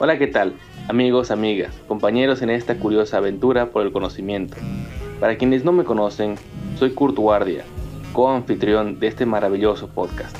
Hola, 0.00 0.16
¿qué 0.16 0.28
tal? 0.28 0.52
Amigos, 0.86 1.32
amigas, 1.32 1.74
compañeros 1.88 2.40
en 2.42 2.50
esta 2.50 2.76
curiosa 2.76 3.16
aventura 3.16 3.72
por 3.72 3.84
el 3.84 3.90
conocimiento. 3.90 4.56
Para 5.18 5.36
quienes 5.36 5.64
no 5.64 5.72
me 5.72 5.82
conocen, 5.82 6.36
soy 6.76 6.90
Kurt 6.92 7.16
Guardia, 7.16 7.64
co-anfitrión 8.12 9.00
de 9.00 9.08
este 9.08 9.26
maravilloso 9.26 9.88
podcast. 9.88 10.38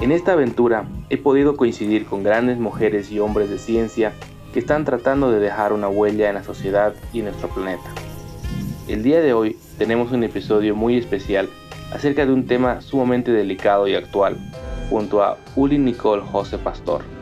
En 0.00 0.12
esta 0.12 0.34
aventura 0.34 0.86
he 1.10 1.16
podido 1.16 1.56
coincidir 1.56 2.06
con 2.06 2.22
grandes 2.22 2.56
mujeres 2.56 3.10
y 3.10 3.18
hombres 3.18 3.50
de 3.50 3.58
ciencia 3.58 4.12
que 4.52 4.60
están 4.60 4.84
tratando 4.84 5.32
de 5.32 5.40
dejar 5.40 5.72
una 5.72 5.88
huella 5.88 6.28
en 6.28 6.36
la 6.36 6.44
sociedad 6.44 6.94
y 7.12 7.18
en 7.18 7.24
nuestro 7.24 7.48
planeta. 7.48 7.90
El 8.86 9.02
día 9.02 9.20
de 9.22 9.32
hoy 9.32 9.56
tenemos 9.76 10.12
un 10.12 10.22
episodio 10.22 10.76
muy 10.76 10.96
especial 10.96 11.48
acerca 11.92 12.24
de 12.24 12.32
un 12.32 12.46
tema 12.46 12.80
sumamente 12.80 13.32
delicado 13.32 13.88
y 13.88 13.96
actual, 13.96 14.36
junto 14.88 15.20
a 15.20 15.36
Uli 15.56 15.78
Nicole 15.78 16.22
José 16.22 16.58
Pastor 16.58 17.15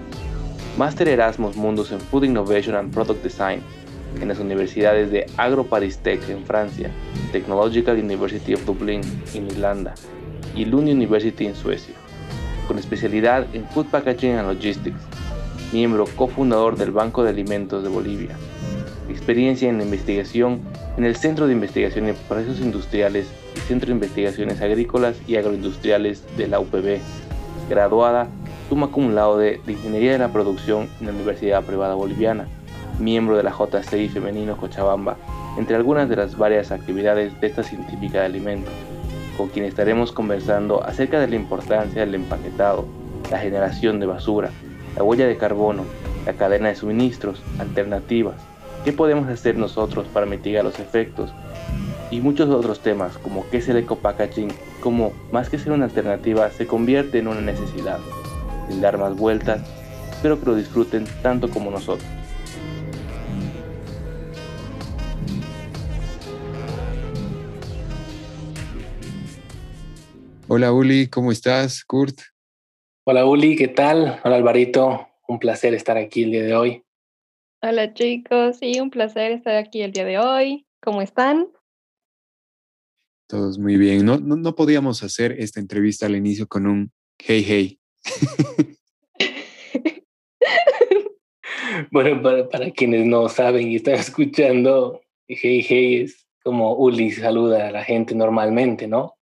Master 0.76 1.06
Erasmus 1.06 1.54
Mundus 1.54 1.92
en 1.92 2.00
Food 2.00 2.24
Innovation 2.24 2.74
and 2.74 2.92
Product 2.92 3.22
Design 3.22 3.60
en 4.20 4.26
las 4.26 4.40
universidades 4.40 5.08
de 5.12 5.24
Agro 5.36 5.64
Paris 5.64 5.98
Tech 5.98 6.28
en 6.28 6.44
Francia, 6.44 6.90
Technological 7.30 7.96
University 7.96 8.54
of 8.54 8.64
Dublin 8.64 9.00
en 9.34 9.46
Irlanda 9.46 9.94
y 10.56 10.64
Lund 10.64 10.88
University 10.88 11.46
en 11.46 11.54
Suecia, 11.54 11.94
con 12.66 12.76
especialidad 12.76 13.46
en 13.54 13.68
Food 13.68 13.86
Packaging 13.86 14.34
and 14.34 14.52
Logistics, 14.52 15.00
miembro 15.72 16.06
cofundador 16.16 16.76
del 16.76 16.90
Banco 16.90 17.22
de 17.22 17.30
Alimentos 17.30 17.84
de 17.84 17.88
Bolivia, 17.88 18.36
experiencia 19.08 19.68
en 19.68 19.80
investigación 19.80 20.60
en 20.96 21.04
el 21.04 21.14
Centro 21.14 21.46
de 21.46 21.52
Investigación 21.52 22.08
en 22.08 22.16
Procesos 22.28 22.58
Industriales 22.58 23.28
y 23.56 23.60
Centro 23.60 23.86
de 23.86 23.94
Investigaciones 23.94 24.60
Agrícolas 24.60 25.16
y 25.28 25.36
Agroindustriales 25.36 26.24
de 26.36 26.48
la 26.48 26.58
UPB, 26.58 26.98
graduada 27.68 28.28
suma 28.68 28.88
cum 28.88 29.14
laude 29.14 29.60
de 29.66 29.72
Ingeniería 29.72 30.12
de 30.12 30.18
la 30.18 30.32
Producción 30.32 30.88
en 31.00 31.06
la 31.06 31.12
Universidad 31.12 31.62
Privada 31.64 31.94
Boliviana, 31.94 32.46
miembro 32.98 33.36
de 33.36 33.42
la 33.42 33.52
JCI 33.52 34.08
Femenino 34.08 34.56
Cochabamba, 34.56 35.16
entre 35.58 35.76
algunas 35.76 36.08
de 36.08 36.16
las 36.16 36.36
varias 36.36 36.72
actividades 36.72 37.38
de 37.40 37.46
esta 37.46 37.62
científica 37.62 38.20
de 38.20 38.26
alimentos, 38.26 38.72
con 39.36 39.48
quien 39.48 39.66
estaremos 39.66 40.12
conversando 40.12 40.82
acerca 40.82 41.20
de 41.20 41.28
la 41.28 41.36
importancia 41.36 42.00
del 42.00 42.14
empaquetado, 42.14 42.86
la 43.30 43.38
generación 43.38 44.00
de 44.00 44.06
basura, 44.06 44.50
la 44.96 45.02
huella 45.02 45.26
de 45.26 45.36
carbono, 45.36 45.84
la 46.24 46.32
cadena 46.32 46.68
de 46.68 46.76
suministros, 46.76 47.42
alternativas, 47.58 48.36
qué 48.84 48.92
podemos 48.92 49.28
hacer 49.28 49.56
nosotros 49.56 50.06
para 50.12 50.26
mitigar 50.26 50.64
los 50.64 50.78
efectos 50.78 51.32
y 52.10 52.20
muchos 52.20 52.48
otros 52.48 52.80
temas 52.80 53.18
como 53.18 53.48
qué 53.50 53.58
es 53.58 53.68
el 53.68 53.76
eco-packaging, 53.76 54.52
cómo 54.80 55.12
más 55.32 55.50
que 55.50 55.58
ser 55.58 55.72
una 55.72 55.84
alternativa 55.86 56.50
se 56.50 56.66
convierte 56.66 57.18
en 57.18 57.28
una 57.28 57.40
necesidad 57.40 57.98
sin 58.68 58.80
dar 58.80 58.98
más 58.98 59.16
vueltas. 59.16 59.62
Espero 60.10 60.40
que 60.40 60.46
lo 60.46 60.54
disfruten 60.56 61.06
tanto 61.22 61.50
como 61.50 61.70
nosotros. 61.70 62.08
Hola 70.48 70.72
Uli, 70.72 71.08
¿cómo 71.08 71.32
estás? 71.32 71.84
Kurt. 71.84 72.20
Hola 73.06 73.26
Uli, 73.26 73.56
¿qué 73.56 73.68
tal? 73.68 74.20
Hola 74.24 74.36
Alvarito, 74.36 75.08
un 75.26 75.38
placer 75.38 75.74
estar 75.74 75.96
aquí 75.96 76.22
el 76.22 76.30
día 76.30 76.42
de 76.42 76.54
hoy. 76.54 76.84
Hola 77.62 77.92
chicos, 77.92 78.58
sí, 78.58 78.78
un 78.78 78.90
placer 78.90 79.32
estar 79.32 79.56
aquí 79.56 79.82
el 79.82 79.92
día 79.92 80.04
de 80.04 80.18
hoy. 80.18 80.66
¿Cómo 80.82 81.02
están? 81.02 81.48
Todos 83.26 83.58
muy 83.58 83.76
bien. 83.78 84.04
No, 84.04 84.18
no, 84.18 84.36
no 84.36 84.54
podíamos 84.54 85.02
hacer 85.02 85.32
esta 85.32 85.60
entrevista 85.60 86.06
al 86.06 86.14
inicio 86.14 86.46
con 86.46 86.66
un 86.66 86.92
hey 87.18 87.44
hey. 87.46 87.80
bueno, 91.90 92.48
para, 92.50 92.70
quienes 92.70 93.06
no 93.06 93.28
saben 93.28 93.70
y 93.70 93.76
están 93.76 93.94
escuchando, 93.94 95.00
hey, 95.28 95.64
hey 95.66 96.02
es 96.02 96.26
como 96.42 96.74
Uli 96.74 97.10
saluda 97.10 97.68
a 97.68 97.72
la 97.72 97.84
gente 97.84 98.14
normalmente, 98.14 98.86
¿no? 98.86 99.14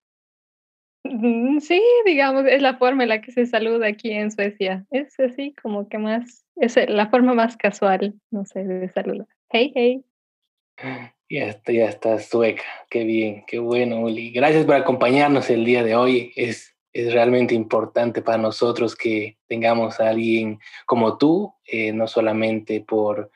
Sí, 1.61 1.83
digamos, 2.07 2.47
es 2.47 2.63
la 2.63 2.79
forma 2.79 3.03
en 3.03 3.09
la 3.09 3.21
que 3.21 3.33
se 3.33 3.47
saluda 3.47 3.89
aquí 3.89 4.13
en 4.13 4.31
Suecia. 4.31 4.87
Es 4.91 5.19
así 5.21 5.55
como 5.61 5.89
que 5.89 5.99
más, 5.99 6.45
es 6.57 6.77
la 6.89 7.11
forma 7.11 7.35
más 7.35 7.57
casual, 7.57 8.15
no 8.31 8.45
sé, 8.45 8.65
de 8.65 8.89
saludar. 8.89 9.27
Hey, 9.51 9.73
hey. 9.75 10.05
Ya 11.29 11.47
está, 11.47 11.73
ya 11.73 11.87
está 11.87 12.19
sueca. 12.19 12.65
Qué 12.91 13.05
bien, 13.05 13.45
qué 13.47 13.59
bueno, 13.59 14.01
Uli. 14.01 14.33
Gracias 14.33 14.65
por 14.65 14.75
acompañarnos 14.75 15.51
el 15.51 15.65
día 15.65 15.83
de 15.83 15.97
hoy. 15.97 16.33
Es 16.37 16.72
es 16.93 17.13
realmente 17.13 17.55
importante 17.55 18.23
para 18.23 18.39
nosotros 18.39 18.95
que 18.95 19.39
tengamos 19.47 19.99
a 20.01 20.11
alguien 20.11 20.59
como 20.87 21.17
tú, 21.17 21.55
eh, 21.67 21.93
no 21.93 22.07
solamente 22.07 22.81
por, 22.81 23.31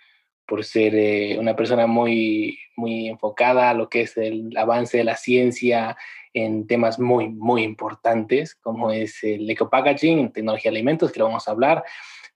por 0.47 0.65
ser 0.65 0.95
eh, 0.95 1.37
una 1.39 1.57
persona 1.57 1.87
muy, 1.87 2.59
muy 2.77 3.09
enfocada 3.09 3.71
a 3.71 3.75
lo 3.75 3.89
que 3.89 4.03
es 4.03 4.17
el 4.17 4.57
avance 4.57 4.99
de 4.99 5.05
la 5.05 5.17
ciencia 5.17 5.97
en 6.35 6.67
temas 6.67 6.99
muy, 6.99 7.31
muy 7.31 7.63
importantes, 7.63 8.55
como 8.55 8.91
es 8.91 9.25
el 9.25 9.49
eco-packaging, 9.49 10.33
tecnología 10.33 10.71
de 10.71 10.77
alimentos, 10.77 11.11
que 11.11 11.19
lo 11.19 11.27
vamos 11.27 11.49
a 11.49 11.53
hablar, 11.53 11.83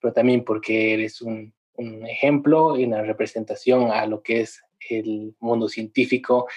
pero 0.00 0.14
también 0.14 0.42
porque 0.42 0.94
eres 0.94 1.20
un, 1.20 1.52
un 1.74 2.06
ejemplo 2.06 2.78
y 2.78 2.84
una 2.84 3.02
representación 3.02 3.90
a 3.90 4.06
lo 4.06 4.22
que 4.22 4.40
es 4.40 4.62
el 4.88 5.34
mundo 5.38 5.68
científico 5.68 6.48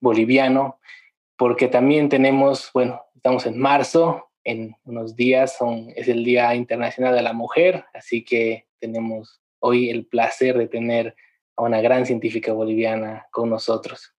boliviano, 0.00 0.78
porque 1.36 1.66
también 1.66 2.08
tenemos, 2.08 2.70
bueno, 2.72 3.02
estamos 3.22 3.46
en 3.46 3.56
marzo, 3.56 4.30
en 4.42 4.74
unos 4.82 5.14
días 5.14 5.56
son, 5.56 5.92
es 5.94 6.08
el 6.08 6.24
Día 6.24 6.56
Internacional 6.56 7.14
de 7.14 7.22
la 7.22 7.32
Mujer, 7.32 7.84
así 7.94 8.24
que 8.24 8.66
tenemos 8.80 9.40
hoy 9.60 9.90
el 9.90 10.06
placer 10.06 10.58
de 10.58 10.66
tener 10.66 11.14
a 11.56 11.62
una 11.62 11.80
gran 11.80 12.04
científica 12.04 12.52
boliviana 12.52 13.26
con 13.30 13.48
nosotros. 13.48 14.12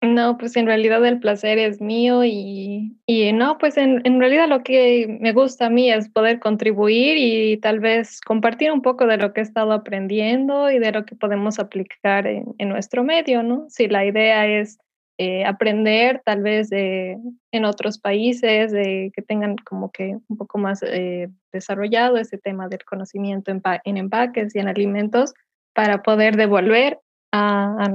No, 0.00 0.38
pues 0.38 0.56
en 0.56 0.64
realidad 0.64 1.04
el 1.04 1.20
placer 1.20 1.58
es 1.58 1.82
mío 1.82 2.24
y, 2.24 2.96
no, 3.34 3.58
pues 3.58 3.76
en, 3.76 4.00
en, 4.04 4.18
realidad 4.18 4.48
lo 4.48 4.62
que 4.62 5.18
me 5.20 5.34
gusta 5.34 5.66
a 5.66 5.70
mí 5.70 5.92
es 5.92 6.08
poder 6.08 6.40
contribuir 6.40 7.18
y 7.18 7.58
tal 7.58 7.78
vez 7.78 8.22
compartir 8.22 8.72
un 8.72 8.80
poco 8.80 9.06
de 9.06 9.18
lo 9.18 9.34
que 9.34 9.40
he 9.40 9.44
estado 9.44 9.70
aprendiendo 9.72 10.70
y 10.70 10.78
de 10.78 10.92
lo 10.92 11.04
que 11.04 11.14
podemos 11.14 11.58
aplicar 11.58 12.26
en, 12.26 12.54
en 12.56 12.70
nuestro 12.70 13.04
medio, 13.04 13.42
¿no? 13.42 13.66
Si 13.68 13.86
la 13.86 14.06
idea 14.06 14.46
es 14.46 14.78
eh, 15.24 15.44
aprender 15.44 16.20
tal 16.24 16.42
vez 16.42 16.70
en 16.72 17.64
otros 17.64 18.00
países, 18.00 18.72
de, 18.72 19.12
que 19.14 19.22
tengan 19.22 19.54
como 19.54 19.92
que 19.92 20.18
un 20.26 20.36
poco 20.36 20.58
más 20.58 20.82
eh, 20.82 21.28
desarrollado 21.52 22.16
ese 22.16 22.38
tema 22.38 22.68
del 22.68 22.84
conocimiento 22.84 23.52
en, 23.52 23.62
en, 23.84 23.98
empaques 23.98 24.52
y 24.56 24.58
en 24.58 24.66
alimentos 24.66 25.32
para 25.74 26.02
poder 26.02 26.36
devolver 26.36 26.98
a, 27.30 27.88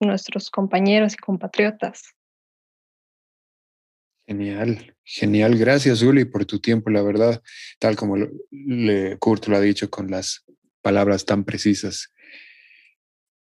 nuestros 0.00 0.50
compañeros 0.50 1.12
y 1.12 1.18
compatriotas. 1.18 2.16
Genial, 4.26 4.96
genial. 5.04 5.56
Gracias, 5.56 6.02
Uli, 6.02 6.24
por 6.24 6.46
tu 6.46 6.58
tiempo, 6.58 6.90
la 6.90 7.02
verdad, 7.02 7.40
tal 7.78 7.94
como 7.94 8.16
le, 8.50 9.18
Kurt 9.18 9.46
lo 9.46 9.56
ha 9.56 9.60
dicho 9.60 9.88
con 9.88 10.10
las 10.10 10.44
palabras 10.82 11.26
tan 11.26 11.44
precisas. 11.44 12.12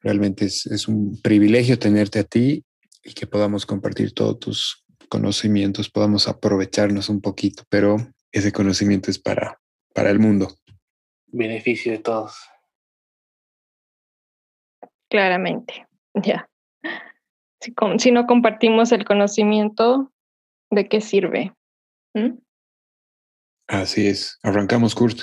Realmente 0.02 0.44
es, 0.44 0.66
es, 0.66 0.88
un 0.88 1.18
privilegio 1.22 1.78
tenerte 1.78 2.18
a 2.18 2.24
ti 2.24 2.64
y 3.02 3.14
que 3.14 3.26
podamos 3.26 3.66
compartir 3.66 4.12
todos 4.12 4.38
tus 4.38 4.84
conocimientos, 5.08 5.90
podamos 5.90 6.28
aprovecharnos 6.28 7.08
un 7.08 7.20
poquito, 7.20 7.64
pero 7.68 7.96
ese 8.32 8.52
conocimiento 8.52 9.10
es 9.10 9.18
para, 9.18 9.60
para 9.94 10.10
el 10.10 10.18
mundo. 10.18 10.48
Beneficio 11.26 11.92
de 11.92 11.98
todos. 11.98 12.36
Claramente, 15.10 15.86
ya. 16.14 16.48
Si, 17.60 17.74
si 17.98 18.10
no 18.10 18.26
compartimos 18.26 18.92
el 18.92 19.04
conocimiento, 19.04 20.12
¿de 20.70 20.88
qué 20.88 21.00
sirve? 21.00 21.54
¿Mm? 22.14 22.38
Así 23.68 24.06
es. 24.06 24.38
Arrancamos, 24.42 24.94
Kurt. 24.94 25.22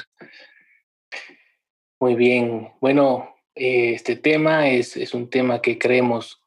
Muy 2.00 2.16
bien. 2.16 2.72
Bueno, 2.82 3.36
eh, 3.56 3.94
este 3.94 4.16
tema 4.16 4.68
es, 4.70 4.98
es 4.98 5.14
un 5.14 5.30
tema 5.30 5.62
que 5.62 5.80
creemos 5.80 6.42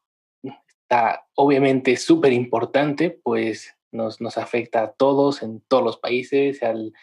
está 0.89 1.27
obviamente 1.35 1.95
súper 1.97 2.33
importante, 2.33 3.11
pues 3.11 3.75
nos, 3.91 4.21
nos, 4.21 4.39
afecta 4.39 4.81
a 4.81 4.91
todos 4.91 5.43
en 5.43 5.61
todos 5.67 5.83
los 5.83 5.97
países, 5.97 6.63
al, 6.63 6.93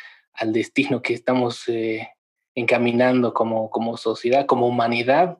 destino 0.52 1.02
que 1.02 1.14
estamos 1.14 1.68
eh, 1.68 2.08
encaminando 2.56 3.32
como, 3.32 3.70
como 3.70 3.96
sociedad, 3.96 4.44
como 4.46 4.66
humanidad. 4.66 5.38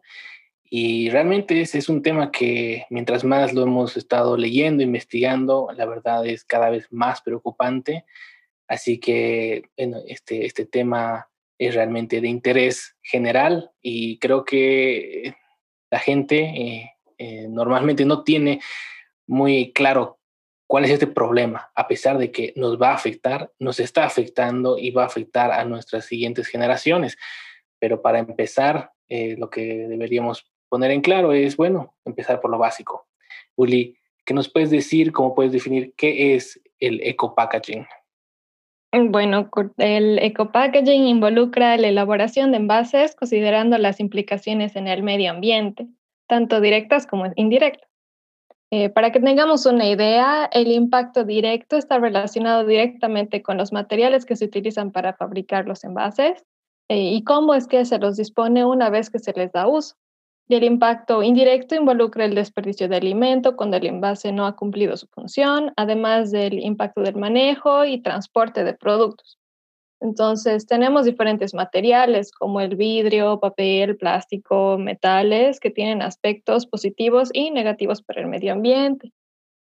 Y 0.63 1.11
realmente 1.11 1.61
ese 1.61 1.79
es 1.79 1.89
un 1.89 2.03
tema 2.03 2.31
que 2.31 2.87
mientras 2.89 3.25
más 3.25 3.53
lo 3.53 3.65
hemos 3.65 3.97
estado 3.97 4.37
leyendo, 4.37 4.85
investigando, 4.85 5.69
la 5.77 5.85
verdad 5.85 6.25
es 6.25 6.45
cada 6.45 6.71
vez 6.71 6.87
más 6.93 7.23
preocupante. 7.23 8.05
Así 8.69 8.99
que 8.99 9.65
este, 9.77 10.47
este 10.47 10.67
tema 10.67 11.29
es 11.59 11.75
realmente 11.75 12.21
de 12.21 12.29
interés 12.29 12.97
general 13.03 13.73
y 13.83 14.19
creo 14.19 14.45
que 14.45 15.35
la 15.91 15.99
gente 15.99 16.39
eh, 16.39 16.96
eh, 17.19 17.47
normalmente 17.49 18.05
no 18.05 18.23
tiene 18.23 18.61
muy 19.27 19.73
claro 19.73 20.19
cuál 20.67 20.85
es 20.85 20.91
este 20.91 21.07
problema, 21.07 21.71
a 21.75 21.87
pesar 21.87 22.19
de 22.19 22.33
que 22.33 22.53
nos 22.57 22.81
va 22.81 22.91
a 22.91 22.95
afectar, 22.95 23.53
nos 23.59 23.81
está 23.81 24.05
afectando 24.05 24.79
y 24.79 24.91
va 24.91 25.05
a 25.05 25.07
afectar 25.07 25.53
a 25.53 25.65
nuestras 25.65 26.07
siguientes 26.07 26.49
generaciones. 26.49 27.17
pero 27.79 28.01
para 28.01 28.19
empezar, 28.19 28.91
eh, 29.09 29.37
lo 29.39 29.51
que 29.51 29.87
deberíamos 29.87 30.51
poner 30.69 30.91
en 30.91 31.03
claro 31.03 31.33
es, 31.33 31.57
bueno, 31.57 31.95
empezar 32.05 32.41
por 32.41 32.51
lo 32.51 32.59
básico. 32.59 33.07
Uli, 33.55 33.99
¿qué 34.25 34.35
nos 34.35 34.49
puedes 34.49 34.71
decir, 34.71 35.13
cómo 35.13 35.35
puedes 35.35 35.53
definir 35.53 35.93
qué 35.97 36.35
es 36.35 36.61
el 36.81 37.01
eco-packaging? 37.03 37.87
Bueno, 38.93 39.51
el 39.79 40.19
eco-packaging 40.19 41.07
involucra 41.07 41.77
la 41.77 41.89
elaboración 41.89 42.51
de 42.51 42.57
envases 42.57 43.15
considerando 43.15 43.77
las 43.79 44.01
implicaciones 44.01 44.75
en 44.75 44.89
el 44.89 45.03
medio 45.03 45.31
ambiente, 45.31 45.87
tanto 46.27 46.61
directas 46.61 47.07
como 47.07 47.33
indirectas. 47.37 47.89
Eh, 48.73 48.91
para 48.91 49.13
que 49.13 49.21
tengamos 49.21 49.65
una 49.65 49.87
idea, 49.87 50.51
el 50.53 50.73
impacto 50.73 51.25
directo 51.25 51.77
está 51.77 51.99
relacionado 51.99 52.67
directamente 52.67 53.43
con 53.43 53.59
los 53.59 53.73
materiales 53.73 54.25
que 54.25 54.35
se 54.35 54.47
utilizan 54.47 54.91
para 54.91 55.15
fabricar 55.15 55.67
los 55.67 55.85
envases 55.85 56.45
eh, 56.89 57.13
y 57.13 57.23
cómo 57.23 57.55
es 57.55 57.69
que 57.69 57.85
se 57.85 57.99
los 57.99 58.17
dispone 58.17 58.65
una 58.65 58.91
vez 58.91 59.09
que 59.09 59.21
se 59.21 59.33
les 59.33 59.53
da 59.53 59.69
uso. 59.69 59.95
Y 60.49 60.55
el 60.55 60.65
impacto 60.65 61.23
indirecto 61.23 61.75
involucra 61.75 62.25
el 62.25 62.35
desperdicio 62.35 62.89
de 62.89 62.97
alimento 62.97 63.57
cuando 63.57 63.77
el 63.77 63.87
envase 63.87 64.31
no 64.33 64.47
ha 64.47 64.55
cumplido 64.55 64.97
su 64.97 65.09
función, 65.09 65.73
además 65.77 66.31
del 66.31 66.61
impacto 66.61 67.01
del 67.03 67.17
manejo 67.17 67.85
y 67.85 68.01
transporte 68.01 68.63
de 68.63 68.75
productos. 68.75 69.39
Entonces, 70.01 70.67
tenemos 70.67 71.05
diferentes 71.05 71.55
materiales 71.55 72.31
como 72.31 72.61
el 72.61 72.77
vidrio, 72.77 73.41
papel, 73.41 73.97
plástico, 73.97 74.77
metales, 74.79 75.59
que 75.59 75.71
tienen 75.71 76.03
aspectos 76.03 76.67
positivos 76.67 77.31
y 77.33 77.51
negativos 77.51 78.03
para 78.03 78.21
el 78.21 78.27
medio 78.27 78.53
ambiente. 78.53 79.13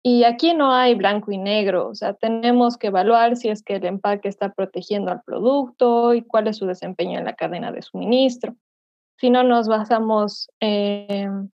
Y 0.05 0.25
aquí 0.25 0.53
no 0.53 0.73
hay 0.73 0.95
blanco 0.95 1.31
y 1.31 1.39
negro, 1.39 1.89
o 1.89 1.95
sea, 1.95 2.15
tenemos 2.15 2.77
que 2.77 2.89
evaluar 2.89 3.37
si 3.37 3.49
es 3.51 3.63
que 3.63 3.77
el 3.77 3.85
empaque 3.85 4.29
está 4.29 4.53
protegiendo 4.53 5.13
al 5.13 5.23
producto 5.23 6.13
y 6.13 6.23
cuál 6.23 6.49
es 6.49 6.57
su 6.57 6.67
desempeño 6.67 7.21
en 7.21 7.25
la 7.25 7.35
cadena 7.35 7.71
de 7.71 7.83
suministro. 7.83 8.57
Si 9.19 9.31
no 9.31 9.45
nos 9.45 9.69
basamos 9.69 10.51
en 10.59 11.53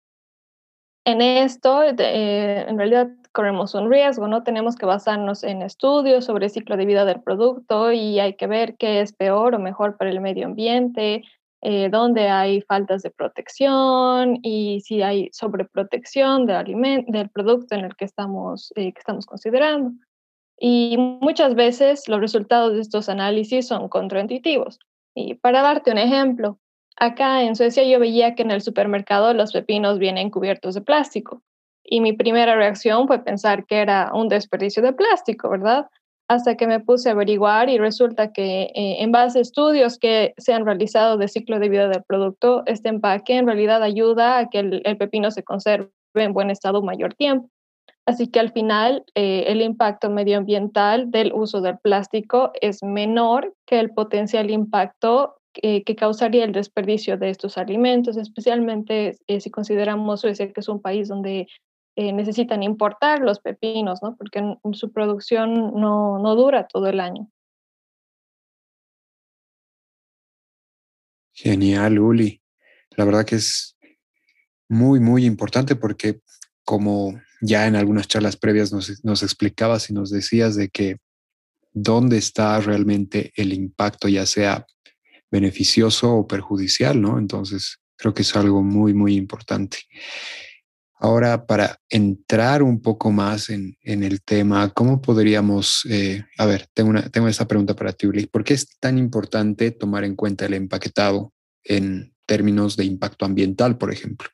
esto, 1.06 1.84
eh, 1.84 2.66
en 2.70 2.78
realidad 2.78 3.10
corremos 3.38 3.76
un 3.76 3.92
riesgo, 3.92 4.28
¿no? 4.28 4.42
Tenemos 4.42 4.76
que 4.76 4.88
basarnos 4.88 5.44
en 5.44 5.62
estudios 5.62 6.26
sobre 6.26 6.46
el 6.46 6.52
ciclo 6.52 6.76
de 6.76 6.88
vida 6.88 7.06
del 7.06 7.22
producto 7.22 7.92
y 7.92 8.20
hay 8.20 8.34
que 8.34 8.48
ver 8.48 8.78
qué 8.78 9.00
es 9.02 9.14
peor 9.14 9.54
o 9.54 9.60
mejor 9.60 9.96
para 9.96 10.10
el 10.10 10.22
medio 10.22 10.48
ambiente, 10.48 11.22
eh, 11.62 11.90
dónde 11.92 12.30
hay 12.30 12.62
faltas 12.62 13.04
de 13.04 13.12
protección 13.12 14.40
y 14.42 14.82
si 14.82 15.04
hay 15.04 15.30
sobreprotección 15.34 16.48
del, 16.48 17.06
del 17.08 17.30
producto 17.30 17.76
en 17.76 17.86
el 17.86 17.96
que 17.96 18.06
estamos, 18.06 18.74
eh, 18.76 18.92
que 18.92 19.00
estamos 19.00 19.28
considerando. 19.28 19.92
Y 20.60 20.98
muchas 20.98 21.54
veces 21.54 22.08
los 22.08 22.20
resultados 22.20 22.74
de 22.74 22.82
estos 22.82 23.08
análisis 23.08 23.68
son 23.68 23.88
contraintuitivos. 23.88 24.80
Y 25.14 25.36
para 25.36 25.62
darte 25.62 25.92
un 25.92 26.00
ejemplo, 26.00 26.58
acá 26.96 27.44
en 27.44 27.56
Suecia 27.56 27.84
yo 27.84 28.00
veía 28.00 28.34
que 28.34 28.42
en 28.42 28.50
el 28.50 28.62
supermercado 28.62 29.32
los 29.36 29.54
pepinos 29.54 30.00
vienen 30.00 30.32
cubiertos 30.32 30.74
de 30.74 30.82
plástico 30.82 31.44
y 31.90 32.02
mi 32.02 32.14
primera 32.14 32.56
reacción 32.56 33.08
fue 33.08 33.24
pensar 33.24 33.66
que 33.66 33.78
era 33.78 34.12
un 34.14 34.28
desperdicio 34.28 34.84
de 34.84 34.94
plástico, 34.94 35.50
¿verdad? 35.50 35.88
Hasta 36.28 36.58
que 36.58 36.68
me 36.68 36.82
puse 36.82 37.08
a 37.08 37.14
averiguar 37.14 37.70
y 37.70 37.78
resulta 37.78 38.34
que 38.34 38.64
eh, 38.76 38.98
en 39.00 39.14
base 39.14 39.40
a 39.40 39.42
estudios 39.42 39.98
que 39.98 40.34
se 40.38 40.54
han 40.54 40.66
realizado 40.66 41.18
de 41.18 41.30
ciclo 41.30 41.60
de 41.60 41.70
vida 41.70 41.88
del 41.88 42.04
producto, 42.04 42.64
este 42.66 42.90
empaque 42.90 43.38
en 43.38 43.48
realidad 43.48 43.82
ayuda 43.82 44.38
a 44.38 44.50
que 44.50 44.60
el, 44.60 44.98
pepino 44.98 45.32
se 45.32 45.44
conserve 45.44 45.90
en 46.16 46.34
buen 46.34 46.50
estado 46.50 46.82
mayor 46.82 47.14
tiempo. 47.14 47.50
Así 48.06 48.28
que 48.28 48.42
al 48.42 48.52
final 48.52 49.06
eh, 49.16 49.46
el 49.48 49.62
impacto 49.62 50.10
medioambiental 50.10 51.10
del 51.10 51.32
uso 51.34 51.62
del 51.62 51.78
plástico 51.78 52.52
es 52.60 52.84
menor 52.84 53.54
que 53.66 53.80
el 53.80 53.92
potencial 53.92 54.50
impacto 54.50 55.36
que 55.60 55.96
causaría 55.96 56.44
el 56.44 56.52
desperdicio 56.52 57.18
de 57.18 57.32
estos 57.32 57.58
alimentos, 57.58 58.16
especialmente 58.16 59.18
eh, 59.26 59.40
si 59.40 59.50
consideramos 59.50 60.22
Suecia 60.22 60.52
que 60.54 60.60
es 60.60 60.70
un 60.70 60.80
país 60.80 61.08
donde 61.08 61.48
eh, 62.00 62.14
necesitan 62.14 62.62
importar 62.62 63.22
los 63.22 63.40
pepinos, 63.40 64.04
¿no? 64.04 64.16
Porque 64.16 64.40
su 64.74 64.92
producción 64.92 65.74
no, 65.74 66.20
no 66.20 66.36
dura 66.36 66.68
todo 66.68 66.86
el 66.86 67.00
año. 67.00 67.28
Genial, 71.34 71.98
Uli. 71.98 72.40
La 72.92 73.04
verdad 73.04 73.26
que 73.26 73.38
es 73.38 73.80
muy, 74.70 75.00
muy 75.00 75.26
importante 75.26 75.76
porque 75.76 76.22
como 76.64 77.20
ya 77.42 77.66
en 77.66 77.76
algunas 77.76 78.08
charlas 78.08 78.38
previas 78.38 78.72
nos, 78.72 79.04
nos, 79.04 79.24
explicabas 79.24 79.90
y 79.90 79.94
nos 79.94 80.12
decías 80.12 80.56
de 80.56 80.70
que 80.70 80.98
dónde 81.74 82.20
está 82.20 82.60
realmente 82.60 83.32
el 83.36 83.54
impacto, 83.54 84.08
ya 84.08 84.28
sea 84.28 84.68
beneficioso 85.32 86.14
o 86.14 86.28
perjudicial, 86.28 87.02
¿no? 87.02 87.18
Entonces, 87.18 87.80
creo 87.96 88.14
que 88.14 88.22
es 88.22 88.36
algo 88.36 88.62
muy, 88.62 88.94
muy 88.94 89.16
importante. 89.16 89.80
Ahora, 91.00 91.46
para 91.46 91.78
entrar 91.90 92.64
un 92.64 92.82
poco 92.82 93.12
más 93.12 93.50
en, 93.50 93.76
el 93.84 94.24
tema, 94.24 94.70
¿cómo 94.74 95.00
podríamos, 95.00 95.86
eh, 95.90 96.24
a 96.40 96.46
ver, 96.48 96.68
tengo, 96.74 96.90
una, 96.90 97.08
tengo 97.10 97.28
esta 97.28 97.48
pregunta 97.48 97.76
para 97.76 97.94
ti, 97.94 98.08
Uli, 98.08 98.26
¿por 98.26 98.44
qué 98.44 98.56
es 98.56 98.80
tan 98.80 98.98
importante 98.98 99.70
tomar 99.70 100.04
en 100.04 100.16
cuenta 100.16 100.48
el 100.48 100.56
empaquetado 100.56 101.34
en 101.64 102.16
términos 102.26 102.78
de 102.78 102.86
impacto 102.86 103.26
ambiental, 103.26 103.78
por 103.78 103.94
ejemplo? 103.94 104.28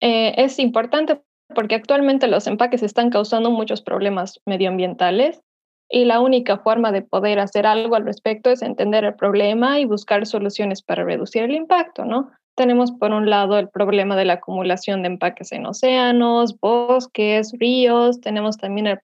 Eh, 0.00 0.34
es 0.36 0.58
importante 0.58 1.22
porque 1.54 1.76
actualmente 1.76 2.28
los 2.28 2.46
empaques 2.46 2.82
están 2.82 3.10
causando 3.10 3.50
muchos 3.50 3.80
problemas 3.80 4.40
medioambientales 4.44 5.40
y 5.88 6.04
la 6.04 6.20
única 6.20 6.58
forma 6.58 6.92
de 6.92 7.02
poder 7.02 7.38
hacer 7.38 7.66
algo 7.66 7.94
al 7.94 8.04
respecto 8.04 8.50
es 8.50 8.62
entender 8.62 9.04
el 9.04 9.14
problema 9.14 9.78
y 9.78 9.84
buscar 9.84 10.26
soluciones 10.26 10.82
para 10.82 11.04
reducir 11.04 11.42
el 11.42 11.54
impacto, 11.54 12.04
¿no? 12.04 12.32
Tenemos 12.54 12.92
por 12.92 13.12
un 13.12 13.30
lado 13.30 13.58
el 13.58 13.70
problema 13.70 14.14
de 14.14 14.26
la 14.26 14.34
acumulación 14.34 15.02
de 15.02 15.08
empaques 15.08 15.52
en 15.52 15.64
océanos, 15.64 16.58
bosques, 16.60 17.52
ríos. 17.58 18.20
Tenemos 18.20 18.58
también 18.58 18.86
el 18.86 18.98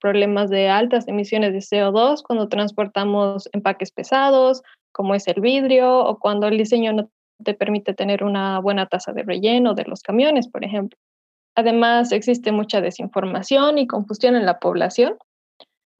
de 0.49 0.69
altas 0.69 1.07
emisiones 1.07 1.53
de 1.53 1.59
CO2 1.59 2.21
cuando 2.21 2.47
transportamos 2.47 3.49
empaques 3.51 3.91
pesados, 3.91 4.61
como 4.91 5.15
es 5.15 5.27
el 5.27 5.41
vidrio, 5.41 5.99
o 5.99 6.19
cuando 6.19 6.47
el 6.47 6.57
diseño 6.57 6.93
no 6.93 7.09
te 7.43 7.55
permite 7.55 7.95
tener 7.95 8.23
una 8.23 8.59
buena 8.59 8.85
tasa 8.85 9.13
de 9.13 9.23
relleno 9.23 9.73
de 9.73 9.85
los 9.85 10.03
camiones, 10.03 10.47
por 10.47 10.63
ejemplo. 10.63 10.99
Además, 11.55 12.11
existe 12.11 12.51
mucha 12.51 12.81
desinformación 12.81 13.79
y 13.79 13.87
confusión 13.87 14.35
en 14.35 14.45
la 14.45 14.59
población 14.59 15.17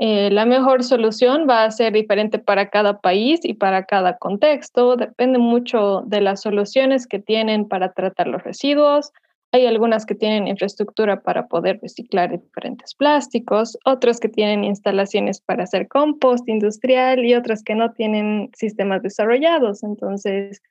eh, 0.02 0.32
la 0.32 0.46
mejor 0.46 0.86
solución 0.86 1.46
va 1.48 1.66
a 1.66 1.72
ser 1.72 1.92
diferente 1.92 2.40
para 2.40 2.70
cada 2.70 3.02
país 3.02 3.42
y 3.44 3.56
para 3.56 3.84
cada 3.84 4.18
contexto. 4.18 4.96
Depende 4.96 5.40
mucho 5.40 6.04
de 6.06 6.22
las 6.22 6.42
soluciones 6.42 7.06
que 7.06 7.20
tienen 7.20 7.68
para 7.68 7.92
tratar 7.92 8.28
los 8.28 8.42
residuos. 8.42 9.12
Hay 9.52 9.66
algunas 9.66 10.06
que 10.06 10.16
tienen 10.16 10.48
infraestructura 10.48 11.22
para 11.22 11.48
poder 11.48 11.80
reciclar 11.82 12.32
diferentes 12.32 12.96
plásticos, 12.96 13.78
otras 13.84 14.22
que 14.22 14.30
tienen 14.30 14.64
instalaciones 14.64 15.42
para 15.42 15.64
hacer 15.64 15.90
compost 15.90 16.48
industrial 16.48 17.26
y 17.26 17.36
otras 17.36 17.62
que 17.62 17.76
no 17.76 17.92
tienen 17.92 18.52
sistemas 18.56 19.02
desarrollados. 19.04 19.84
Entonces, 19.84 20.62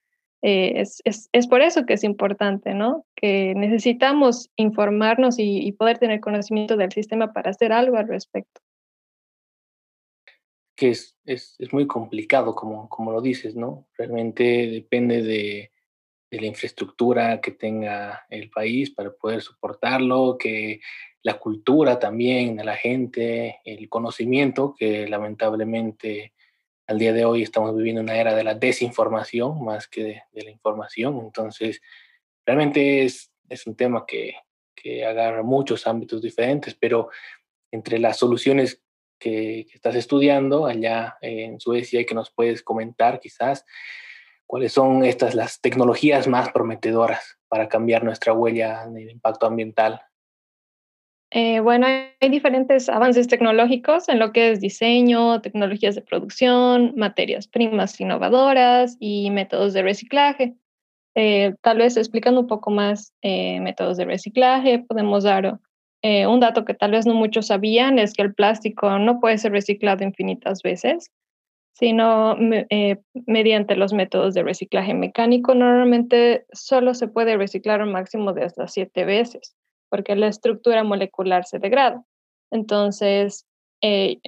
eh, 0.41 0.73
es, 0.77 1.03
es, 1.05 1.29
es, 1.33 1.49
por 1.49 1.61
eso 1.61 1.85
que 1.85 1.95
es 1.95 2.05
importante, 2.05 2.73
¿no? 2.73 3.05
Que 3.15 3.53
necesitamos 3.55 4.49
informarnos 4.57 5.39
y, 5.39 5.59
y 5.59 5.73
poder 5.73 5.99
tener 5.99 6.21
conocimiento 6.21 6.79
del 6.79 6.93
sistema 6.93 7.35
para 7.35 7.51
hacer 7.51 7.73
algo 7.73 7.99
al 7.99 8.09
respecto 8.09 8.63
que 10.79 10.91
es, 10.91 11.19
es, 11.25 11.57
es, 11.59 11.73
muy 11.73 11.89
complicado, 11.89 12.55
como, 12.55 12.89
como 12.89 13.11
lo 13.11 13.21
dices, 13.21 13.57
¿no? 13.57 13.89
Realmente 13.99 14.45
depende 14.69 15.23
de, 15.23 15.73
de, 16.31 16.41
la 16.41 16.47
infraestructura 16.47 17.41
que 17.41 17.51
tenga 17.51 18.25
el 18.31 18.49
país 18.49 18.91
para 18.93 19.11
poder 19.11 19.43
soportarlo, 19.43 20.39
que 20.39 20.81
la 21.23 21.41
cultura 21.41 21.99
también 21.99 22.57
de 22.57 22.65
la 22.65 22.77
gente, 22.77 23.59
el 23.65 23.89
conocimiento, 23.89 24.77
que 24.79 25.09
lamentablemente 25.09 26.33
al 26.87 27.01
día 27.01 27.13
de 27.13 27.25
hoy 27.25 27.43
estamos 27.43 27.77
viviendo 27.77 28.01
una 28.01 28.17
era 28.17 28.37
de 28.37 28.45
la 28.45 28.55
desinformación 28.55 29.65
más 29.65 29.89
que 29.89 30.05
de, 30.05 30.23
de 30.31 30.45
la 30.45 30.51
información. 30.51 31.19
Entonces, 31.19 31.83
realmente 32.47 33.03
es, 33.03 33.33
es 33.49 33.67
un 33.67 33.75
tema 33.75 34.07
que, 34.07 34.37
que 34.77 35.05
agarra 35.05 35.43
muchos 35.43 35.89
ámbitos 35.89 36.23
diferentes, 36.23 36.77
pero 36.77 37.11
entre 37.73 37.99
las 37.99 38.17
soluciones 38.17 38.81
que, 39.19 39.67
estás 39.73 39.95
estudiando 39.95 40.67
allá 40.67 41.17
en 41.21 41.61
Suecia 41.61 42.01
y 42.01 42.07
que 42.07 42.15
nos 42.15 42.31
puedes 42.31 42.63
comentar 42.63 43.21
quizás 43.21 43.65
cuáles 44.47 44.73
son 44.73 45.05
estas 45.05 45.35
las 45.35 45.61
tecnologías 45.61 46.27
más 46.27 46.51
prometedoras 46.51 47.39
para 47.49 47.69
cambiar 47.69 48.05
nuestra 48.05 48.33
huella 48.33 48.87
de 48.87 49.11
impacto 49.11 49.47
ambiental. 49.47 50.01
Eh, 51.31 51.61
bueno, 51.61 51.87
hay 51.87 52.29
diferentes 52.31 52.89
avances 52.89 53.29
tecnológicos 53.29 54.09
en 54.09 54.19
lo 54.19 54.33
que 54.33 54.51
es 54.53 54.61
diseño, 54.61 55.43
tecnologías 55.43 55.95
de 55.95 56.01
producción, 56.01 56.95
materias 56.97 57.47
primas 57.49 58.01
innovadoras 58.01 58.97
y 58.99 59.31
métodos 59.31 59.75
de 59.75 59.83
reciclaje. 59.83 60.55
Eh, 61.15 61.55
tal 61.61 61.79
vez 61.79 61.97
explicando 61.97 62.41
un 62.41 62.47
poco 62.47 62.71
más 62.71 63.13
eh, 63.21 63.61
métodos 63.61 63.99
de 63.99 64.07
reciclaje, 64.07 64.79
podemos 64.79 65.25
dar 65.25 65.59
eh, 66.03 66.27
un 66.27 66.41
dato 66.41 66.65
que 66.65 66.75
tal 66.75 66.93
vez 66.93 67.07
no 67.07 67.15
muchos 67.15 67.49
sabían 67.49 67.99
es 67.99 68.15
que 68.15 68.23
el 68.23 68.35
plástico 68.35 68.99
no 68.99 69.21
puede 69.21 69.39
ser 69.39 69.53
reciclado 69.53 70.05
infinitas 70.05 70.63
veces. 70.63 71.11
sino 71.79 72.37
eh, 72.71 72.99
mediante 73.27 73.77
los 73.77 73.93
métodos 73.93 74.35
de 74.35 74.43
reciclaje 74.43 74.95
mecánico. 74.95 75.55
Normalmente 75.55 76.45
solo 76.53 76.93
se 76.95 77.07
puede 77.07 77.37
reciclar 77.37 77.83
un 77.83 77.93
máximo 77.93 78.33
de 78.33 78.45
hasta 78.45 78.67
siete 78.67 79.05
veces, 79.05 79.55
porque 79.89 80.17
la 80.17 80.27
estructura 80.27 80.83
molecular 80.83 81.45
se 81.45 81.61
degrada. 81.61 82.03
Entonces, 82.51 83.47
eh, 83.81 84.19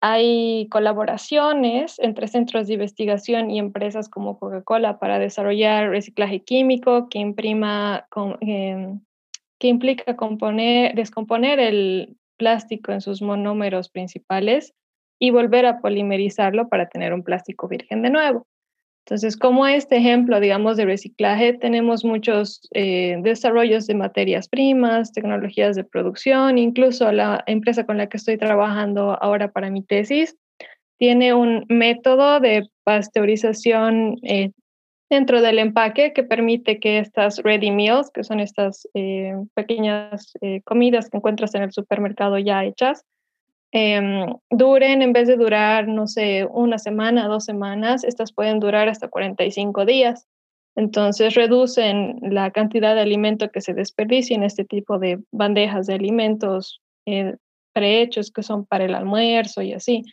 hay 0.00 0.68
colaboraciones 0.68 1.98
entre 2.00 2.26
centros 2.28 2.66
de 2.66 2.74
investigación 2.74 3.50
y 3.50 3.58
empresas 3.60 4.08
como 4.08 4.38
Coca-Cola 4.38 4.98
para 4.98 5.20
desarrollar 5.20 5.90
reciclaje 5.90 6.40
químico 6.42 7.08
que, 7.08 7.20
imprima, 7.20 8.06
em, 8.40 9.00
que 9.64 9.68
implica 9.68 10.14
componer, 10.14 10.94
descomponer 10.94 11.58
el 11.58 12.18
plástico 12.36 12.92
en 12.92 13.00
sus 13.00 13.22
monómeros 13.22 13.88
principales 13.88 14.74
y 15.18 15.30
volver 15.30 15.64
a 15.64 15.80
polimerizarlo 15.80 16.68
para 16.68 16.90
tener 16.90 17.14
un 17.14 17.22
plástico 17.22 17.66
virgen 17.66 18.02
de 18.02 18.10
nuevo. 18.10 18.46
Entonces, 19.06 19.38
como 19.38 19.66
este 19.66 19.96
ejemplo, 19.96 20.38
digamos, 20.38 20.76
de 20.76 20.84
reciclaje, 20.84 21.54
tenemos 21.54 22.04
muchos 22.04 22.68
eh, 22.74 23.16
desarrollos 23.22 23.86
de 23.86 23.94
materias 23.94 24.50
primas, 24.50 25.12
tecnologías 25.12 25.76
de 25.76 25.84
producción, 25.84 26.58
incluso 26.58 27.10
la 27.10 27.42
empresa 27.46 27.86
con 27.86 27.96
la 27.96 28.10
que 28.10 28.18
estoy 28.18 28.36
trabajando 28.36 29.16
ahora 29.22 29.50
para 29.50 29.70
mi 29.70 29.82
tesis 29.82 30.36
tiene 30.98 31.32
un 31.32 31.64
método 31.70 32.38
de 32.38 32.68
pasteurización 32.84 34.16
eh, 34.24 34.50
dentro 35.14 35.40
del 35.40 35.58
empaque 35.58 36.12
que 36.12 36.22
permite 36.22 36.78
que 36.78 36.98
estas 36.98 37.38
ready 37.38 37.70
meals, 37.70 38.10
que 38.10 38.24
son 38.24 38.40
estas 38.40 38.88
eh, 38.94 39.34
pequeñas 39.54 40.32
comidas 40.64 41.08
que 41.08 41.16
encuentras 41.16 41.54
en 41.54 41.62
el 41.62 41.72
supermercado 41.72 42.38
ya 42.38 42.64
hechas, 42.64 43.04
Em, 43.76 44.32
duren, 44.50 45.02
en 45.02 45.12
vez 45.12 45.26
de 45.26 45.36
durar, 45.36 45.88
no 45.88 46.06
sé, 46.06 46.46
una 46.48 46.78
semana, 46.78 47.26
dos 47.26 47.44
semanas, 47.44 48.04
estas 48.04 48.32
pueden 48.32 48.60
durar 48.60 48.88
hasta 48.88 49.08
45 49.08 49.84
días. 49.84 50.28
Entonces 50.76 51.34
reducen 51.34 52.20
la 52.22 52.52
cantidad 52.52 52.94
de 52.94 53.00
alimento 53.00 53.50
que 53.50 53.60
se 53.60 53.74
desperdicia 53.74 54.36
en 54.36 54.44
este 54.44 54.64
tipo 54.64 55.00
de 55.00 55.18
bandejas 55.32 55.88
de 55.88 55.94
alimentos 55.94 56.80
eh, 57.04 57.34
prehechos 57.72 58.30
que 58.30 58.44
son 58.44 58.64
para 58.64 58.84
el 58.84 58.94
almuerzo 58.94 59.60
y 59.60 59.72
así. 59.72 60.04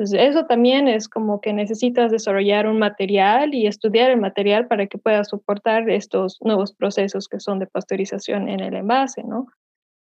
Entonces 0.00 0.30
eso 0.30 0.46
también 0.46 0.88
es 0.88 1.10
como 1.10 1.42
que 1.42 1.52
necesitas 1.52 2.10
desarrollar 2.10 2.66
un 2.66 2.78
material 2.78 3.52
y 3.52 3.66
estudiar 3.66 4.10
el 4.10 4.18
material 4.18 4.66
para 4.66 4.86
que 4.86 4.96
pueda 4.96 5.24
soportar 5.24 5.90
estos 5.90 6.38
nuevos 6.40 6.72
procesos 6.72 7.28
que 7.28 7.38
son 7.38 7.58
de 7.58 7.66
pasteurización 7.66 8.48
en 8.48 8.60
el 8.60 8.76
envase, 8.76 9.22
¿no? 9.24 9.48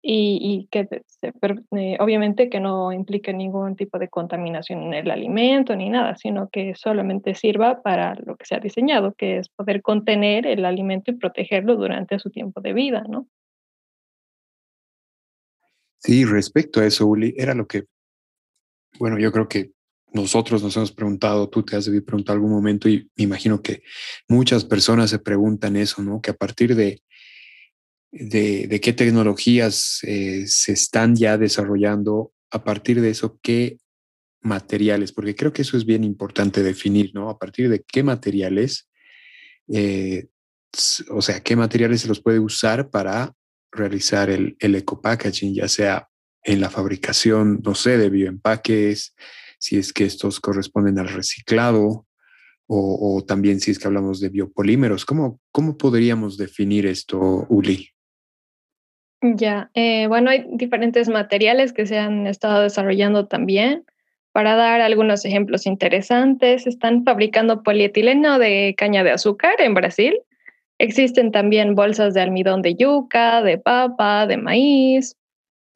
y, 0.04 0.68
que 0.70 0.88
eh, 0.92 1.98
obviamente 2.00 2.48
que 2.48 2.60
no 2.60 2.92
implique 2.92 3.34
ningún 3.34 3.76
tipo 3.76 3.98
de 3.98 4.08
contaminación 4.08 4.84
en 4.84 4.94
el 4.94 5.10
alimento 5.10 5.76
ni 5.76 5.90
nada, 5.90 6.16
sino 6.16 6.48
que 6.50 6.76
solamente 6.76 7.34
sirva 7.34 7.82
para 7.82 8.14
lo 8.24 8.36
que 8.36 8.46
se 8.46 8.54
ha 8.54 8.60
diseñado, 8.60 9.16
que 9.16 9.40
es 9.40 9.50
poder 9.50 9.82
contener 9.82 10.46
el 10.46 10.64
alimento 10.64 11.10
y 11.10 11.16
protegerlo 11.16 11.76
durante 11.76 12.20
su 12.20 12.30
tiempo 12.30 12.62
de 12.62 12.74
vida, 12.74 13.04
¿no? 13.10 13.28
Sí, 15.98 16.24
respecto 16.24 16.82
a 16.82 16.86
eso, 16.86 17.08
Uli, 17.08 17.34
era 17.36 17.56
lo 17.56 17.66
que, 17.66 17.86
bueno, 19.00 19.18
yo 19.18 19.32
creo 19.32 19.50
que 19.50 19.72
nosotros 20.14 20.64
nos 20.64 20.76
hemos 20.78 20.92
preguntado, 20.92 21.50
tú 21.50 21.64
te 21.64 21.76
has 21.76 21.86
debido 21.86 22.06
preguntar 22.06 22.36
algún 22.36 22.52
momento 22.52 22.88
y 22.90 23.10
me 23.16 23.26
imagino 23.26 23.62
que 23.62 23.84
muchas 24.28 24.66
personas 24.66 25.10
se 25.10 25.20
preguntan 25.20 25.76
eso, 25.76 26.02
¿no? 26.02 26.22
Que 26.22 26.32
a 26.32 26.36
partir 26.36 26.76
de, 26.76 27.02
de, 28.12 28.80
qué 28.82 28.94
tecnologías 28.94 30.00
eh, 30.04 30.46
se 30.48 30.72
están 30.74 31.16
ya 31.16 31.38
desarrollando, 31.38 32.32
a 32.52 32.64
partir 32.64 33.02
de 33.02 33.10
eso, 33.10 33.40
qué 33.42 33.78
materiales, 34.42 35.12
porque 35.12 35.36
creo 35.36 35.52
que 35.52 35.64
eso 35.64 35.76
es 35.76 35.86
bien 35.86 36.04
importante 36.04 36.64
definir, 36.64 37.12
¿no? 37.14 37.30
A 37.30 37.38
partir 37.38 37.70
de 37.70 37.84
qué 37.84 38.04
materiales, 38.04 38.90
eh, 39.68 40.28
o 41.10 41.22
sea, 41.22 41.42
qué 41.42 41.56
materiales 41.56 42.02
se 42.02 42.08
los 42.08 42.22
puede 42.22 42.40
usar 42.40 42.90
para 42.90 43.34
realizar 43.72 44.30
el, 44.30 44.56
el 44.60 44.76
eco-packaging, 44.76 45.54
ya 45.54 45.68
sea 45.68 46.08
en 46.44 46.62
la 46.62 46.70
fabricación, 46.70 47.60
no 47.64 47.76
sé, 47.76 47.98
de 47.98 48.10
bioempaques, 48.10 49.14
si 49.58 49.78
es 49.78 49.94
que 49.94 50.06
estos 50.06 50.40
corresponden 50.40 51.00
al 51.00 51.10
reciclado, 51.10 52.06
o, 52.70 53.24
también 53.26 53.60
si 53.62 53.72
es 53.72 53.80
que 53.80 53.88
hablamos 53.88 54.20
de 54.20 54.30
biopolímeros. 54.30 55.06
¿Cómo, 55.06 55.40
cómo 55.52 55.78
podríamos 55.78 56.38
definir 56.38 56.86
esto, 56.86 57.46
Uli? 57.50 57.92
Ya, 59.22 59.72
eh, 59.74 60.08
bueno, 60.08 60.30
hay 60.30 60.46
diferentes 60.52 61.10
materiales 61.10 61.74
que 61.74 61.86
se 61.86 61.98
han 61.98 62.28
estado 62.28 62.62
desarrollando 62.62 63.28
también. 63.28 63.86
Para 64.32 64.56
dar 64.56 64.82
algunos 64.82 65.26
ejemplos 65.26 65.66
interesantes, 65.66 66.68
están 66.68 67.04
fabricando 67.04 67.64
polietileno 67.64 68.38
de 68.38 68.76
caña 68.78 69.04
de 69.04 69.12
azúcar 69.12 69.56
en 69.60 69.74
Brasil. 69.74 70.20
Existen 70.78 71.32
también 71.32 71.74
bolsas 71.74 72.14
de 72.14 72.22
almidón 72.22 72.62
de 72.62 72.76
yuca, 72.76 73.42
de 73.42 73.58
papa, 73.58 74.28
de 74.28 74.38
maíz. 74.38 75.17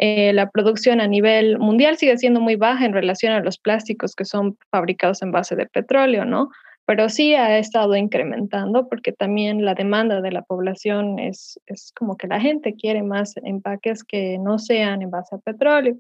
Eh, 0.02 0.34
la 0.34 0.50
producción 0.50 1.00
a 1.00 1.08
nivel 1.08 1.60
mundial 1.60 1.96
sigue 1.96 2.18
siendo 2.18 2.42
muy 2.42 2.56
baja 2.56 2.86
en 2.86 2.94
relación 2.94 3.34
a 3.34 3.40
los 3.40 3.60
plásticos 3.60 4.16
que 4.16 4.26
son 4.26 4.58
fabricados 4.72 5.22
en 5.22 5.32
base 5.32 5.56
de 5.56 5.68
petróleo, 5.68 6.26
¿no? 6.26 6.50
pero 6.86 7.08
sí 7.08 7.36
ha 7.36 7.58
estado 7.58 7.96
incrementando 7.96 8.90
porque 8.90 9.14
también 9.14 9.64
la 9.64 9.76
demanda 9.76 10.20
de 10.20 10.32
la 10.32 10.42
población 10.42 11.20
es, 11.20 11.60
es 11.66 11.94
como 11.96 12.18
que 12.18 12.28
la 12.28 12.42
gente 12.42 12.76
quiere 12.76 13.02
más 13.02 13.36
empaques 13.38 14.04
que 14.04 14.38
no 14.40 14.60
sean 14.60 15.02
en 15.02 15.10
base 15.10 15.36
a 15.36 15.40
petróleo. 15.40 15.96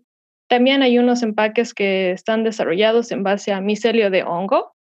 También 0.50 0.82
hay 0.84 1.00
unos 1.00 1.24
empaques 1.24 1.74
que 1.74 2.12
están 2.12 2.44
desarrollados 2.44 3.12
en 3.14 3.24
base 3.24 3.54
a 3.54 3.62
micelio 3.62 4.10
de 4.10 4.24
hongo, 4.24 4.74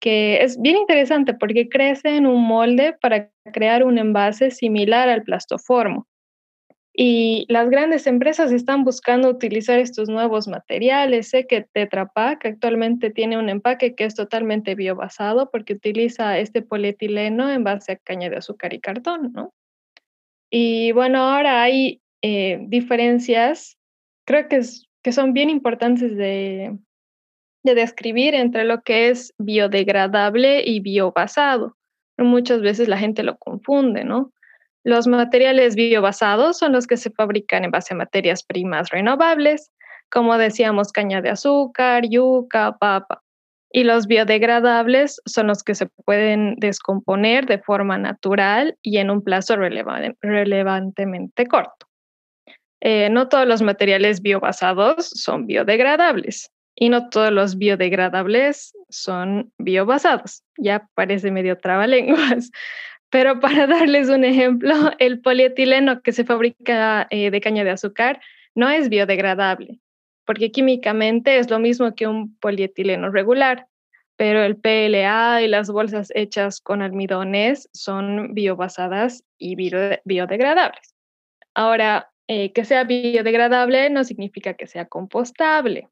que 0.00 0.44
es 0.44 0.60
bien 0.60 0.76
interesante 0.76 1.34
porque 1.34 1.68
crece 1.68 2.16
en 2.16 2.26
un 2.26 2.44
molde 2.44 2.96
para 3.00 3.28
crear 3.52 3.82
un 3.82 3.98
envase 3.98 4.52
similar 4.52 5.08
al 5.08 5.24
plastoformo. 5.24 6.06
Y 7.00 7.46
las 7.48 7.70
grandes 7.70 8.08
empresas 8.08 8.50
están 8.50 8.82
buscando 8.82 9.30
utilizar 9.30 9.78
estos 9.78 10.08
nuevos 10.08 10.48
materiales. 10.48 11.30
Sé 11.30 11.46
que 11.46 11.60
Tetra 11.60 12.08
Pak 12.08 12.44
actualmente 12.44 13.10
tiene 13.10 13.38
un 13.38 13.48
empaque 13.48 13.94
que 13.94 14.04
es 14.04 14.16
totalmente 14.16 14.74
biobasado 14.74 15.48
porque 15.48 15.74
utiliza 15.74 16.40
este 16.40 16.60
polietileno 16.60 17.52
en 17.52 17.62
base 17.62 17.92
a 17.92 17.96
caña 17.98 18.30
de 18.30 18.38
azúcar 18.38 18.74
y 18.74 18.80
cartón, 18.80 19.30
¿no? 19.32 19.54
Y 20.50 20.90
bueno, 20.90 21.20
ahora 21.20 21.62
hay 21.62 22.02
eh, 22.20 22.58
diferencias, 22.62 23.78
creo 24.26 24.48
que, 24.48 24.60
que 25.04 25.12
son 25.12 25.32
bien 25.32 25.50
importantes 25.50 26.16
de, 26.16 26.76
de 27.62 27.74
describir 27.76 28.34
entre 28.34 28.64
lo 28.64 28.82
que 28.82 29.10
es 29.10 29.32
biodegradable 29.38 30.64
y 30.66 30.80
biobasado. 30.80 31.76
Muchas 32.16 32.60
veces 32.60 32.88
la 32.88 32.98
gente 32.98 33.22
lo 33.22 33.38
confunde, 33.38 34.02
¿no? 34.02 34.32
Los 34.88 35.06
materiales 35.06 35.74
biobasados 35.74 36.56
son 36.56 36.72
los 36.72 36.86
que 36.86 36.96
se 36.96 37.10
fabrican 37.10 37.62
en 37.62 37.70
base 37.70 37.92
a 37.92 37.96
materias 37.98 38.42
primas 38.42 38.88
renovables, 38.88 39.70
como 40.10 40.38
decíamos, 40.38 40.92
caña 40.92 41.20
de 41.20 41.28
azúcar, 41.28 42.04
yuca, 42.08 42.74
papa. 42.78 43.22
Y 43.70 43.84
los 43.84 44.06
biodegradables 44.06 45.20
son 45.26 45.48
los 45.48 45.62
que 45.62 45.74
se 45.74 45.88
pueden 46.06 46.54
descomponer 46.56 47.44
de 47.44 47.58
forma 47.58 47.98
natural 47.98 48.78
y 48.80 48.96
en 48.96 49.10
un 49.10 49.22
plazo 49.22 49.56
relevantemente 49.56 51.46
corto. 51.46 51.86
Eh, 52.80 53.10
no 53.10 53.28
todos 53.28 53.46
los 53.46 53.60
materiales 53.60 54.22
biobasados 54.22 55.10
son 55.10 55.46
biodegradables 55.46 56.50
y 56.74 56.88
no 56.88 57.10
todos 57.10 57.30
los 57.30 57.58
biodegradables 57.58 58.72
son 58.88 59.52
biobasados. 59.58 60.44
Ya 60.56 60.88
parece 60.94 61.30
medio 61.30 61.58
trabalenguas, 61.58 62.50
pero 63.10 63.40
para 63.40 63.66
darles 63.66 64.08
un 64.08 64.24
ejemplo, 64.24 64.74
el 64.98 65.20
polietileno 65.20 66.02
que 66.02 66.12
se 66.12 66.24
fabrica 66.24 67.06
eh, 67.10 67.30
de 67.30 67.40
caña 67.40 67.64
de 67.64 67.70
azúcar 67.70 68.20
no 68.54 68.68
es 68.68 68.88
biodegradable, 68.88 69.80
porque 70.24 70.50
químicamente 70.50 71.38
es 71.38 71.50
lo 71.50 71.58
mismo 71.58 71.94
que 71.94 72.06
un 72.06 72.36
polietileno 72.38 73.10
regular, 73.10 73.66
pero 74.16 74.42
el 74.42 74.56
PLA 74.56 75.42
y 75.42 75.48
las 75.48 75.70
bolsas 75.70 76.10
hechas 76.14 76.60
con 76.60 76.82
almidones 76.82 77.68
son 77.72 78.34
biobasadas 78.34 79.22
y 79.38 79.54
biodegradables. 79.54 80.94
Ahora, 81.54 82.10
eh, 82.26 82.52
que 82.52 82.64
sea 82.64 82.84
biodegradable 82.84 83.90
no 83.90 84.02
significa 84.04 84.54
que 84.54 84.66
sea 84.66 84.86
compostable. 84.86 85.88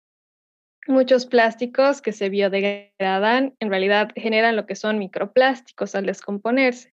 Muchos 0.89 1.27
plásticos 1.27 2.03
que 2.03 2.13
se 2.13 2.29
biodegradan 2.29 3.55
en 3.59 3.71
realidad 3.71 4.11
generan 4.15 4.55
lo 4.55 4.67
que 4.67 4.75
son 4.75 4.99
microplásticos 4.99 5.95
al 5.95 6.07
descomponerse 6.07 6.96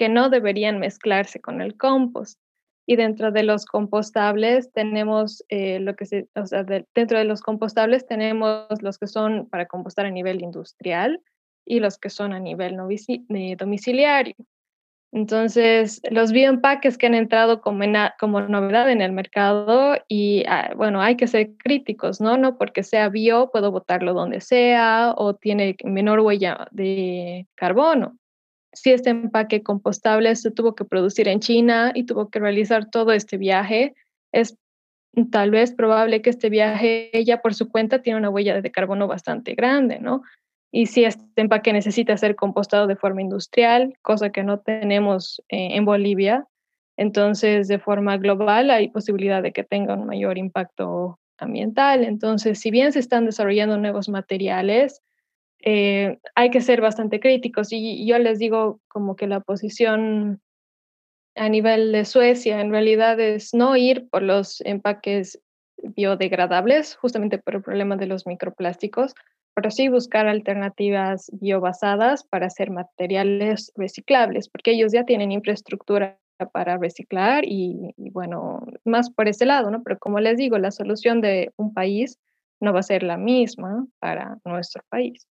que 0.00 0.08
no 0.08 0.30
deberían 0.30 0.78
mezclarse 0.78 1.42
con 1.42 1.60
el 1.60 1.76
compost. 1.76 2.40
Y 2.86 2.96
dentro 2.96 3.32
de 3.32 3.42
los 3.42 3.66
compostables 3.66 4.72
tenemos 4.72 5.44
eh, 5.50 5.78
lo 5.78 5.94
que 5.94 6.06
se, 6.06 6.26
o 6.34 6.46
sea, 6.46 6.64
dentro 6.64 7.18
de 7.18 7.26
los 7.26 7.42
compostables 7.42 8.06
tenemos 8.06 8.66
los 8.80 8.96
que 8.96 9.06
son 9.06 9.46
para 9.50 9.66
compostar 9.66 10.06
a 10.06 10.10
nivel 10.10 10.42
industrial 10.42 11.20
y 11.66 11.80
los 11.80 11.98
que 11.98 12.08
son 12.08 12.32
a 12.32 12.40
nivel 12.40 12.78
eh, 13.08 13.56
domiciliario. 13.58 14.36
Entonces, 15.12 16.00
los 16.10 16.32
bioempaques 16.32 16.96
que 16.96 17.04
han 17.04 17.14
entrado 17.14 17.60
como, 17.60 17.84
como 18.18 18.40
novedad 18.40 18.90
en 18.90 19.02
el 19.02 19.12
mercado 19.12 19.96
y, 20.08 20.44
ah, 20.48 20.72
bueno, 20.76 21.02
hay 21.02 21.16
que 21.16 21.26
ser 21.26 21.50
críticos, 21.58 22.22
¿no? 22.22 22.38
No 22.38 22.56
porque 22.56 22.84
sea 22.84 23.10
bio, 23.10 23.50
puedo 23.52 23.70
botarlo 23.70 24.14
donde 24.14 24.40
sea 24.40 25.12
o 25.14 25.34
tiene 25.34 25.76
menor 25.84 26.20
huella 26.20 26.68
de 26.70 27.46
carbono. 27.54 28.16
Si 28.72 28.92
este 28.92 29.10
empaque 29.10 29.62
compostable 29.62 30.34
se 30.36 30.50
tuvo 30.50 30.74
que 30.74 30.84
producir 30.84 31.28
en 31.28 31.40
China 31.40 31.92
y 31.94 32.04
tuvo 32.04 32.30
que 32.30 32.38
realizar 32.38 32.88
todo 32.88 33.12
este 33.12 33.36
viaje, 33.36 33.94
es 34.32 34.56
tal 35.30 35.50
vez 35.50 35.72
probable 35.72 36.22
que 36.22 36.30
este 36.30 36.50
viaje 36.50 37.10
ya 37.24 37.40
por 37.40 37.54
su 37.54 37.68
cuenta 37.68 38.02
tiene 38.02 38.18
una 38.18 38.30
huella 38.30 38.60
de 38.60 38.70
carbono 38.70 39.08
bastante 39.08 39.54
grande, 39.54 39.98
¿no? 39.98 40.22
Y 40.72 40.86
si 40.86 41.04
este 41.04 41.40
empaque 41.40 41.72
necesita 41.72 42.16
ser 42.16 42.36
compostado 42.36 42.86
de 42.86 42.94
forma 42.94 43.22
industrial, 43.22 43.94
cosa 44.02 44.30
que 44.30 44.44
no 44.44 44.60
tenemos 44.60 45.42
eh, 45.48 45.70
en 45.72 45.84
Bolivia, 45.84 46.46
entonces 46.96 47.66
de 47.66 47.78
forma 47.78 48.18
global 48.18 48.70
hay 48.70 48.88
posibilidad 48.88 49.42
de 49.42 49.52
que 49.52 49.64
tenga 49.64 49.94
un 49.94 50.06
mayor 50.06 50.38
impacto 50.38 51.18
ambiental. 51.38 52.04
Entonces, 52.04 52.60
si 52.60 52.70
bien 52.70 52.92
se 52.92 53.00
están 53.00 53.26
desarrollando 53.26 53.78
nuevos 53.78 54.08
materiales, 54.08 55.02
eh, 55.62 56.18
hay 56.34 56.50
que 56.50 56.60
ser 56.60 56.80
bastante 56.80 57.20
críticos. 57.20 57.68
Y 57.72 58.06
yo 58.06 58.18
les 58.18 58.38
digo 58.38 58.80
como 58.88 59.16
que 59.16 59.26
la 59.26 59.40
posición 59.40 60.40
a 61.36 61.48
nivel 61.48 61.92
de 61.92 62.04
Suecia 62.04 62.60
en 62.60 62.70
realidad 62.70 63.18
es 63.20 63.54
no 63.54 63.76
ir 63.76 64.08
por 64.10 64.22
los 64.22 64.60
empaques 64.62 65.40
biodegradables, 65.82 66.96
justamente 66.96 67.38
por 67.38 67.54
el 67.54 67.62
problema 67.62 67.96
de 67.96 68.06
los 68.06 68.26
microplásticos, 68.26 69.14
pero 69.54 69.70
sí 69.70 69.88
buscar 69.88 70.26
alternativas 70.26 71.30
biobasadas 71.32 72.24
para 72.24 72.46
hacer 72.46 72.70
materiales 72.70 73.72
reciclables, 73.76 74.48
porque 74.48 74.72
ellos 74.72 74.92
ya 74.92 75.04
tienen 75.04 75.32
infraestructura 75.32 76.18
para 76.52 76.78
reciclar 76.78 77.44
y, 77.44 77.94
bueno, 77.96 78.66
más 78.84 79.10
por 79.10 79.28
ese 79.28 79.44
lado, 79.44 79.70
¿no? 79.70 79.82
Pero 79.82 79.98
como 79.98 80.20
les 80.20 80.38
digo, 80.38 80.58
la 80.58 80.70
solución 80.70 81.20
de 81.20 81.52
un 81.56 81.74
país 81.74 82.18
no 82.60 82.72
va 82.72 82.80
a 82.80 82.84
ser 82.84 83.02
la 83.02 83.16
misma 83.16 83.86
para 83.98 84.38
nuestro 84.44 84.82
país. 84.88 85.26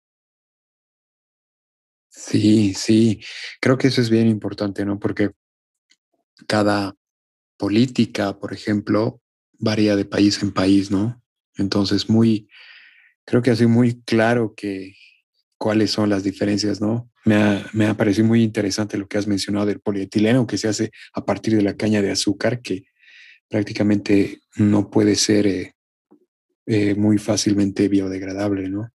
Sí, 2.16 2.72
sí, 2.72 3.20
creo 3.60 3.76
que 3.76 3.88
eso 3.88 4.00
es 4.00 4.08
bien 4.08 4.26
importante, 4.26 4.86
¿no? 4.86 4.98
Porque 4.98 5.32
cada 6.48 6.94
política, 7.58 8.38
por 8.38 8.54
ejemplo, 8.54 9.20
varía 9.58 9.96
de 9.96 10.06
país 10.06 10.42
en 10.42 10.52
país, 10.52 10.90
¿no? 10.90 11.22
Entonces, 11.58 12.08
muy, 12.08 12.48
creo 13.26 13.42
que 13.42 13.54
sido 13.54 13.68
muy 13.68 14.02
claro 14.02 14.54
que 14.56 14.94
cuáles 15.58 15.90
son 15.90 16.08
las 16.08 16.24
diferencias, 16.24 16.80
¿no? 16.80 17.10
Me 17.26 17.34
ha, 17.34 17.66
me 17.74 17.86
ha 17.86 17.94
parecido 17.94 18.26
muy 18.26 18.42
interesante 18.42 18.96
lo 18.96 19.08
que 19.08 19.18
has 19.18 19.26
mencionado 19.26 19.66
del 19.66 19.80
polietileno 19.80 20.46
que 20.46 20.56
se 20.56 20.68
hace 20.68 20.92
a 21.12 21.22
partir 21.26 21.54
de 21.54 21.62
la 21.62 21.76
caña 21.76 22.00
de 22.00 22.12
azúcar, 22.12 22.62
que 22.62 22.84
prácticamente 23.48 24.40
no 24.56 24.90
puede 24.90 25.16
ser 25.16 25.46
eh, 25.46 25.74
eh, 26.64 26.94
muy 26.94 27.18
fácilmente 27.18 27.88
biodegradable, 27.88 28.70
¿no? 28.70 28.90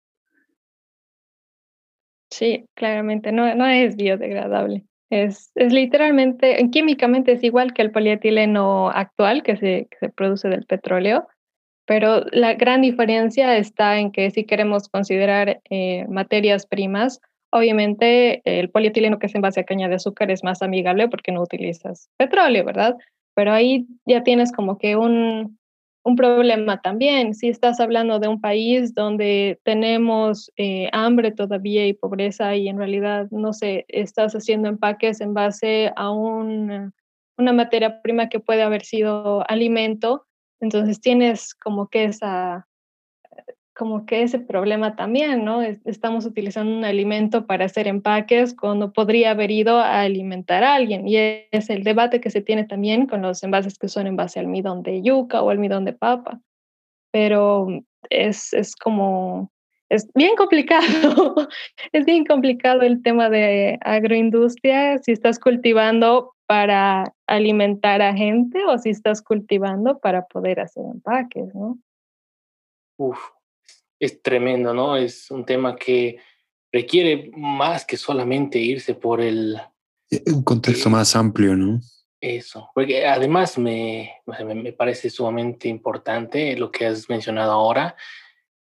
Sí, 2.29 2.65
claramente, 2.75 3.31
no, 3.31 3.53
no 3.55 3.65
es 3.65 3.95
biodegradable. 3.95 4.83
Es, 5.09 5.51
es, 5.55 5.71
literalmente, 5.71 6.57
químicamente 6.71 7.31
es 7.31 7.43
igual 7.43 7.73
que 7.73 7.81
el 7.81 7.91
polietileno 7.91 8.89
actual 8.89 9.41
que 9.43 9.55
se, 9.55 9.87
que 9.89 9.97
se 9.99 10.09
produce 10.09 10.49
del 10.49 10.65
petróleo, 10.65 11.27
pero 11.85 12.25
la 12.31 12.55
gran 12.55 12.81
diferencia 12.81 13.57
está 13.57 13.97
en 13.97 14.11
que 14.11 14.29
si 14.31 14.43
queremos 14.43 14.89
considerar 14.89 15.61
eh, 15.69 16.05
materias 16.09 16.65
primas, 16.65 17.21
obviamente 17.49 18.41
el 18.43 18.69
polietileno 18.69 19.19
que 19.19 19.27
es 19.27 19.35
en 19.35 19.45
a 19.45 19.51
caña 19.51 19.87
de 19.87 19.95
azúcar 19.95 20.29
es 20.29 20.43
más 20.43 20.61
amigable 20.61 21.07
porque 21.07 21.31
no 21.31 21.41
utilizas 21.41 22.09
petróleo, 22.17 22.65
¿verdad? 22.65 22.97
Pero 23.35 23.53
ahí 23.53 23.87
ya 24.05 24.23
tienes 24.23 24.51
como 24.51 24.77
que 24.77 24.97
un, 24.97 25.56
un 26.07 26.15
problema 26.15 26.79
también. 26.81 27.33
Si 27.33 27.49
estás 27.49 27.81
hablando 27.81 28.19
de 28.19 28.29
un 28.29 28.39
país 28.39 28.93
donde 28.93 29.59
tenemos 29.63 30.49
eh, 30.55 30.87
hambre 30.93 31.31
todavía 31.31 31.85
y 31.85 31.93
pobreza 31.93 32.55
y 32.55 32.69
en 32.69 32.77
realidad, 32.77 33.27
no 33.29 33.51
sé, 33.51 33.83
estás 33.89 34.33
haciendo 34.33 34.69
empaques 34.69 35.19
en 35.19 35.33
base 35.33 35.91
a 35.97 36.09
un, 36.11 36.93
una 37.37 37.51
materia 37.51 38.01
prima 38.01 38.29
que 38.29 38.39
puede 38.39 38.63
haber 38.63 38.85
sido 38.85 39.43
alimento, 39.49 40.25
entonces 40.61 41.01
tienes 41.01 41.53
como 41.53 41.89
que 41.89 42.05
esa 42.05 42.65
como 43.77 44.07
que 44.07 44.23
ese 44.23 44.39
problema 44.39 44.95
también, 44.95 45.45
¿no? 45.45 45.61
Estamos 45.61 46.25
utilizando 46.25 46.75
un 46.75 46.83
alimento 46.83 47.45
para 47.45 47.65
hacer 47.65 47.87
empaques 47.87 48.55
cuando 48.55 48.91
podría 48.91 49.31
haber 49.31 49.51
ido 49.51 49.77
a 49.77 50.01
alimentar 50.01 50.63
a 50.63 50.73
alguien. 50.73 51.07
Y 51.07 51.17
es 51.17 51.69
el 51.69 51.83
debate 51.83 52.19
que 52.19 52.31
se 52.31 52.41
tiene 52.41 52.63
también 52.63 53.05
con 53.05 53.21
los 53.21 53.43
envases 53.43 53.77
que 53.77 53.87
son 53.87 54.07
en 54.07 54.15
base 54.15 54.39
al 54.39 54.45
almidón 54.45 54.81
de 54.81 55.03
yuca 55.03 55.43
o 55.43 55.51
almidón 55.51 55.85
de 55.85 55.93
papa. 55.93 56.41
Pero 57.11 57.67
es, 58.09 58.51
es 58.53 58.75
como, 58.75 59.51
es 59.89 60.11
bien 60.15 60.35
complicado, 60.35 61.35
es 61.91 62.03
bien 62.03 62.25
complicado 62.25 62.81
el 62.81 63.03
tema 63.03 63.29
de 63.29 63.77
agroindustria, 63.81 64.97
si 64.97 65.11
estás 65.11 65.37
cultivando 65.37 66.33
para 66.47 67.13
alimentar 67.27 68.01
a 68.01 68.15
gente 68.15 68.65
o 68.65 68.79
si 68.79 68.89
estás 68.89 69.21
cultivando 69.21 69.99
para 69.99 70.25
poder 70.25 70.61
hacer 70.61 70.83
empaques, 70.85 71.53
¿no? 71.53 71.77
Uf, 72.99 73.36
es 73.99 74.21
tremendo, 74.21 74.73
¿no? 74.73 74.97
Es 74.97 75.31
un 75.31 75.45
tema 75.45 75.75
que 75.75 76.17
requiere 76.71 77.31
más 77.35 77.85
que 77.85 77.97
solamente 77.97 78.59
irse 78.59 78.95
por 78.95 79.21
el... 79.21 79.59
Eh, 80.09 80.23
un 80.27 80.43
contexto 80.43 80.89
más 80.89 81.15
amplio, 81.15 81.55
¿no? 81.55 81.79
Eso, 82.19 82.71
porque 82.73 83.05
además 83.05 83.57
me, 83.59 84.21
me 84.25 84.73
parece 84.73 85.09
sumamente 85.09 85.67
importante 85.67 86.57
lo 86.57 86.71
que 86.71 86.87
has 86.87 87.09
mencionado 87.09 87.51
ahora, 87.51 87.95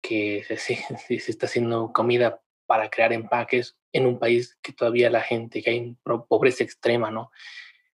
que 0.02 0.44
se, 0.48 0.58
se, 0.58 1.32
está 1.32 1.46
haciendo 1.46 1.92
comida 1.94 2.42
para 2.66 2.90
crear 2.90 3.14
empaques 3.14 3.76
en 3.92 4.08
un 4.08 4.18
país 4.18 4.58
que 4.62 4.74
todavía 4.74 5.10
la 5.10 5.22
gente, 5.22 5.62
que 5.62 5.70
hay 5.70 5.96
pobreza 6.28 6.64
extrema, 6.64 7.12
¿no? 7.12 7.32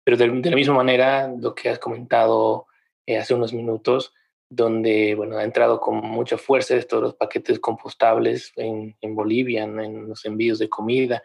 Pero 0.04 0.16
de, 0.16 0.26
la 0.28 0.56
misma 0.56 0.74
manera, 0.74 1.28
lo 1.28 1.54
que 1.54 1.68
has 1.68 1.78
comentado 1.78 2.66
eh, 3.06 3.18
hace 3.18 3.34
unos 3.34 3.52
minutos, 3.52 4.12
donde 4.48 5.14
bueno, 5.14 5.38
ha 5.38 5.44
entrado 5.44 5.80
con 5.80 5.96
mucha 5.96 6.38
fuerza 6.38 6.76
estos 6.76 7.02
los 7.02 7.14
paquetes 7.14 7.58
compostables 7.58 8.52
en, 8.56 8.96
en 9.00 9.14
Bolivia, 9.14 9.64
en 9.64 10.08
los 10.08 10.24
envíos 10.24 10.58
de 10.58 10.68
comida. 10.68 11.22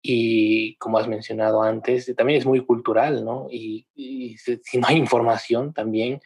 Y 0.00 0.76
como 0.76 0.98
has 0.98 1.08
mencionado 1.08 1.62
antes, 1.62 2.12
también 2.16 2.38
es 2.38 2.46
muy 2.46 2.64
cultural, 2.64 3.24
¿no? 3.24 3.48
Y, 3.50 3.86
y 3.94 4.36
si 4.38 4.78
no 4.78 4.86
hay 4.86 4.96
información 4.96 5.72
también, 5.72 6.20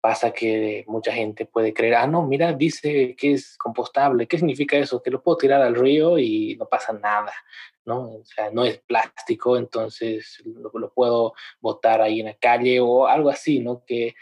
pasa 0.00 0.30
que 0.30 0.84
mucha 0.86 1.12
gente 1.12 1.46
puede 1.46 1.74
creer, 1.74 1.96
ah, 1.96 2.06
no, 2.06 2.24
mira, 2.24 2.52
dice 2.52 3.16
que 3.16 3.32
es 3.32 3.58
compostable, 3.58 4.28
¿qué 4.28 4.38
significa 4.38 4.76
eso? 4.76 5.02
Que 5.02 5.10
lo 5.10 5.22
puedo 5.22 5.38
tirar 5.38 5.60
al 5.62 5.74
río 5.74 6.18
y 6.18 6.56
no 6.56 6.66
pasa 6.66 6.92
nada. 6.92 7.32
¿no? 7.84 8.16
O 8.16 8.24
sea, 8.24 8.50
no 8.50 8.64
es 8.64 8.78
plástico, 8.78 9.56
entonces 9.56 10.42
lo, 10.44 10.70
lo, 10.74 10.92
puedo 10.92 11.34
botar 11.60 12.02
ahí 12.02 12.20
en 12.20 12.26
la 12.26 12.34
calle 12.34 12.80
o 12.80 13.06
algo 13.06 13.30
así, 13.30 13.60
¿no? 13.60 13.84
Que, 13.86 14.14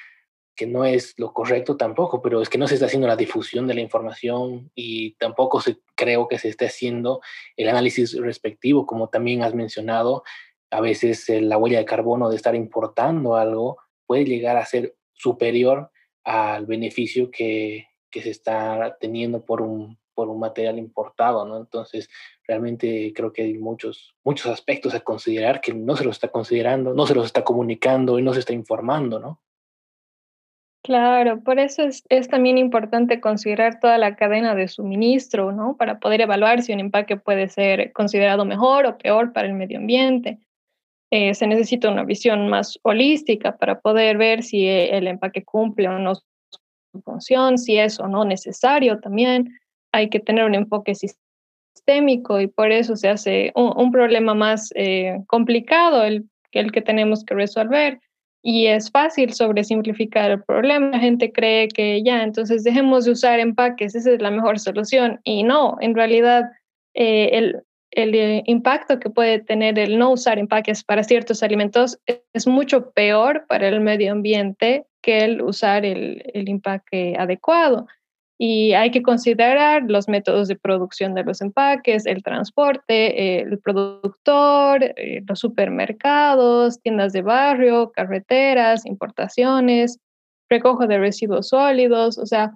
que 0.57 0.67
no 0.67 0.85
es 0.85 1.15
lo 1.17 1.33
correcto 1.33 1.77
tampoco, 1.77 2.23
pero 2.23 2.41
es 2.41 2.49
que 2.49 2.59
no 2.59 2.69
se 2.69 2.75
está 2.75 2.87
haciendo 2.87 3.09
la 3.09 3.17
difusión 3.17 3.67
de 3.67 3.75
la 3.75 3.81
información 3.81 4.71
y 4.75 5.15
tampoco 5.17 5.61
se, 5.61 5.79
creo 5.95 6.29
que 6.29 6.39
se 6.39 6.49
esté 6.49 6.67
haciendo 6.67 7.21
el 7.57 7.69
análisis 7.69 8.17
respectivo, 8.19 8.87
como 8.87 9.09
también 9.09 9.43
has 9.43 9.55
mencionado, 9.55 10.23
a 10.71 10.81
veces 10.81 11.29
eh, 11.29 11.41
la 11.41 11.59
huella 11.59 11.79
de 11.79 11.85
carbono 11.85 12.31
de 12.31 12.37
estar 12.37 12.55
importando 12.55 13.37
algo 13.37 13.79
puede 14.07 14.25
llegar 14.25 14.57
a 14.57 14.67
ser 14.67 14.97
superior 15.13 15.91
al 16.25 16.67
beneficio 16.67 17.31
que, 17.31 17.87
que 18.11 18.23
se 18.23 18.31
está 18.31 18.97
teniendo 19.01 19.45
por 19.45 19.61
un, 19.61 19.99
por 20.15 20.29
un 20.29 20.41
material 20.41 20.79
importado, 20.79 21.45
¿no? 21.45 21.59
Entonces, 21.59 22.09
realmente 22.47 23.13
creo 23.15 23.33
que 23.33 23.43
hay 23.43 23.55
muchos, 23.59 24.15
muchos 24.25 24.47
aspectos 24.47 24.95
a 24.95 25.01
considerar 25.01 25.61
que 25.61 25.75
no 25.75 25.97
se 25.97 26.05
los 26.05 26.17
está 26.17 26.29
considerando, 26.29 26.95
no 26.95 27.07
se 27.07 27.15
los 27.15 27.27
está 27.27 27.45
comunicando 27.45 28.19
y 28.19 28.23
no 28.23 28.33
se 28.33 28.41
está 28.41 28.53
informando, 28.53 29.19
¿no? 29.19 29.43
Claro, 30.85 31.41
por 31.41 31.59
eso 31.59 31.83
es, 31.83 32.05
es 32.11 32.29
también 32.29 32.59
importante 32.59 33.19
considerar 33.19 33.81
toda 33.81 33.97
la 33.97 34.17
cadena 34.17 34.55
de 34.55 34.69
suministro, 34.69 35.51
¿no? 35.51 35.79
Para 35.79 35.99
poder 35.99 36.21
evaluar 36.21 36.61
si 36.61 36.75
un 36.75 36.81
empaque 36.81 37.17
puede 37.17 37.49
ser 37.49 37.91
considerado 37.95 38.45
mejor 38.45 38.85
o 38.85 38.99
peor 38.99 39.33
para 39.33 39.49
el 39.49 39.55
medio 39.55 39.79
ambiente. 39.79 40.39
Eh, 41.11 41.33
se 41.33 41.47
necesita 41.47 41.91
una 41.91 42.05
visión 42.05 42.49
más 42.49 42.79
holística 42.83 43.57
para 43.57 43.81
poder 43.81 44.19
ver 44.19 44.43
si 44.43 44.69
el 44.69 45.07
empaque 45.07 45.43
cumple 45.43 45.89
o 45.89 45.99
no 45.99 46.17
su 46.17 47.01
función, 47.03 47.57
si 47.57 47.79
es 47.79 47.99
o 47.99 48.07
no 48.07 48.27
necesario 48.27 49.01
también 49.01 49.49
hay 49.91 50.11
que 50.11 50.21
tener 50.21 50.45
un 50.45 50.55
enfoque 50.55 50.93
sistémico 50.95 52.41
y 52.41 52.49
por 52.49 52.73
eso 52.73 52.95
se 52.97 53.09
hace 53.09 53.53
un, 53.55 53.91
problema 53.91 54.35
más 54.35 54.71
eh, 54.75 55.23
complicado 55.29 56.05
el, 56.05 56.29
el 56.53 56.73
que 56.73 56.83
tenemos 56.83 57.25
que 57.25 57.35
resolver. 57.35 58.01
Y 58.47 58.67
es 58.67 58.91
fácil 58.91 59.33
sobresimplificar 59.33 60.31
el 60.31 60.43
problema. 60.43 60.91
La 60.91 60.99
gente 60.99 61.33
cree 61.33 61.67
que 61.69 62.03
ya, 62.03 62.23
entonces 62.23 62.63
dejemos 62.63 63.07
de 63.07 63.13
usar 63.13 63.41
empaques, 63.41 63.95
esa 63.95 64.11
es 64.13 64.21
la 64.21 64.31
mejor 64.31 64.61
solución. 64.61 65.19
Y 65.25 65.45
no, 65.45 65.79
en 65.81 65.95
realidad 65.95 66.51
eh, 66.93 67.31
el, 67.33 67.63
el 67.93 68.43
impacto 68.45 69.01
que 69.01 69.09
puede 69.09 69.39
tener 69.39 69.79
el 69.79 69.99
no 69.99 70.11
usar 70.11 70.39
empaques 70.39 70.85
para 70.85 71.05
ciertos 71.05 71.43
alimentos 71.43 71.99
es 72.35 72.47
mucho 72.47 72.91
peor 72.91 73.47
para 73.49 73.67
el 73.67 73.81
medio 73.81 74.13
ambiente 74.13 74.85
que 75.01 75.25
el 75.25 75.41
usar 75.41 75.87
el, 75.87 76.23
el 76.35 76.47
empaque 76.51 77.17
adecuado. 77.19 77.87
Y 78.37 78.73
hay 78.73 78.91
que 78.91 79.03
considerar 79.03 79.85
los 79.87 80.09
métodos 80.09 80.49
de 80.49 80.57
producción 80.57 81.15
de 81.15 81.23
los 81.23 81.41
empaques, 81.41 82.05
el 82.05 82.23
transporte, 82.23 83.41
el 83.41 83.61
productor, 83.61 84.83
eh, 84.83 85.23
los 85.27 85.39
supermercados, 85.39 86.81
tiendas 86.81 87.13
de 87.13 87.23
barrio, 87.23 87.93
carreteras, 87.93 88.87
importaciones, 88.87 90.01
recojo 90.49 90.89
de 90.89 90.99
residuos 90.99 91.51
sólidos. 91.51 92.19
O 92.19 92.27
sea, 92.27 92.53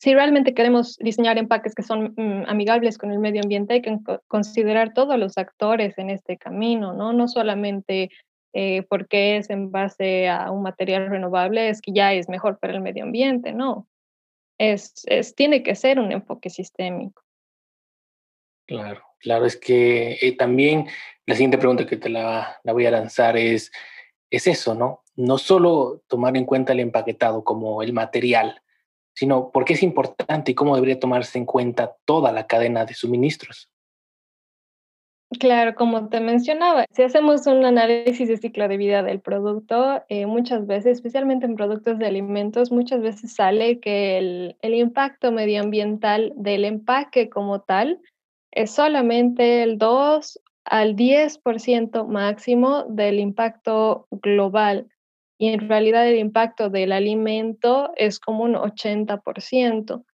si 0.00 0.14
realmente 0.14 0.54
queremos 0.54 0.96
diseñar 0.96 1.36
empaques 1.36 1.74
que 1.74 1.82
son 1.82 2.14
mm, 2.16 2.44
amigables 2.48 2.96
con 2.96 3.12
el 3.12 3.18
medio 3.18 3.42
ambiente, 3.42 3.74
hay 3.74 3.82
que 3.82 3.98
considerar 4.26 4.94
todos 4.94 5.18
los 5.18 5.36
actores 5.36 5.98
en 5.98 6.08
este 6.08 6.38
camino, 6.38 6.94
¿no? 6.94 7.12
No 7.12 7.28
solamente 7.28 8.10
eh, 8.54 8.84
porque 8.88 9.36
es 9.36 9.50
en 9.50 9.70
base 9.70 10.30
a 10.30 10.50
un 10.50 10.62
material 10.62 11.08
renovable, 11.08 11.68
es 11.68 11.82
que 11.82 11.92
ya 11.92 12.14
es 12.14 12.30
mejor 12.30 12.58
para 12.58 12.72
el 12.72 12.80
medio 12.80 13.04
ambiente, 13.04 13.52
no 13.52 13.86
es, 14.58 15.02
es, 15.06 15.34
tiene 15.34 15.62
que 15.62 15.74
ser 15.74 15.98
un 15.98 16.12
enfoque 16.12 16.50
sistémico. 16.50 17.22
Claro, 18.66 19.02
claro, 19.18 19.44
es 19.46 19.56
que 19.56 20.18
eh, 20.20 20.36
también 20.36 20.86
la 21.26 21.34
siguiente 21.34 21.58
pregunta 21.58 21.86
que 21.86 21.96
te 21.96 22.08
la, 22.08 22.60
la, 22.62 22.72
voy 22.72 22.86
a 22.86 22.90
lanzar 22.90 23.36
es, 23.36 23.72
es 24.30 24.46
eso, 24.46 24.74
¿no? 24.74 25.02
No 25.16 25.38
solo 25.38 26.02
tomar 26.06 26.36
en 26.36 26.44
cuenta 26.44 26.72
el 26.72 26.80
empaquetado 26.80 27.44
como 27.44 27.82
el 27.82 27.92
material, 27.92 28.62
sino 29.14 29.50
por 29.50 29.64
qué 29.64 29.74
es 29.74 29.82
importante 29.82 30.52
y 30.52 30.54
cómo 30.54 30.74
debería 30.74 31.00
tomarse 31.00 31.38
en 31.38 31.44
cuenta 31.44 31.96
toda 32.04 32.32
la 32.32 32.46
cadena 32.46 32.84
de 32.84 32.94
suministros. 32.94 33.71
Claro, 35.38 35.74
como 35.74 36.08
te 36.08 36.20
mencionaba, 36.20 36.84
si 36.90 37.02
hacemos 37.02 37.46
un 37.46 37.64
análisis 37.64 38.28
de 38.28 38.36
ciclo 38.36 38.68
de 38.68 38.76
vida 38.76 39.02
del 39.02 39.20
producto, 39.20 40.02
eh, 40.08 40.26
muchas 40.26 40.66
veces, 40.66 40.92
especialmente 40.98 41.46
en 41.46 41.56
productos 41.56 41.98
de 41.98 42.06
alimentos, 42.06 42.72
muchas 42.72 43.00
veces 43.00 43.34
sale 43.34 43.80
que 43.80 44.18
el, 44.18 44.56
el, 44.60 44.74
impacto 44.74 45.32
medioambiental 45.32 46.32
del 46.36 46.64
empaque 46.64 47.30
como 47.30 47.60
tal 47.60 48.00
es 48.50 48.72
solamente 48.72 49.62
el 49.62 49.78
2 49.78 50.40
al 50.64 50.96
10% 50.96 52.06
máximo 52.06 52.84
del 52.88 53.18
impacto 53.18 54.06
global. 54.10 54.88
Y 55.38 55.48
en 55.48 55.68
realidad 55.68 56.06
el 56.06 56.18
impacto 56.18 56.68
del 56.68 56.92
alimento 56.92 57.92
es 57.96 58.20
como 58.20 58.44
un 58.44 58.54
80%. 58.54 60.04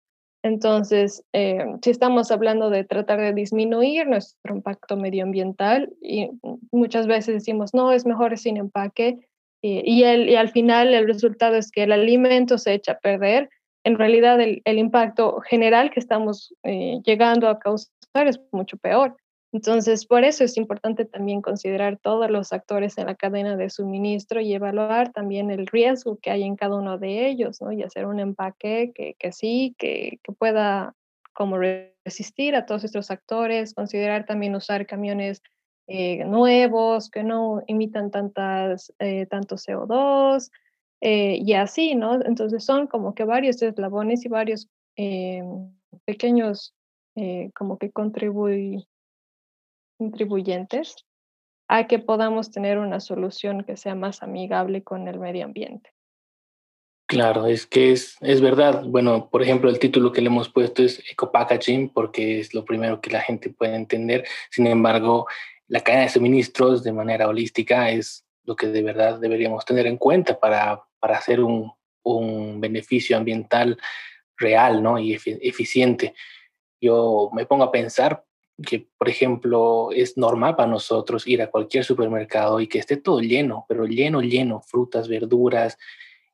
Entonces, 0.43 1.25
eh, 1.33 1.65
si 1.83 1.91
estamos 1.91 2.31
hablando 2.31 2.71
de 2.71 2.85
tratar 2.85 3.21
de 3.21 3.33
disminuir 3.33 4.07
nuestro 4.07 4.55
impacto 4.55 4.97
medioambiental, 4.97 5.93
y 6.01 6.31
muchas 6.71 7.07
veces 7.07 7.35
decimos, 7.35 7.75
no, 7.75 7.93
es 7.93 8.07
mejor 8.07 8.39
sin 8.39 8.57
empaque, 8.57 9.19
y, 9.61 10.05
el, 10.05 10.29
y 10.29 10.37
al 10.37 10.51
final 10.51 10.95
el 10.95 11.09
resultado 11.09 11.57
es 11.57 11.73
que 11.73 11.83
el 11.83 11.91
alimento 11.91 12.59
se 12.59 12.75
echa 12.75 12.93
a 12.93 12.99
perder, 12.99 13.51
en 13.85 13.99
realidad 13.99 14.41
el, 14.41 14.63
el 14.65 14.79
impacto 14.79 15.41
general 15.41 15.91
que 15.91 15.99
estamos 15.99 16.55
eh, 16.63 17.01
llegando 17.05 17.49
a 17.49 17.59
causar 17.59 17.89
es 18.27 18.41
mucho 18.53 18.77
peor. 18.77 19.17
Entonces, 19.53 20.05
por 20.05 20.25
eso 20.25 20.45
es 20.45 20.57
importante 20.59 21.07
también 21.07 21.41
considerar 21.41 21.99
todos 21.99 22.31
los 22.31 22.53
actores 22.53 22.99
en 22.99 23.07
la 23.07 23.15
cadena 23.15 23.57
de 23.57 23.71
suministro 23.71 24.41
y 24.41 24.53
evaluar 24.53 25.13
también 25.13 25.51
el 25.51 25.67
riesgo 25.67 26.19
que 26.19 26.31
hay 26.31 26.43
en 26.43 26.57
cada 26.57 26.77
uno 26.77 26.99
de 26.99 27.29
ellos, 27.29 27.63
¿no? 27.63 27.73
Y 27.73 27.83
hacer 27.83 28.07
un 28.07 28.21
empaque 28.21 28.93
que, 28.95 29.15
que 29.19 29.33
sí, 29.33 29.75
que, 29.79 30.21
que 30.23 30.33
pueda 30.33 30.95
como 31.33 31.57
resistir 31.57 32.57
a 32.57 32.67
todos 32.67 32.85
estos 32.85 33.11
actores, 33.11 33.73
considerar 33.73 34.27
también 34.27 34.55
usar 34.55 34.87
camiones 34.87 35.41
eh, 35.91 36.23
nuevos 36.27 37.09
que 37.09 37.23
no 37.23 37.63
imitan 37.67 38.11
tantas, 38.11 38.93
eh, 38.99 39.25
tanto 39.25 39.57
CO2 39.57 40.51
eh, 41.01 41.39
y 41.41 41.55
así, 41.55 41.95
¿no? 41.95 42.21
Entonces 42.23 42.63
son 42.63 42.89
como 42.89 43.15
que 43.15 43.25
varios 43.25 43.63
eslabones 43.63 44.25
y 44.27 44.29
varios 44.29 44.69
pequeños 46.05 46.75
como 47.55 47.79
que 47.79 47.93
contribuyen 47.93 48.83
contribuyentes 49.99 50.97
a 51.69 51.87
que 51.87 51.99
podamos 51.99 52.51
tener 52.51 52.79
una 52.79 53.01
solución 53.01 53.65
que 53.65 53.77
sea 53.77 53.95
más 53.95 54.23
amigable 54.23 54.83
con 54.83 55.07
el 55.07 55.19
medio 55.19 55.45
ambiente. 55.45 55.93
Claro, 57.07 57.47
es 57.47 57.67
que 57.67 57.93
es, 57.93 58.17
es 58.21 58.41
verdad. 58.41 58.85
Bueno, 58.87 59.31
por 59.31 59.43
ejemplo, 59.43 59.71
el 59.71 59.79
título 59.79 60.13
que 60.13 60.21
le 60.21 60.29
hemos 60.29 60.51
puesto 60.51 60.83
es 60.83 61.03
eco-packaging 61.11 61.91
porque 61.91 62.41
es 62.41 62.55
lo 62.55 62.65
primero 62.65 63.01
que 63.01 63.11
la 63.11 63.21
gente 63.21 63.51
puede 63.51 63.77
entender. 63.77 64.27
Sin 64.51 64.67
embargo, 64.67 65.27
la 65.69 65.81
cadena 65.81 66.05
de 66.05 66.11
suministros 66.11 66.83
de 66.83 66.93
manera 66.93 67.29
holística 67.29 67.91
es 67.91 68.27
lo 68.45 68.57
que 68.57 68.67
de 68.67 68.83
verdad 68.83 69.19
deberíamos 69.21 69.65
tener 69.65 69.87
en 69.87 69.97
cuenta 69.97 70.39
para, 70.39 70.83
para 70.99 71.19
hacer 71.19 71.41
un, 71.41 71.73
un 72.03 72.61
beneficio 72.61 73.17
ambiental 73.17 73.79
real 74.37 74.83
¿no? 74.83 74.99
y 74.99 75.15
eficiente. 75.15 76.15
Yo 76.81 77.31
me 77.33 77.47
pongo 77.47 77.65
a 77.65 77.73
pensar, 77.73 78.25
que, 78.65 78.89
por 78.99 79.09
ejemplo, 79.09 79.91
es 79.93 80.17
normal 80.17 80.57
para 80.57 80.69
nosotros 80.69 81.27
ir 81.27 81.43
a 81.43 81.51
cualquier 81.51 81.85
supermercado 81.85 82.61
y 82.61 82.67
que 82.67 82.79
esté 82.79 82.97
todo 82.97 83.21
lleno, 83.21 83.65
pero 83.69 83.87
lleno, 83.87 84.21
lleno, 84.21 84.61
frutas, 84.61 85.09
verduras, 85.09 85.79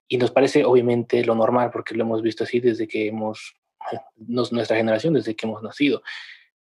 y 0.08 0.16
nos 0.16 0.30
parece 0.30 0.64
obviamente 0.64 1.24
lo 1.24 1.34
normal 1.34 1.70
porque 1.70 1.94
lo 1.94 2.04
hemos 2.04 2.22
visto 2.22 2.44
así 2.44 2.60
desde 2.60 2.86
que 2.88 3.08
hemos, 3.08 3.56
nuestra 4.16 4.76
generación, 4.76 5.14
desde 5.14 5.34
que 5.34 5.46
hemos 5.46 5.62
nacido. 5.62 6.02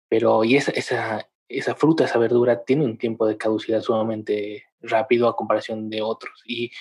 Pero 0.09 0.43
y 0.43 0.55
esa, 0.55 0.71
esa, 0.71 1.29
esa 1.47 1.75
fruta, 1.75 2.05
esa 2.05 2.19
verdura 2.19 2.63
tiene 2.63 2.85
un 2.85 2.97
tiempo 2.97 3.25
de 3.25 3.37
caducidad 3.37 3.81
sumamente 3.81 4.65
rápido 4.81 5.27
a 5.27 5.35
comparación 5.35 5.89
de 5.89 6.01
otros. 6.01 6.41
Y, 6.45 6.71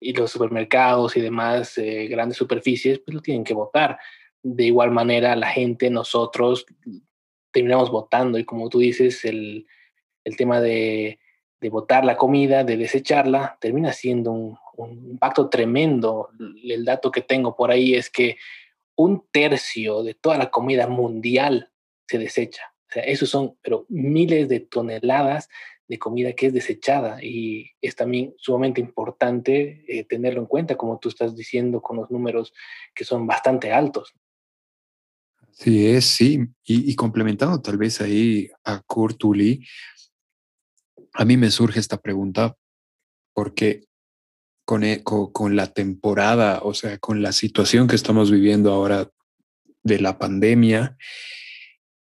y 0.00 0.12
los 0.12 0.30
supermercados 0.30 1.16
y 1.16 1.20
demás 1.20 1.78
eh, 1.78 2.06
grandes 2.06 2.36
superficies, 2.36 2.98
pues 3.00 3.14
lo 3.14 3.22
tienen 3.22 3.44
que 3.44 3.54
votar. 3.54 3.98
De 4.42 4.64
igual 4.64 4.90
manera, 4.90 5.34
la 5.36 5.48
gente, 5.48 5.88
nosotros, 5.90 6.66
terminamos 7.54 7.90
votando 7.90 8.38
y 8.38 8.44
como 8.44 8.68
tú 8.68 8.80
dices, 8.80 9.24
el, 9.24 9.66
el 10.24 10.36
tema 10.36 10.60
de, 10.60 11.18
de 11.64 11.70
botar 11.70 12.04
la 12.04 12.18
comida, 12.18 12.62
de 12.62 12.76
desecharla, 12.76 13.56
termina 13.58 13.90
siendo 13.94 14.32
un, 14.32 14.58
impacto 15.10 15.48
tremendo. 15.48 16.28
El 16.62 16.84
dato 16.84 17.10
que 17.10 17.22
tengo 17.22 17.56
por 17.56 17.70
ahí 17.70 17.94
es 17.94 18.10
que 18.10 18.36
un 18.96 19.24
tercio 19.32 20.02
de 20.02 20.12
toda 20.12 20.36
la 20.36 20.50
comida 20.50 20.86
mundial 20.88 21.70
se 22.06 22.18
desecha. 22.18 22.74
O 22.90 22.92
sea, 22.92 23.04
esos 23.04 23.30
son, 23.30 23.56
pero 23.62 23.86
miles 23.88 24.50
de 24.50 24.60
toneladas 24.60 25.48
de 25.88 25.98
comida 25.98 26.34
que 26.34 26.48
es 26.48 26.52
desechada 26.52 27.22
y 27.22 27.70
es 27.80 27.96
también 27.96 28.34
sumamente 28.36 28.82
importante 28.82 29.86
eh, 29.88 30.04
tenerlo 30.04 30.40
en 30.40 30.46
cuenta, 30.46 30.76
como 30.76 30.98
tú 30.98 31.08
estás 31.08 31.34
diciendo, 31.34 31.80
con 31.80 31.96
los 31.96 32.10
números 32.10 32.52
que 32.94 33.04
son 33.04 33.26
bastante 33.26 33.72
altos. 33.72 34.14
Sí, 35.56 35.86
es, 35.86 36.04
sí. 36.04 36.40
Y, 36.64 36.94
complementando 36.96 37.60
tal 37.60 37.78
vez 37.78 38.00
ahí 38.00 38.50
a 38.64 38.80
Kurt 38.82 39.20
a 41.14 41.24
mí 41.24 41.36
me 41.36 41.50
surge 41.50 41.78
esta 41.78 41.96
pregunta 41.98 42.56
porque 43.32 43.84
con, 44.64 44.82
e, 44.82 45.02
con, 45.04 45.56
la 45.56 45.72
temporada, 45.72 46.60
o 46.62 46.74
sea, 46.74 46.98
con 46.98 47.22
la 47.22 47.32
situación 47.32 47.86
que 47.86 47.96
estamos 47.96 48.30
viviendo 48.30 48.72
ahora 48.72 49.08
de 49.82 50.00
la 50.00 50.18
pandemia, 50.18 50.96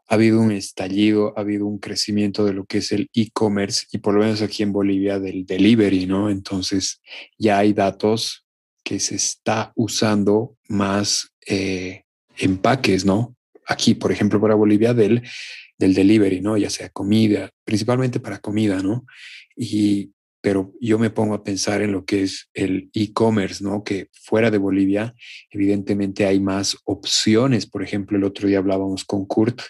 ha 0.09 0.13
habido 0.13 0.39
un 0.39 0.51
estallido, 0.51 1.37
ha 1.37 1.41
habido 1.41 1.67
un 1.67 1.79
crecimiento 1.79 2.45
de 2.45 2.53
lo 2.53 2.65
que 2.65 2.79
es 2.79 2.91
el 2.91 3.09
e-commerce 3.13 3.85
y 3.91 3.99
por 3.99 4.13
lo 4.13 4.21
menos 4.21 4.41
aquí 4.41 4.63
en 4.63 4.71
Bolivia 4.71 5.19
del 5.19 5.45
delivery, 5.45 6.05
¿no? 6.05 6.29
Entonces 6.29 7.01
ya 7.37 7.59
hay 7.59 7.73
datos 7.73 8.45
que 8.83 8.99
se 8.99 9.15
está 9.15 9.73
usando 9.75 10.55
más 10.69 11.33
eh, 11.45 12.06
empaques, 12.37 13.05
¿no? 13.05 13.35
Aquí, 13.65 13.95
por 13.95 14.11
ejemplo, 14.11 14.39
para 14.39 14.55
Bolivia, 14.55 14.93
del, 14.93 15.21
del 15.77 15.93
delivery, 15.93 16.41
¿no? 16.41 16.57
Ya 16.57 16.69
sea 16.69 16.89
comida, 16.89 17.51
principalmente 17.63 18.19
para 18.19 18.39
comida, 18.39 18.81
¿no? 18.81 19.05
Y, 19.55 20.11
pero 20.41 20.73
yo 20.79 20.99
me 20.99 21.09
pongo 21.09 21.33
a 21.33 21.43
pensar 21.43 21.81
en 21.81 21.91
lo 21.91 22.05
que 22.05 22.23
es 22.23 22.49
el 22.53 22.89
e-commerce, 22.93 23.63
¿no? 23.63 23.83
Que 23.83 24.09
fuera 24.13 24.51
de 24.51 24.57
Bolivia, 24.57 25.13
evidentemente 25.49 26.25
hay 26.25 26.39
más 26.39 26.77
opciones. 26.85 27.65
Por 27.65 27.83
ejemplo, 27.83 28.17
el 28.17 28.23
otro 28.23 28.47
día 28.47 28.59
hablábamos 28.59 29.03
con 29.03 29.25
Kurt 29.25 29.61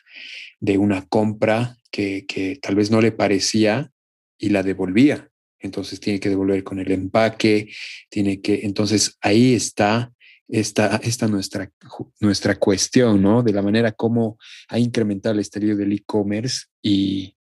de 0.59 0.77
una 0.77 1.05
compra 1.07 1.77
que, 1.91 2.25
que 2.27 2.59
tal 2.61 2.75
vez 2.75 2.91
no 2.91 3.01
le 3.01 3.11
parecía 3.11 3.91
y 4.37 4.49
la 4.49 4.63
devolvía. 4.63 5.29
Entonces 5.59 5.99
tiene 5.99 6.19
que 6.19 6.29
devolver 6.29 6.63
con 6.63 6.79
el 6.79 6.91
empaque, 6.91 7.73
tiene 8.09 8.41
que, 8.41 8.61
entonces 8.63 9.17
ahí 9.21 9.53
está 9.53 10.13
esta, 10.47 10.97
esta 10.97 11.27
nuestra, 11.27 11.71
nuestra 12.19 12.55
cuestión, 12.55 13.21
¿no? 13.21 13.43
De 13.43 13.53
la 13.53 13.61
manera 13.61 13.91
como 13.91 14.37
ha 14.69 14.79
incrementado 14.79 15.33
el 15.33 15.41
estadio 15.41 15.75
del 15.75 15.93
e-commerce 15.93 16.67
y, 16.81 17.35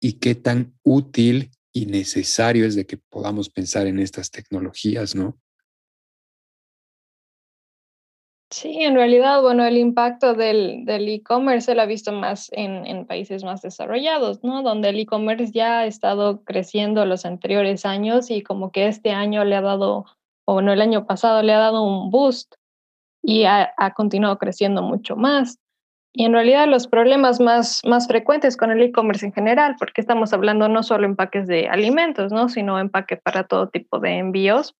y 0.00 0.14
qué 0.14 0.34
tan 0.34 0.74
útil 0.82 1.50
y 1.72 1.86
necesario 1.86 2.66
es 2.66 2.76
de 2.76 2.86
que 2.86 2.96
podamos 2.96 3.50
pensar 3.50 3.86
en 3.86 3.98
estas 3.98 4.30
tecnologías, 4.30 5.14
¿no? 5.14 5.38
Sí, 8.54 8.82
en 8.82 8.94
realidad, 8.94 9.42
bueno, 9.42 9.64
el 9.64 9.76
impacto 9.76 10.34
del 10.34 10.86
e-commerce 10.88 11.66
se 11.66 11.74
lo 11.74 11.82
ha 11.82 11.86
visto 11.86 12.12
más 12.12 12.50
en, 12.52 12.86
en, 12.86 13.04
países 13.04 13.42
más 13.42 13.62
desarrollados, 13.62 14.44
¿no? 14.44 14.62
Donde 14.62 14.90
el 14.90 15.00
e-commerce 15.00 15.50
ya 15.50 15.80
ha 15.80 15.86
estado 15.86 16.44
creciendo 16.44 17.04
los 17.04 17.26
anteriores 17.26 17.84
años 17.84 18.30
y 18.30 18.42
como 18.42 18.70
que 18.70 18.86
este 18.86 19.10
año 19.10 19.44
le 19.44 19.56
ha 19.56 19.60
dado, 19.60 20.04
o 20.46 20.60
no, 20.60 20.72
el 20.72 20.80
año 20.80 21.06
pasado 21.06 21.42
le 21.42 21.52
ha 21.52 21.58
dado 21.58 21.82
un 21.82 22.10
boost 22.10 22.54
y 23.22 23.44
ha, 23.44 23.72
continuado 23.96 24.38
creciendo 24.38 24.82
mucho 24.82 25.16
más. 25.16 25.58
Y 26.12 26.24
en 26.24 26.32
realidad 26.32 26.68
los 26.68 26.86
problemas 26.86 27.40
más, 27.40 27.80
más 27.84 28.06
frecuentes 28.06 28.56
con 28.56 28.70
el 28.70 28.82
e-commerce 28.82 29.26
en 29.26 29.32
general, 29.32 29.74
porque 29.78 30.00
estamos 30.00 30.32
hablando 30.32 30.68
no 30.68 30.82
solo 30.82 31.06
empaques 31.06 31.46
de 31.46 31.68
alimentos, 31.68 32.30
¿no? 32.30 32.48
sino 32.48 32.78
empaque 32.78 33.16
para 33.16 33.44
todo 33.44 33.68
tipo 33.68 33.98
de 33.98 34.18
envíos, 34.18 34.76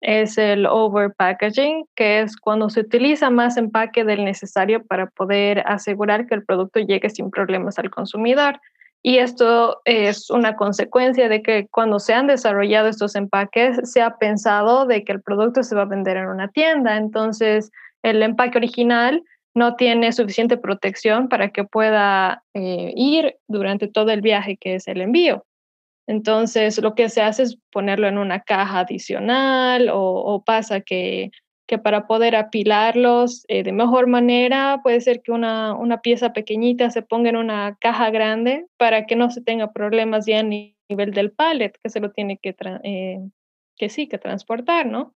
es 0.00 0.38
el 0.38 0.66
overpackaging, 0.66 1.86
que 1.96 2.20
es 2.20 2.36
cuando 2.36 2.70
se 2.70 2.80
utiliza 2.80 3.30
más 3.30 3.56
empaque 3.56 4.04
del 4.04 4.24
necesario 4.24 4.84
para 4.84 5.10
poder 5.10 5.62
asegurar 5.66 6.26
que 6.26 6.36
el 6.36 6.44
producto 6.44 6.80
llegue 6.80 7.10
sin 7.10 7.30
problemas 7.30 7.78
al 7.78 7.90
consumidor. 7.90 8.60
Y 9.02 9.18
esto 9.18 9.80
es 9.84 10.28
una 10.30 10.56
consecuencia 10.56 11.28
de 11.28 11.42
que 11.42 11.68
cuando 11.70 11.98
se 11.98 12.14
han 12.14 12.26
desarrollado 12.26 12.88
estos 12.88 13.14
empaques, 13.14 13.78
se 13.84 14.02
ha 14.02 14.16
pensado 14.18 14.86
de 14.86 15.04
que 15.04 15.12
el 15.12 15.22
producto 15.22 15.62
se 15.62 15.76
va 15.76 15.82
a 15.82 15.86
vender 15.86 16.16
en 16.16 16.26
una 16.26 16.48
tienda. 16.48 16.96
Entonces, 16.96 17.70
el 18.02 18.22
empaque 18.22 18.58
original 18.58 19.22
no 19.54 19.76
tiene 19.76 20.12
suficiente 20.12 20.56
protección 20.56 21.28
para 21.28 21.50
que 21.50 21.64
pueda 21.64 22.42
eh, 22.54 22.92
ir 22.96 23.36
durante 23.46 23.88
todo 23.88 24.10
el 24.10 24.20
viaje 24.20 24.56
que 24.56 24.76
es 24.76 24.88
el 24.88 25.00
envío. 25.00 25.44
Entonces, 26.06 26.80
lo 26.80 26.94
que 26.94 27.10
se 27.10 27.20
hace 27.20 27.42
es 27.42 27.58
ponerlo 27.70 28.08
en 28.08 28.16
una 28.16 28.40
caja 28.40 28.80
adicional 28.80 29.90
o, 29.92 30.42
pasa 30.44 30.80
que, 30.80 31.30
que, 31.68 31.78
para 31.78 32.06
poder 32.06 32.34
apilarlos 32.34 33.44
eh, 33.48 33.62
de 33.62 33.72
mejor 33.72 34.08
manera, 34.08 34.80
puede 34.82 35.00
ser 35.02 35.22
que 35.22 35.32
una, 35.32 35.74
una, 35.74 36.00
pieza 36.00 36.32
pequeñita 36.32 36.90
se 36.90 37.02
ponga 37.02 37.28
en 37.28 37.36
una 37.36 37.76
caja 37.78 38.10
grande 38.10 38.66
para 38.78 39.04
que 39.06 39.14
no 39.16 39.30
se 39.30 39.42
tenga 39.42 39.72
problemas 39.72 40.24
ya 40.26 40.40
a 40.40 40.42
nivel 40.42 41.12
del 41.12 41.30
pallet, 41.30 41.78
que 41.82 41.90
se 41.90 42.00
lo 42.00 42.10
tiene 42.10 42.38
que, 42.38 42.56
eh, 42.82 43.20
que 43.76 43.88
sí, 43.90 44.08
que 44.08 44.16
transportar, 44.16 44.86
¿no? 44.86 45.14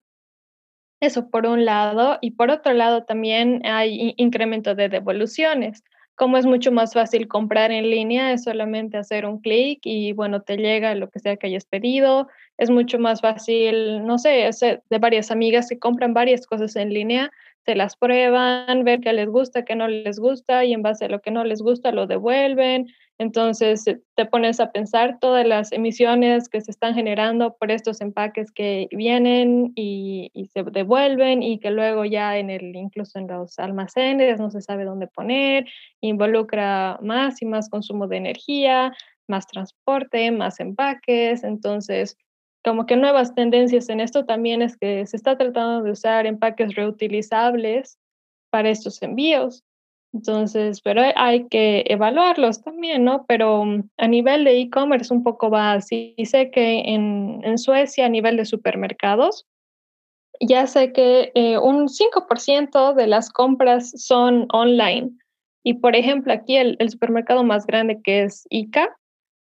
Eso 1.00 1.30
por 1.30 1.46
un 1.46 1.64
lado. 1.64 2.18
Y 2.20 2.32
por 2.32 2.50
otro 2.50 2.74
lado 2.74 3.04
también 3.04 3.62
hay 3.64 4.14
incremento 4.18 4.74
de 4.74 4.90
devoluciones 4.90 5.82
como 6.22 6.36
es 6.36 6.46
mucho 6.46 6.70
más 6.70 6.94
fácil 6.94 7.26
comprar 7.26 7.72
en 7.72 7.90
línea, 7.90 8.32
es 8.32 8.44
solamente 8.44 8.96
hacer 8.96 9.26
un 9.26 9.40
clic 9.40 9.80
y 9.82 10.12
bueno, 10.12 10.40
te 10.40 10.56
llega 10.56 10.94
lo 10.94 11.10
que 11.10 11.18
sea 11.18 11.36
que 11.36 11.48
hayas 11.48 11.64
pedido. 11.64 12.28
Es 12.58 12.70
mucho 12.70 13.00
más 13.00 13.20
fácil, 13.20 14.06
no 14.06 14.18
sé, 14.18 14.48
de 14.88 14.98
varias 15.00 15.32
amigas 15.32 15.68
que 15.68 15.80
compran 15.80 16.14
varias 16.14 16.46
cosas 16.46 16.76
en 16.76 16.94
línea, 16.94 17.32
se 17.64 17.74
las 17.74 17.96
prueban, 17.96 18.84
ver 18.84 19.00
qué 19.00 19.12
les 19.12 19.28
gusta, 19.28 19.64
qué 19.64 19.76
no 19.76 19.88
les 19.88 20.18
gusta 20.18 20.64
y 20.64 20.72
en 20.72 20.82
base 20.82 21.04
a 21.04 21.08
lo 21.08 21.20
que 21.20 21.30
no 21.30 21.44
les 21.44 21.62
gusta 21.62 21.92
lo 21.92 22.06
devuelven. 22.06 22.88
Entonces 23.18 23.86
eh, 23.86 24.00
te 24.16 24.26
pones 24.26 24.58
a 24.58 24.72
pensar 24.72 25.18
todas 25.20 25.46
las 25.46 25.70
emisiones 25.70 26.48
que 26.48 26.60
se 26.60 26.72
están 26.72 26.94
generando 26.94 27.56
por 27.56 27.70
estos 27.70 28.00
empaques 28.00 28.50
que 28.50 28.88
vienen 28.90 29.72
y, 29.76 30.30
se 30.52 30.64
devuelven 30.64 31.42
y 31.42 31.60
que 31.60 31.70
luego 31.70 32.04
ya 32.04 32.36
en 32.36 32.50
el, 32.50 32.74
incluso 32.74 33.18
en 33.18 33.28
los 33.28 33.58
almacenes 33.58 34.40
no 34.40 34.50
se 34.50 34.60
sabe 34.60 34.84
dónde 34.84 35.06
poner, 35.06 35.66
involucra 36.00 36.98
más 37.00 37.40
y 37.42 37.46
más 37.46 37.70
consumo 37.70 38.08
de 38.08 38.16
energía, 38.16 38.92
más 39.28 39.46
transporte, 39.46 40.30
más 40.32 40.58
empaques. 40.58 41.44
Entonces, 41.44 42.16
como 42.64 42.86
que 42.86 42.96
nuevas 42.96 43.34
tendencias 43.34 43.88
en 43.88 44.00
esto 44.00 44.24
también 44.24 44.62
es 44.62 44.76
que 44.76 45.06
se 45.06 45.16
está 45.16 45.36
tratando 45.36 45.82
de 45.82 45.90
usar 45.90 46.26
empaques 46.26 46.74
reutilizables 46.74 47.98
para 48.50 48.70
estos 48.70 49.02
envíos. 49.02 49.64
Entonces, 50.14 50.82
pero 50.82 51.02
hay 51.16 51.48
que 51.48 51.84
evaluarlos 51.86 52.62
también, 52.62 53.04
¿no? 53.04 53.24
Pero 53.26 53.64
mm, 53.64 53.88
a 53.96 54.08
nivel 54.08 54.44
de 54.44 54.60
e-commerce 54.60 55.12
un 55.12 55.22
poco 55.22 55.50
va 55.50 55.72
así. 55.72 56.14
Y 56.16 56.26
sé 56.26 56.50
que 56.50 56.80
en, 56.80 57.40
en, 57.44 57.56
Suecia, 57.56 58.06
a 58.06 58.10
nivel 58.10 58.36
de 58.36 58.44
supermercados, 58.44 59.46
ya 60.40 60.66
sé 60.66 60.92
que 60.92 61.32
eh, 61.34 61.56
un 61.58 61.88
5% 61.88 62.94
de 62.94 63.06
las 63.06 63.30
compras 63.30 63.90
son 63.96 64.46
online. 64.52 65.12
Y 65.64 65.74
por 65.74 65.96
ejemplo, 65.96 66.32
aquí 66.32 66.56
el, 66.56 66.76
el 66.78 66.90
supermercado 66.90 67.42
más 67.42 67.66
grande 67.66 68.00
que 68.02 68.24
es 68.24 68.46
ICA, 68.50 68.94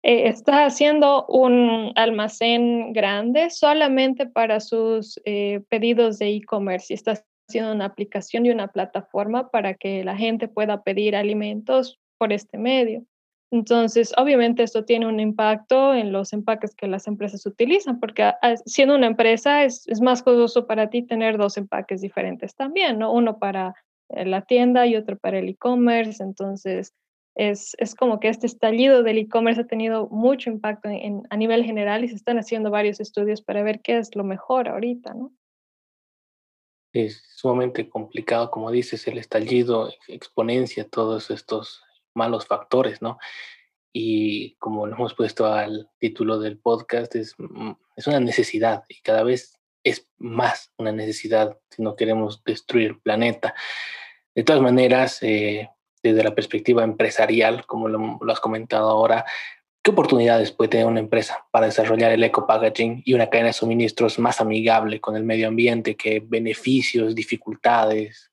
eh, 0.02 0.28
está 0.28 0.64
haciendo 0.64 1.26
un 1.26 1.92
almacén 1.94 2.92
grande 2.92 3.50
solamente 3.50 4.26
para 4.26 4.60
sus 4.60 5.20
eh, 5.24 5.60
pedidos 5.68 6.18
de 6.18 6.28
e-commerce 6.28 6.92
y 6.92 6.94
está 6.94 7.22
haciendo 7.48 7.72
una 7.72 7.86
aplicación 7.86 8.46
y 8.46 8.50
una 8.50 8.68
plataforma 8.68 9.50
para 9.50 9.74
que 9.74 10.02
la 10.04 10.16
gente 10.16 10.48
pueda 10.48 10.82
pedir 10.82 11.16
alimentos 11.16 11.98
por 12.18 12.32
este 12.32 12.56
medio. 12.56 13.04
Entonces, 13.52 14.14
obviamente 14.16 14.62
esto 14.62 14.84
tiene 14.84 15.06
un 15.06 15.18
impacto 15.18 15.92
en 15.92 16.12
los 16.12 16.32
empaques 16.32 16.74
que 16.74 16.86
las 16.86 17.08
empresas 17.08 17.44
utilizan, 17.46 17.98
porque 17.98 18.32
siendo 18.64 18.94
una 18.94 19.08
empresa 19.08 19.64
es, 19.64 19.88
es 19.88 20.00
más 20.00 20.22
costoso 20.22 20.66
para 20.66 20.88
ti 20.88 21.02
tener 21.02 21.36
dos 21.36 21.56
empaques 21.56 22.00
diferentes 22.00 22.54
también, 22.54 23.00
¿no? 23.00 23.12
Uno 23.12 23.38
para 23.38 23.74
eh, 24.10 24.24
la 24.24 24.42
tienda 24.42 24.86
y 24.86 24.94
otro 24.94 25.18
para 25.18 25.40
el 25.40 25.48
e-commerce. 25.48 26.22
Entonces, 26.22 26.94
es, 27.34 27.74
es, 27.78 27.94
como 27.94 28.20
que 28.20 28.28
este 28.28 28.46
estallido 28.46 29.02
del 29.02 29.18
e-commerce 29.18 29.60
ha 29.60 29.66
tenido 29.66 30.08
mucho 30.08 30.50
impacto 30.50 30.88
en, 30.88 31.22
a 31.30 31.36
nivel 31.36 31.64
general 31.64 32.04
y 32.04 32.08
se 32.08 32.16
están 32.16 32.38
haciendo 32.38 32.70
varios 32.70 33.00
estudios 33.00 33.42
para 33.42 33.62
ver 33.62 33.80
qué 33.80 33.98
es 33.98 34.14
lo 34.16 34.24
mejor 34.24 34.68
ahorita, 34.68 35.14
¿no? 35.14 35.32
es 36.92 37.22
sumamente 37.36 37.88
complicado, 37.88 38.50
como 38.50 38.70
dices, 38.70 39.06
el 39.06 39.18
estallido 39.18 39.92
exponencia 40.08 40.88
todos 40.88 41.30
estos 41.30 41.82
malos 42.14 42.46
factores, 42.46 43.00
¿no? 43.00 43.18
Y 43.92 44.56
como 44.56 44.86
lo 44.86 44.94
hemos 44.94 45.14
puesto 45.14 45.46
al 45.46 45.88
título 45.98 46.38
del 46.38 46.58
podcast, 46.58 47.14
es, 47.16 47.34
mm, 47.38 47.72
es 47.96 48.06
una 48.06 48.20
necesidad 48.20 48.84
y 48.88 49.00
cada 49.00 49.22
vez 49.22 49.60
es 49.82 50.08
más 50.18 50.72
una 50.76 50.92
necesidad 50.92 51.58
si 51.70 51.82
no 51.82 51.96
queremos 51.96 52.42
destruir 52.44 52.90
el 52.90 53.00
planeta. 53.00 53.54
De 54.34 54.44
todas 54.44 54.62
maneras, 54.62 55.22
eh, 55.22 55.70
desde 56.02 56.24
la 56.24 56.34
perspectiva 56.34 56.84
empresarial, 56.84 57.66
como 57.66 57.88
lo, 57.88 58.18
has 58.30 58.40
comentado 58.40 58.88
ahora, 58.88 59.24
¿Qué 59.82 59.92
oportunidades 59.92 60.52
puede 60.52 60.68
tener 60.68 60.84
una 60.84 61.00
empresa 61.00 61.46
para 61.50 61.64
desarrollar 61.64 62.12
el 62.12 62.22
eco-packaging 62.22 63.00
y 63.06 63.14
una 63.14 63.30
cadena 63.30 63.46
de 63.46 63.54
suministros 63.54 64.18
más 64.18 64.38
amigable 64.42 65.00
con 65.00 65.16
el 65.16 65.24
medio 65.24 65.48
ambiente? 65.48 65.96
¿Qué 65.96 66.22
beneficios, 66.22 67.14
dificultades? 67.14 68.30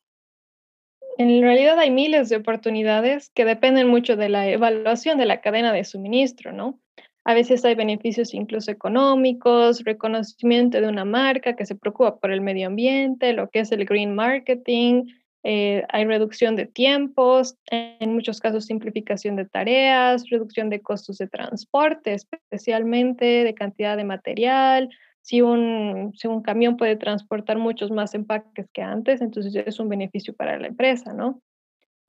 En 1.18 1.42
realidad 1.42 1.80
hay 1.80 1.90
miles 1.90 2.28
de 2.28 2.36
oportunidades 2.36 3.32
que 3.34 3.46
dependen 3.46 3.88
mucho 3.88 4.18
de 4.18 4.28
la 4.28 4.50
evaluación 4.50 5.18
de 5.18 5.26
la 5.26 5.40
cadena 5.40 5.72
de 5.72 5.86
suministro, 5.86 6.52
¿no? 6.52 6.82
A 7.24 7.34
veces 7.34 7.66
hay 7.66 7.76
beneficios 7.76 8.34
incluso 8.34 8.70
económicos, 8.70 9.84
reconocimiento 9.84 10.80
de 10.80 10.88
una 10.88 11.06
marca 11.06 11.56
que 11.56 11.66
se 11.66 11.76
preocupa 11.76 12.20
por 12.20 12.32
el 12.32 12.42
medio 12.42 12.68
ambiente, 12.68 13.34
lo 13.34 13.50
que 13.50 13.60
es 13.60 13.72
el 13.72 13.86
green 13.86 14.16
marketing, 14.16 15.06
eh, 15.50 15.86
hay 15.88 16.04
reducción 16.04 16.58
de 16.58 16.66
tiempos, 16.66 17.56
en 17.72 18.14
muchos 18.14 18.42
casos 18.42 18.66
simplificación 18.66 19.38
de 19.38 19.46
tareas, 19.46 20.30
reducción 20.30 20.70
de 20.70 20.82
costos 20.82 21.20
de 21.20 21.30
transporte, 21.30 22.14
especialmente 22.14 23.46
de 23.46 23.54
cantidad 23.54 23.96
de 23.96 24.04
material. 24.04 24.90
Si 25.22 25.42
un, 25.42 26.12
si 26.18 26.28
un 26.28 26.42
camión 26.42 26.76
puede 26.76 26.98
transportar 26.98 27.60
muchos 27.60 27.92
más 27.92 28.14
empaques 28.14 28.68
que 28.74 28.82
antes, 28.82 29.22
entonces 29.22 29.56
es 29.56 29.80
un 29.80 29.88
beneficio 29.88 30.36
para 30.36 30.60
la 30.60 30.68
empresa, 30.68 31.14
¿no? 31.14 31.42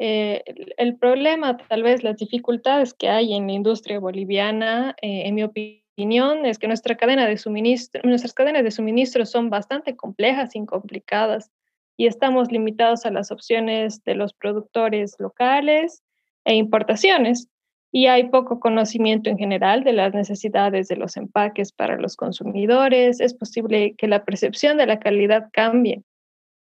Eh, 0.00 0.42
el, 0.76 0.96
problema, 0.96 1.58
tal 1.58 1.84
vez 1.84 2.02
las 2.02 2.16
dificultades 2.16 2.92
que 2.92 3.08
hay 3.08 3.34
en 3.34 3.46
la 3.46 3.52
industria 3.52 4.00
boliviana, 4.00 4.96
eh, 5.00 5.22
en 5.26 5.36
mi 5.36 5.44
opinión, 5.44 6.44
es 6.44 6.58
que 6.58 6.66
nuestra 6.66 6.96
cadena 6.96 7.28
de 7.28 7.36
suministro, 7.36 8.02
nuestras 8.02 8.34
cadenas 8.34 8.64
de 8.64 8.72
suministro 8.72 9.24
son 9.26 9.48
bastante 9.48 9.94
complejas 9.94 10.56
y 10.56 10.66
complicadas 10.66 11.52
y 11.98 12.06
estamos 12.06 12.50
limitados 12.52 13.04
a 13.04 13.10
las 13.10 13.32
opciones 13.32 14.02
de 14.04 14.14
los 14.14 14.32
productores 14.32 15.16
locales 15.18 16.02
e 16.44 16.54
importaciones. 16.54 17.48
Y 17.90 18.06
hay 18.06 18.28
poco 18.28 18.60
conocimiento 18.60 19.30
en 19.30 19.36
general 19.36 19.82
de 19.82 19.94
las 19.94 20.14
necesidades 20.14 20.88
de 20.88 20.96
los 20.96 21.16
empaques 21.16 21.72
para 21.72 21.96
los 21.96 22.16
consumidores. 22.16 23.20
Es 23.20 23.34
posible 23.34 23.94
que 23.98 24.06
la 24.06 24.24
percepción 24.24 24.76
de 24.76 24.86
la 24.86 25.00
calidad 25.00 25.48
cambie. 25.52 26.02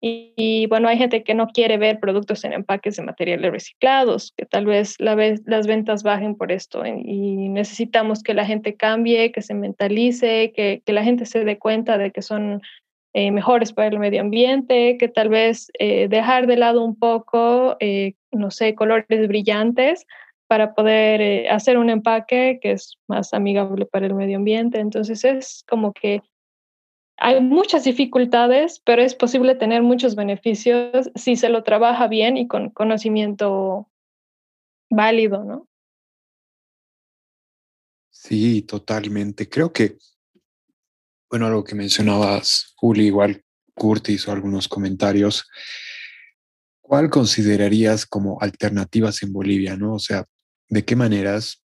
Y, 0.07 0.67
bueno, 0.67 0.89
hay 0.89 0.99
gente 0.99 1.23
que 1.23 1.33
no 1.33 1.47
quiere 1.47 1.79
ver 1.79 1.99
productos 1.99 2.45
en 2.45 2.53
empaques 2.53 2.97
de 2.97 3.05
materiales 3.05 3.51
reciclados, 3.51 4.35
que 4.37 4.45
tal 4.45 4.67
vez 4.67 4.97
la 4.99 5.15
vez, 5.15 5.41
las 5.47 5.67
ventas 5.67 6.03
bajen 6.03 6.35
por 6.35 6.53
esto. 6.53 6.85
Y 6.85 7.49
necesitamos 7.49 8.23
que 8.23 8.35
la 8.35 8.45
gente 8.45 8.77
cambie, 8.77 9.33
que 9.33 9.41
se 9.41 9.55
mentalice, 9.55 10.53
que, 10.55 10.83
que 10.85 10.93
la 10.93 11.05
gente 11.05 11.25
se 11.25 11.43
dé 11.43 11.59
cuenta 11.59 11.97
de 11.97 12.11
que 12.11 12.21
son 12.21 12.61
eh, 13.15 13.31
mejores 13.31 13.73
para 13.73 13.89
el 13.89 13.99
medio 14.01 14.21
ambiente, 14.21 14.97
que 14.99 15.07
tal 15.09 15.29
vez 15.29 15.71
eh, 15.79 16.09
dejar 16.09 16.49
de 16.49 16.57
lado 16.57 16.85
un 16.85 16.97
poco, 16.97 17.77
eh, 17.79 18.15
no 18.33 18.51
sé, 18.51 18.75
colores 18.75 19.29
brillantes 19.29 20.05
para 20.49 20.75
poder 20.75 21.49
hacer 21.49 21.79
un 21.79 21.91
empaque 21.91 22.59
que 22.61 22.73
es 22.73 22.99
más 23.07 23.33
amigable 23.33 23.87
para 23.87 24.07
el 24.07 24.15
medio 24.15 24.37
ambiente. 24.37 24.81
Entonces 24.81 25.25
es 25.25 25.65
como 25.69 25.93
que 25.93 26.23
hay 27.17 27.41
muchas 27.41 27.85
dificultades, 27.85 28.81
pero 28.85 29.01
es 29.01 29.15
posible 29.15 29.55
tener 29.55 29.83
muchos 29.83 30.17
beneficios 30.17 31.11
si 31.15 31.37
se 31.37 31.49
lo 31.49 31.63
trabaja 31.63 32.09
bien 32.09 32.37
y 32.37 32.49
con 32.49 32.71
conocimiento 32.71 33.89
válido, 34.91 35.45
¿no? 35.45 35.69
Sí, 38.11 38.63
totalmente. 38.63 39.49
Creo 39.49 39.73
que, 39.73 39.99
bueno, 41.35 41.49
algo 41.49 41.65
que 41.65 41.75
mencionabas, 41.75 42.75
Juli, 42.77 43.07
igual 43.07 43.43
Curtis 43.75 44.29
o 44.29 44.31
algunos 44.31 44.69
comentarios, 44.69 45.49
¿cuál 46.81 47.11
considerarías 47.11 48.07
como 48.07 48.41
alternativas 48.41 49.21
en 49.25 49.33
Bolivia, 49.33 49.77
no? 49.77 49.95
O 49.95 49.99
sea, 49.99 50.25
¿de 50.69 50.85
qué 50.85 50.95
maneras 50.95 51.61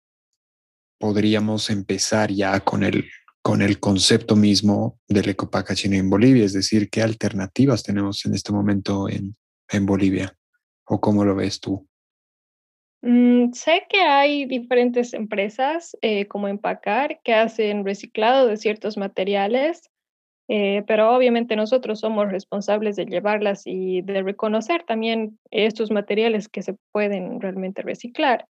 podríamos 0.98 1.70
empezar 1.70 2.32
ya 2.32 2.60
con 2.62 2.84
el, 2.84 3.12
con 3.44 3.62
el 3.62 3.80
concepto 3.80 4.36
mismo 4.36 5.00
del 5.08 5.30
ecopackaging 5.30 5.94
en 5.94 6.10
Bolivia? 6.10 6.46
Es 6.46 6.54
decir, 6.54 6.90
¿qué 6.90 7.04
alternativas 7.04 7.84
tenemos 7.84 8.26
en 8.26 8.34
este 8.34 8.52
momento 8.52 9.08
en, 9.08 9.38
en 9.70 9.86
Bolivia? 9.86 10.36
¿O 10.86 11.00
cómo 11.00 11.24
lo 11.24 11.36
ves 11.36 11.60
tú? 11.60 11.88
Mm, 13.02 13.54
sé 13.54 13.84
que 13.90 14.02
hay 14.02 14.46
diferentes 14.46 15.14
empresas 15.14 15.96
eh, 16.02 16.28
como 16.28 16.48
Empacar 16.50 17.22
que 17.24 17.34
hacen 17.34 17.86
reciclado 17.86 18.48
de 18.48 18.58
ciertos 18.58 18.98
materiales, 18.98 19.90
eh, 20.50 20.84
pero 20.88 21.16
obviamente 21.16 21.56
nosotros 21.56 22.00
somos 22.02 22.30
responsables 22.32 22.96
de 22.98 23.06
llevarlas 23.06 23.64
y 23.66 24.02
de 24.02 24.24
reconocer 24.24 24.84
también 24.84 25.40
estos 25.52 25.92
materiales 25.92 26.50
que 26.50 26.64
se 26.64 26.76
pueden 26.92 27.40
realmente 27.40 27.84
reciclar. 27.84 28.46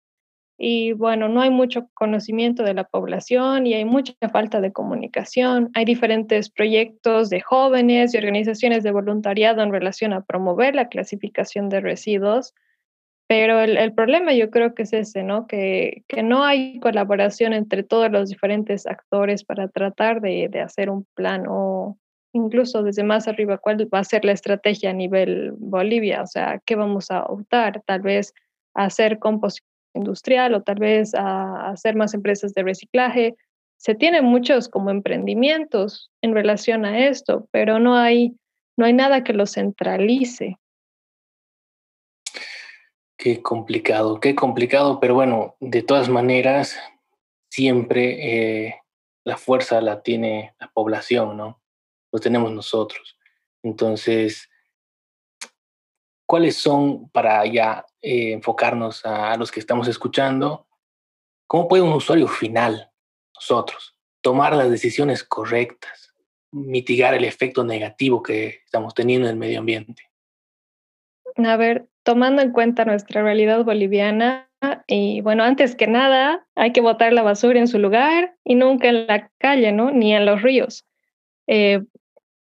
Y 0.59 0.93
bueno, 0.93 1.29
no 1.29 1.43
hay 1.43 1.51
mucho 1.51 1.89
conocimiento 1.95 2.63
de 2.63 2.75
la 2.75 2.85
población 2.85 3.67
y 3.67 3.75
hay 3.75 3.85
mucha 3.85 4.15
falta 4.33 4.61
de 4.61 4.73
comunicación. 4.73 5.71
Hay 5.75 5.85
diferentes 5.85 6.51
proyectos 6.51 7.31
de 7.31 7.41
jóvenes 7.43 8.15
y 8.15 8.19
organizaciones 8.19 8.83
de 8.83 8.93
voluntariado 8.93 9.63
en 9.63 9.73
relación 9.73 10.13
a 10.13 10.23
promover 10.25 10.75
la 10.75 10.89
clasificación 10.89 11.69
de 11.69 11.81
residuos 11.81 12.55
pero 13.29 13.61
el, 13.61 13.77
el, 13.77 13.93
problema 13.93 14.33
yo 14.35 14.51
creo 14.51 14.75
que 14.75 14.85
es 14.85 14.93
ese, 14.93 15.23
¿no? 15.23 15.47
Que, 15.47 16.05
que, 16.09 16.23
no 16.23 16.45
hay 16.45 16.79
colaboración 16.81 17.53
entre 17.53 17.83
todos 17.83 18.11
los 18.11 18.29
diferentes 18.29 18.87
actores 18.87 19.45
para 19.45 19.69
tratar 19.69 20.21
de, 20.21 20.49
de, 20.49 20.61
hacer 20.61 20.91
un 20.91 21.07
plan 21.15 21.45
o 21.49 21.99
incluso 22.33 22.83
desde 22.83 23.03
más 23.03 23.27
arriba, 23.29 23.59
cuál 23.59 23.89
va 23.93 24.01
a 24.01 24.05
ser 24.05 24.25
la 24.25 24.33
estrategia 24.33 24.91
a 24.91 24.93
nivel 24.93 25.53
Bolivia, 25.59 26.23
o 26.23 26.27
sea, 26.27 26.61
qué 26.65 26.77
vamos 26.77 27.11
a 27.11 27.25
optar, 27.25 27.83
tal 27.87 28.03
vez 28.03 28.33
hacer 28.75 29.19
composición 29.19 29.67
industrial 29.97 30.55
o 30.55 30.63
tal 30.63 30.77
vez 30.77 31.15
a 31.15 31.71
hacer 31.71 31.97
más 31.97 32.15
empresas 32.15 32.53
de 32.55 32.63
reciclaje. 32.63 33.35
Se 33.79 33.95
tienen 33.95 34.25
muchos 34.25 34.69
como 34.69 34.91
emprendimientos 34.91 36.11
en 36.23 36.35
relación 36.35 36.85
a 36.85 37.07
esto, 37.09 37.49
pero 37.51 37.79
no 37.79 37.97
hay, 37.97 38.37
no 38.77 38.87
hay 38.87 38.93
nada 38.93 39.25
que 39.25 39.33
lo 39.33 39.47
centralice. 39.47 40.59
Qué 43.17 43.43
complicado, 43.43 44.21
qué 44.21 44.35
complicado, 44.35 45.01
pero 45.01 45.15
bueno, 45.15 45.57
de 45.61 45.83
todas 45.83 46.09
maneras, 46.09 46.77
siempre 47.49 48.67
eh, 48.67 48.83
la 49.25 49.37
fuerza 49.37 49.81
la 49.81 50.03
tiene 50.03 50.55
la 50.61 50.71
población, 50.71 51.37
¿no? 51.37 51.63
Lo 52.13 52.19
tenemos 52.19 52.53
nosotros. 52.53 53.19
Entonces, 53.63 54.51
¿cuáles 56.27 56.57
son, 56.57 57.09
para 57.09 57.45
ya 57.47 57.87
eh, 58.03 58.33
enfocarnos 58.33 59.05
a, 59.07 59.37
los 59.37 59.51
que 59.51 59.61
estamos 59.61 59.89
escuchando, 59.89 60.69
cómo 61.47 61.69
puede 61.69 61.83
un 61.83 61.95
usuario 61.95 62.29
final, 62.29 62.93
nosotros, 63.35 63.97
tomar 64.21 64.55
las 64.55 64.71
decisiones 64.71 65.25
correctas, 65.25 66.15
mitigar 66.53 67.15
el 67.15 67.25
efecto 67.25 67.65
negativo 67.65 68.23
que 68.23 68.61
estamos 68.65 68.95
teniendo 68.95 69.27
en 69.27 69.33
el 69.33 69.39
medio 69.39 69.61
ambiente? 69.61 70.11
A 71.37 71.57
ver, 71.57 71.89
tomando 72.07 72.41
en 72.41 72.53
cuenta 72.53 72.85
nuestra 72.85 73.21
realidad 73.21 73.65
boliviana, 73.65 74.49
y 74.87 75.23
bueno, 75.23 75.43
antes 75.43 75.75
que 75.75 75.89
nada, 75.89 76.47
hay 76.55 76.71
que 76.71 76.81
botar 76.81 77.13
la 77.13 77.23
basura 77.23 77.59
en 77.59 77.67
su 77.67 77.81
lugar 77.81 78.37
y 78.45 78.55
nunca 78.55 78.89
en 78.89 79.09
la 79.09 79.29
calle, 79.39 79.73
¿no? 79.73 79.91
Ni 79.91 80.15
en 80.15 80.25
los 80.25 80.41
ríos. 80.41 80.87
Eh, 81.49 81.83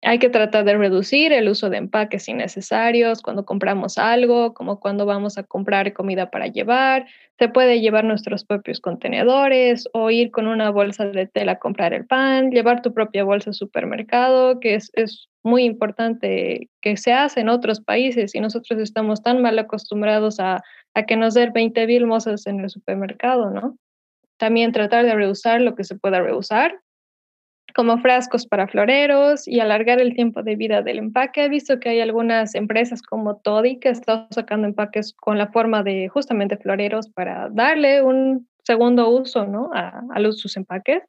hay 0.03 0.19
que 0.19 0.29
tratar 0.29 0.65
de 0.65 0.77
reducir 0.77 1.33
el 1.33 1.49
uso 1.49 1.71
de 1.71 1.77
empaques 1.77 2.29
innecesarios 2.29 3.23
cuando 3.23 3.45
compramos 3.45 3.97
algo, 3.97 4.55
como 4.55 4.81
cuando 4.81 5.07
vamos 5.07 5.39
a 5.39 5.45
comprar 5.45 5.93
comida 5.93 6.33
para 6.33 6.49
llevar. 6.49 7.07
Se 7.39 7.49
puede 7.49 7.81
llevar 7.81 8.05
nuestros 8.05 8.45
propios 8.45 8.81
contenedores 8.81 9.89
o 9.93 10.11
ir 10.11 10.33
con 10.33 10.49
una 10.49 10.71
bolsa 10.71 11.07
de 11.07 11.29
tela 11.29 11.53
a 11.53 11.59
comprar 11.61 11.95
el 11.95 12.07
pan, 12.07 12.51
llevar 12.51 12.83
tu 12.83 12.93
propia 12.93 13.23
bolsa 13.23 13.51
al 13.51 13.55
supermercado, 13.55 14.59
que 14.59 14.75
es, 14.75 14.91
es 14.95 15.29
muy 15.45 15.65
importante 15.65 16.69
que 16.81 16.97
se 16.97 17.13
hace 17.13 17.41
en 17.41 17.49
otros 17.49 17.81
países 17.81 18.35
y 18.35 18.41
nosotros 18.41 18.81
estamos 18.81 19.23
tan 19.23 19.43
mal 19.43 19.59
acostumbrados 19.59 20.41
a, 20.41 20.63
a 20.95 21.03
que 21.05 21.17
nos 21.17 21.35
den 21.35 21.53
20 21.53 21.87
mil 21.87 22.07
mozas 22.07 22.47
en 22.47 22.61
el 22.61 22.71
supermercado, 22.71 23.51
¿no? 23.51 23.77
También 24.39 24.73
tratar 24.73 25.05
de 25.05 25.15
reusar 25.15 25.61
lo 25.61 25.75
que 25.75 25.85
se 25.85 25.97
pueda 25.97 26.21
reusar, 26.21 26.81
como 27.75 27.99
frascos 27.99 28.47
para 28.47 28.69
floreros 28.69 29.49
y 29.49 29.61
alargar 29.61 30.01
el 30.01 30.15
tiempo 30.15 30.43
de 30.43 30.57
vida 30.57 30.83
del 30.83 30.99
empaque. 30.99 31.45
He 31.45 31.49
visto 31.49 31.81
que 31.81 31.91
hay 31.91 32.01
algunas 32.01 32.55
empresas 32.55 33.03
como 33.03 33.37
Toddy 33.37 33.79
que 33.79 33.89
están 33.91 34.29
sacando 34.31 34.69
empaques 34.69 35.13
con 35.13 35.39
la 35.39 35.49
forma 35.49 35.83
de 35.83 36.09
justamente 36.09 36.57
floreros 36.57 37.09
para 37.09 37.49
darle 37.51 38.03
un 38.03 38.49
segundo 38.63 39.11
uso 39.11 39.47
¿no? 39.47 39.71
a, 39.75 40.03
a 40.11 40.21
los, 40.21 40.39
sus 40.39 40.57
empaques, 40.57 41.03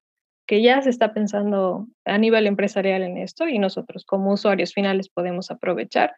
que 0.47 0.62
ya 0.62 0.81
se 0.81 0.89
está 0.89 1.13
pensando 1.13 1.88
a 2.05 2.17
nivel 2.17 2.47
empresarial 2.47 3.03
en 3.03 3.17
esto 3.17 3.47
y 3.47 3.60
nosotros 3.60 4.05
como 4.05 4.34
usuarios 4.34 4.73
finales 4.73 5.10
podemos 5.10 5.51
aprovechar. 5.51 6.15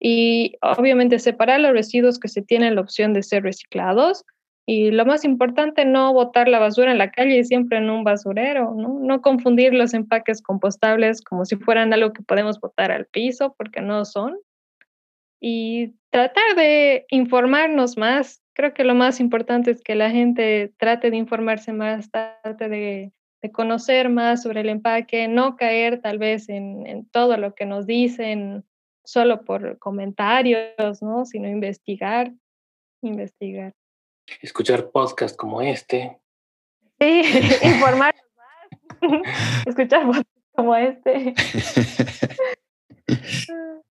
Y 0.00 0.56
obviamente 0.60 1.18
separar 1.18 1.60
los 1.60 1.72
residuos 1.72 2.18
que 2.18 2.28
se 2.28 2.42
tienen 2.42 2.74
la 2.74 2.82
opción 2.82 3.12
de 3.12 3.22
ser 3.22 3.42
reciclados 3.42 4.24
y 4.68 4.90
lo 4.90 5.06
más 5.06 5.24
importante, 5.24 5.84
no 5.84 6.12
botar 6.12 6.48
la 6.48 6.58
basura 6.58 6.90
en 6.90 6.98
la 6.98 7.12
calle 7.12 7.38
y 7.38 7.44
siempre 7.44 7.78
en 7.78 7.88
un 7.88 8.02
basurero, 8.02 8.74
¿no? 8.74 8.98
No 9.00 9.22
confundir 9.22 9.72
los 9.72 9.94
empaques 9.94 10.42
compostables 10.42 11.22
como 11.22 11.44
si 11.44 11.54
fueran 11.54 11.92
algo 11.92 12.12
que 12.12 12.24
podemos 12.24 12.58
botar 12.58 12.90
al 12.90 13.06
piso, 13.06 13.54
porque 13.56 13.80
no 13.80 14.04
son. 14.04 14.36
Y 15.40 15.94
tratar 16.10 16.56
de 16.56 17.06
informarnos 17.10 17.96
más. 17.96 18.42
Creo 18.54 18.74
que 18.74 18.82
lo 18.82 18.96
más 18.96 19.20
importante 19.20 19.70
es 19.70 19.82
que 19.82 19.94
la 19.94 20.10
gente 20.10 20.72
trate 20.78 21.12
de 21.12 21.16
informarse 21.16 21.72
más, 21.72 22.10
trate 22.10 22.68
de, 22.68 23.12
de 23.42 23.52
conocer 23.52 24.08
más 24.08 24.42
sobre 24.42 24.62
el 24.62 24.68
empaque, 24.68 25.28
no 25.28 25.56
caer 25.56 26.00
tal 26.00 26.18
vez 26.18 26.48
en, 26.48 26.86
en 26.86 27.06
todo 27.06 27.36
lo 27.36 27.54
que 27.54 27.66
nos 27.66 27.86
dicen 27.86 28.64
solo 29.04 29.44
por 29.44 29.78
comentarios, 29.78 31.02
¿no? 31.02 31.24
Sino 31.24 31.48
investigar, 31.48 32.32
investigar 33.02 33.74
escuchar 34.42 34.90
podcasts 34.90 35.36
como 35.36 35.60
este. 35.60 36.18
Sí, 36.98 37.22
informarnos 37.62 38.22
más, 38.36 39.66
escuchar 39.66 40.06
podcasts 40.06 40.32
como 40.54 40.74
este. 40.76 41.34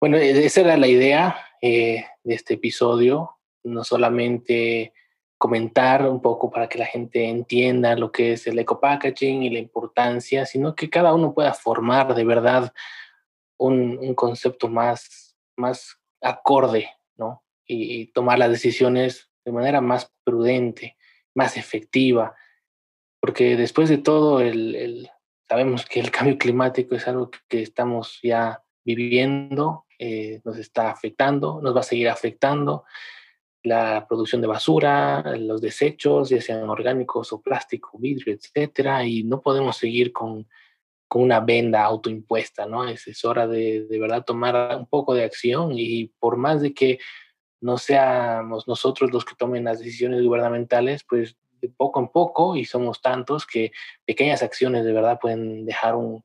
bueno, 0.01 0.17
e-, 0.17 0.45
esa 0.45 0.61
era 0.61 0.77
la 0.77 0.89
idea 0.89 1.37
eh, 1.63 2.05
de 2.23 2.35
este 2.35 2.55
episodio, 2.55 3.39
no 3.65 3.85
solamente 3.85 4.93
comentar 5.41 6.07
un 6.07 6.21
poco 6.21 6.51
para 6.51 6.69
que 6.69 6.79
la 6.79 6.85
gente 6.85 7.27
entienda 7.27 7.97
lo 7.97 8.13
que 8.13 8.35
es 8.35 8.47
el 8.47 8.59
eco-packaging 8.59 9.43
y 9.43 9.49
la 9.49 9.59
importancia, 9.59 10.45
sino 10.45 10.75
que 10.75 10.91
cada 10.91 11.15
uno 11.15 11.33
pueda 11.33 11.55
formar 11.55 12.15
de 12.15 12.25
verdad 12.25 12.75
un, 13.57 13.97
un 13.99 14.15
concepto 14.15 14.69
más, 14.69 15.35
más 15.57 15.99
acorde, 16.21 16.91
¿no? 17.17 17.43
Y, 17.65 18.03
y 18.03 18.07
tomar 18.09 18.39
las 18.39 18.51
decisiones 18.51 19.31
de 19.43 19.53
manera 19.53 19.81
más 19.81 20.13
prudente, 20.25 20.99
más 21.35 21.57
efectiva, 21.57 22.37
porque 23.19 23.57
después 23.57 23.89
de 23.89 23.97
todo, 23.97 24.43
el, 24.43 24.77
el, 24.77 25.11
sabemos 25.49 25.87
que 25.87 26.01
el 26.01 26.11
cambio 26.11 26.37
climático 26.37 26.95
es 26.95 27.09
algo 27.09 27.31
que 27.49 27.63
estamos 27.63 28.19
ya 28.23 28.63
viviendo, 28.85 29.87
eh, 29.99 30.43
nos 30.45 30.59
está 30.59 30.91
afectando, 30.91 31.63
nos 31.63 31.75
va 31.75 31.81
a 31.81 31.85
seguir 31.85 32.11
afectando 32.11 32.85
la 33.63 34.07
producción 34.09 34.41
de 34.41 34.47
basura, 34.47 35.37
los 35.37 35.61
desechos, 35.61 36.31
ya 36.31 36.41
sean 36.41 36.69
orgánicos 36.69 37.33
o 37.33 37.43
plástico, 37.43 37.99
vidrio, 37.99 38.35
etcétera, 38.35 39.05
y 39.05 39.23
no 39.23 39.41
podemos 39.41 39.77
seguir 39.77 40.13
con, 40.13 40.49
con 41.09 41.23
una 41.23 41.41
venda 41.41 41.83
autoimpuesta, 41.85 42.67
¿no? 42.67 42.89
Es, 42.89 43.07
es 43.07 43.25
hora 43.25 43.47
de, 43.47 43.87
de 43.87 43.99
verdad 43.99 44.25
tomar 44.25 44.77
un 44.77 44.87
poco 44.87 45.15
de 45.15 45.25
acción 45.25 45.73
y 45.75 46.07
por 46.19 46.37
más 46.37 46.63
de 46.63 46.73
que 46.73 46.99
no 47.61 47.77
seamos 47.77 48.67
nosotros 48.67 49.13
los 49.13 49.25
que 49.25 49.35
tomen 49.35 49.65
las 49.65 49.81
decisiones 49.81 50.23
gubernamentales, 50.23 51.05
pues 51.07 51.37
de 51.61 51.69
poco 51.69 52.01
en 52.01 52.09
poco, 52.09 52.57
y 52.57 52.65
somos 52.65 53.03
tantos 53.03 53.47
que 53.47 53.73
pequeñas 54.07 54.43
acciones 54.43 54.85
de 54.85 54.93
verdad 54.93 55.19
pueden 55.21 55.67
dejar 55.67 55.95
un, 55.95 56.25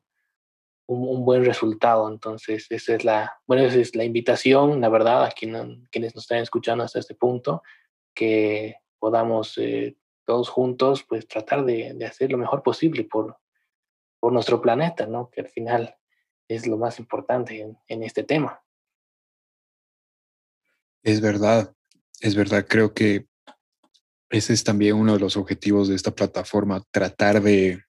un, 0.86 1.24
buen 1.24 1.44
resultado. 1.44 2.08
Entonces, 2.08 2.66
esa 2.70 2.94
es 2.94 3.04
la, 3.04 3.40
bueno, 3.46 3.64
esa 3.64 3.78
es 3.78 3.94
la 3.94 4.04
invitación, 4.04 4.80
la 4.80 4.88
verdad, 4.88 5.24
a 5.24 5.30
quienes 5.30 6.14
nos 6.14 6.24
están 6.24 6.38
escuchando 6.38 6.84
hasta 6.84 6.98
este 6.98 7.14
punto, 7.14 7.62
que 8.14 8.76
podamos 8.98 9.56
eh, 9.58 9.96
todos 10.24 10.48
juntos, 10.48 11.04
pues 11.08 11.28
tratar 11.28 11.64
de, 11.64 11.94
de, 11.94 12.06
hacer 12.06 12.32
lo 12.32 12.38
mejor 12.38 12.62
posible 12.62 13.04
por, 13.04 13.36
por 14.18 14.32
nuestro 14.32 14.60
planeta, 14.60 15.06
¿no? 15.06 15.30
Que 15.30 15.42
al 15.42 15.48
final 15.48 15.96
es 16.48 16.66
lo 16.66 16.76
más 16.76 16.98
importante 16.98 17.76
en, 17.86 18.02
este 18.02 18.22
tema. 18.22 18.62
Es 21.02 21.20
verdad, 21.20 21.74
es 22.20 22.34
verdad. 22.34 22.66
Creo 22.68 22.94
que 22.94 23.26
ese 24.30 24.52
es 24.52 24.64
también 24.64 24.96
uno 24.96 25.14
de 25.14 25.20
los 25.20 25.36
objetivos 25.36 25.88
de 25.88 25.94
esta 25.94 26.10
plataforma, 26.10 26.82
tratar 26.90 27.40
de 27.42 27.82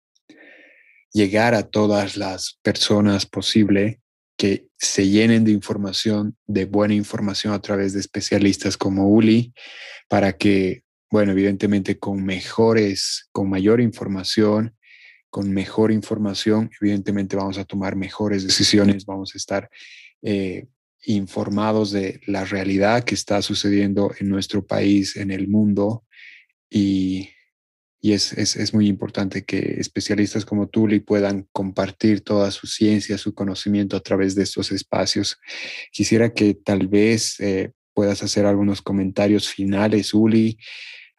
llegar 1.15 1.55
a 1.55 1.63
todas 1.63 2.17
las 2.17 2.59
personas 2.61 3.25
posible 3.25 4.01
que 4.37 4.67
se 4.77 5.07
llenen 5.07 5.45
de 5.45 5.51
información, 5.51 6.35
de 6.45 6.65
buena 6.65 6.93
información 6.93 7.53
a 7.53 7.61
través 7.61 7.93
de 7.93 8.01
especialistas 8.01 8.75
como 8.75 9.07
Uli, 9.07 9.53
para 10.09 10.35
que, 10.35 10.83
bueno, 11.09 11.31
evidentemente 11.31 11.97
con 11.97 12.25
mejores, 12.25 13.29
con 13.31 13.49
mayor 13.49 13.79
información, 13.79 14.75
con 15.29 15.53
mejor 15.53 15.93
información, 15.93 16.69
evidentemente 16.81 17.37
vamos 17.37 17.57
a 17.59 17.63
tomar 17.63 17.95
mejores 17.95 18.43
decisiones, 18.43 19.05
vamos 19.05 19.33
a 19.35 19.37
estar 19.37 19.69
eh, 20.21 20.65
informados 21.05 21.91
de 21.91 22.19
la 22.27 22.43
realidad 22.43 23.05
que 23.05 23.15
está 23.15 23.41
sucediendo 23.41 24.13
en 24.19 24.27
nuestro 24.27 24.67
país, 24.67 25.15
en 25.15 25.31
el 25.31 25.47
mundo, 25.47 26.03
y 26.69 27.29
y 28.05 28.13
es, 28.13 28.33
es, 28.33 28.55
es, 28.55 28.71
muy 28.71 28.87
importante 28.87 29.45
que 29.45 29.77
especialistas 29.79 30.45
como 30.45 30.67
tú 30.67 30.87
le 30.87 31.01
puedan 31.01 31.47
compartir 31.51 32.21
toda 32.21 32.51
su 32.51 32.67
ciencia, 32.67 33.17
su 33.17 33.33
conocimiento 33.33 33.97
a 33.97 33.99
través 33.99 34.35
de 34.35 34.43
estos 34.43 34.71
espacios. 34.71 35.39
Quisiera 35.91 36.31
que 36.31 36.53
tal 36.53 36.87
vez 36.87 37.39
eh, 37.39 37.71
puedas 37.95 38.21
hacer 38.21 38.45
algunos 38.45 38.83
comentarios 38.83 39.49
finales, 39.49 40.13
Uli, 40.13 40.59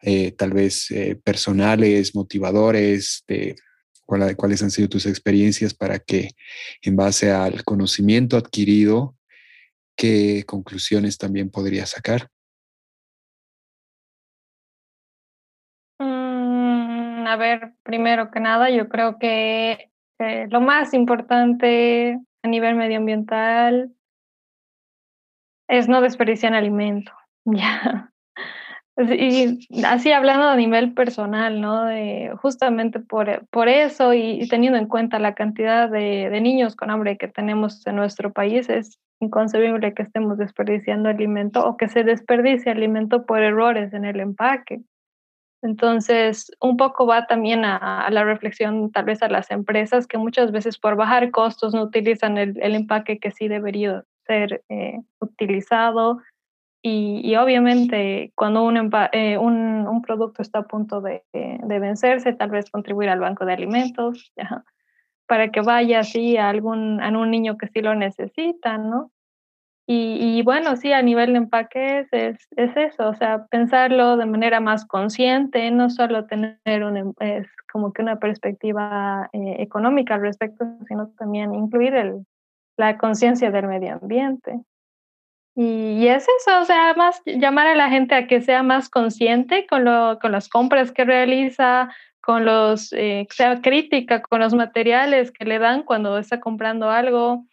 eh, 0.01 0.31
tal 0.31 0.53
vez 0.53 0.89
eh, 0.91 1.19
personales, 1.21 2.15
motivadores, 2.15 3.25
de 3.27 3.57
cuáles 4.05 4.63
han 4.63 4.71
sido 4.71 4.87
tus 4.87 5.07
experiencias 5.07 5.73
para 5.73 5.99
que 5.99 6.29
en 6.81 6.95
base 6.95 7.31
al 7.31 7.65
conocimiento 7.65 8.37
adquirido, 8.37 9.17
qué 9.97 10.45
conclusiones 10.47 11.17
también 11.17 11.49
podrías 11.49 11.89
sacar. 11.89 12.29
A 17.27 17.35
ver, 17.35 17.73
primero 17.83 18.31
que 18.31 18.39
nada, 18.39 18.69
yo 18.69 18.87
creo 18.87 19.19
que 19.19 19.91
eh, 20.19 20.47
lo 20.49 20.61
más 20.61 20.93
importante 20.93 22.19
a 22.41 22.47
nivel 22.47 22.75
medioambiental 22.75 23.91
es 25.67 25.89
no 25.89 26.01
desperdiciar 26.01 26.53
alimento. 26.53 27.11
Ya. 27.49 28.11
Y 28.97 29.59
así 29.85 30.11
hablando 30.11 30.49
a 30.49 30.55
nivel 30.57 30.93
personal, 30.93 31.61
¿no? 31.61 31.85
De, 31.85 32.33
justamente 32.41 32.99
por, 32.99 33.47
por 33.49 33.69
eso 33.69 34.13
y, 34.13 34.45
teniendo 34.49 34.77
en 34.77 34.87
cuenta 34.87 35.17
la 35.19 35.33
cantidad 35.33 35.89
de, 35.89 36.29
de, 36.29 36.41
niños 36.41 36.75
con 36.75 36.89
hambre 36.89 37.17
que 37.17 37.29
tenemos 37.29 37.85
en 37.87 37.95
nuestro 37.95 38.33
país, 38.33 38.67
es 38.69 38.99
inconcebible 39.21 39.93
que 39.93 40.01
estemos 40.01 40.37
desperdiciando 40.37 41.07
alimento 41.07 41.65
o 41.65 41.77
que 41.77 41.87
se 41.87 42.03
desperdicie 42.03 42.71
alimento 42.71 43.25
por 43.25 43.41
errores 43.41 43.93
en 43.93 44.03
el 44.03 44.19
empaque. 44.19 44.81
Entonces, 45.67 46.49
un 46.61 46.77
poco 46.77 47.05
va 47.05 47.27
también 47.27 47.65
a, 47.65 48.07
la 48.09 48.23
reflexión 48.23 48.89
tal 48.89 49.03
vez 49.03 49.21
a 49.21 49.27
las 49.27 49.51
empresas 49.51 50.07
que 50.07 50.17
muchas 50.17 50.53
veces 50.53 50.77
por 50.77 50.95
bajar 50.95 51.29
costos 51.29 51.73
no 51.73 51.83
utilizan 51.83 52.37
el, 52.37 52.57
empaque 52.57 53.19
que 53.19 53.31
sí 53.31 53.49
debería 53.49 54.05
ser 54.25 54.63
eh, 54.69 55.01
utilizado. 55.19 56.19
Y, 56.81 57.35
obviamente 57.35 58.31
cuando 58.33 58.71
eh, 59.11 59.37
un, 59.37 59.87
un, 59.87 60.01
producto 60.01 60.41
está 60.41 60.59
a 60.59 60.67
punto 60.67 61.01
de, 61.01 61.23
de, 61.33 61.79
vencerse, 61.79 62.31
tal 62.31 62.49
vez 62.49 62.71
contribuir 62.71 63.09
al 63.09 63.19
banco 63.19 63.43
de 63.45 63.51
alimentos, 63.51 64.31
para 65.27 65.51
que 65.51 65.59
vaya 65.59 65.99
así 65.99 66.37
a, 66.37 66.47
algún, 66.47 67.01
a 67.01 67.09
un 67.09 67.29
niño 67.29 67.57
que 67.57 67.67
sí 67.67 67.81
lo 67.81 67.93
necesita, 67.93 68.77
¿no? 68.77 69.11
Y, 69.89 70.41
bueno, 70.41 70.75
sí, 70.75 70.91
a 70.91 71.01
nivel 71.01 71.31
de 71.31 71.37
empaques 71.37 72.07
es, 72.11 72.45
es, 72.57 72.75
eso, 72.75 73.07
o 73.07 73.13
sea, 73.13 73.45
pensarlo 73.45 74.17
de 74.17 74.25
manera 74.25 74.59
más 74.59 74.85
consciente, 74.85 75.71
no 75.71 75.89
solo 75.89 76.25
tener 76.25 76.83
un, 76.83 77.15
es 77.21 77.47
como 77.71 77.93
que 77.93 78.01
una 78.01 78.19
perspectiva 78.19 79.29
eh, 79.31 79.55
económica 79.59 80.15
al 80.15 80.21
respecto, 80.21 80.65
sino 80.89 81.07
también 81.17 81.55
incluir 81.55 81.95
el, 81.95 82.25
la 82.75 82.97
conciencia 82.97 83.49
del 83.49 83.67
medio 83.67 83.93
ambiente. 83.93 84.59
Y, 85.55 86.05
es 86.07 86.27
eso, 86.41 86.59
o 86.59 86.65
sea, 86.65 86.93
más 86.95 87.21
llamar 87.25 87.67
a 87.67 87.75
la 87.75 87.89
gente 87.89 88.13
a 88.13 88.27
que 88.27 88.41
sea 88.41 88.63
más 88.63 88.89
consciente 88.89 89.65
con, 89.67 89.85
lo, 89.85 90.19
con 90.19 90.33
las 90.33 90.49
compras 90.49 90.91
que 90.91 91.05
realiza, 91.05 91.89
con 92.19 92.43
los, 92.43 92.91
eh, 92.91 93.25
sea 93.29 93.61
crítica 93.61 94.21
con 94.21 94.41
los 94.41 94.53
materiales 94.53 95.31
que 95.31 95.45
le 95.45 95.59
dan 95.59 95.83
cuando 95.83 96.17
está 96.17 96.41
comprando 96.41 96.91
algo, 96.91 97.45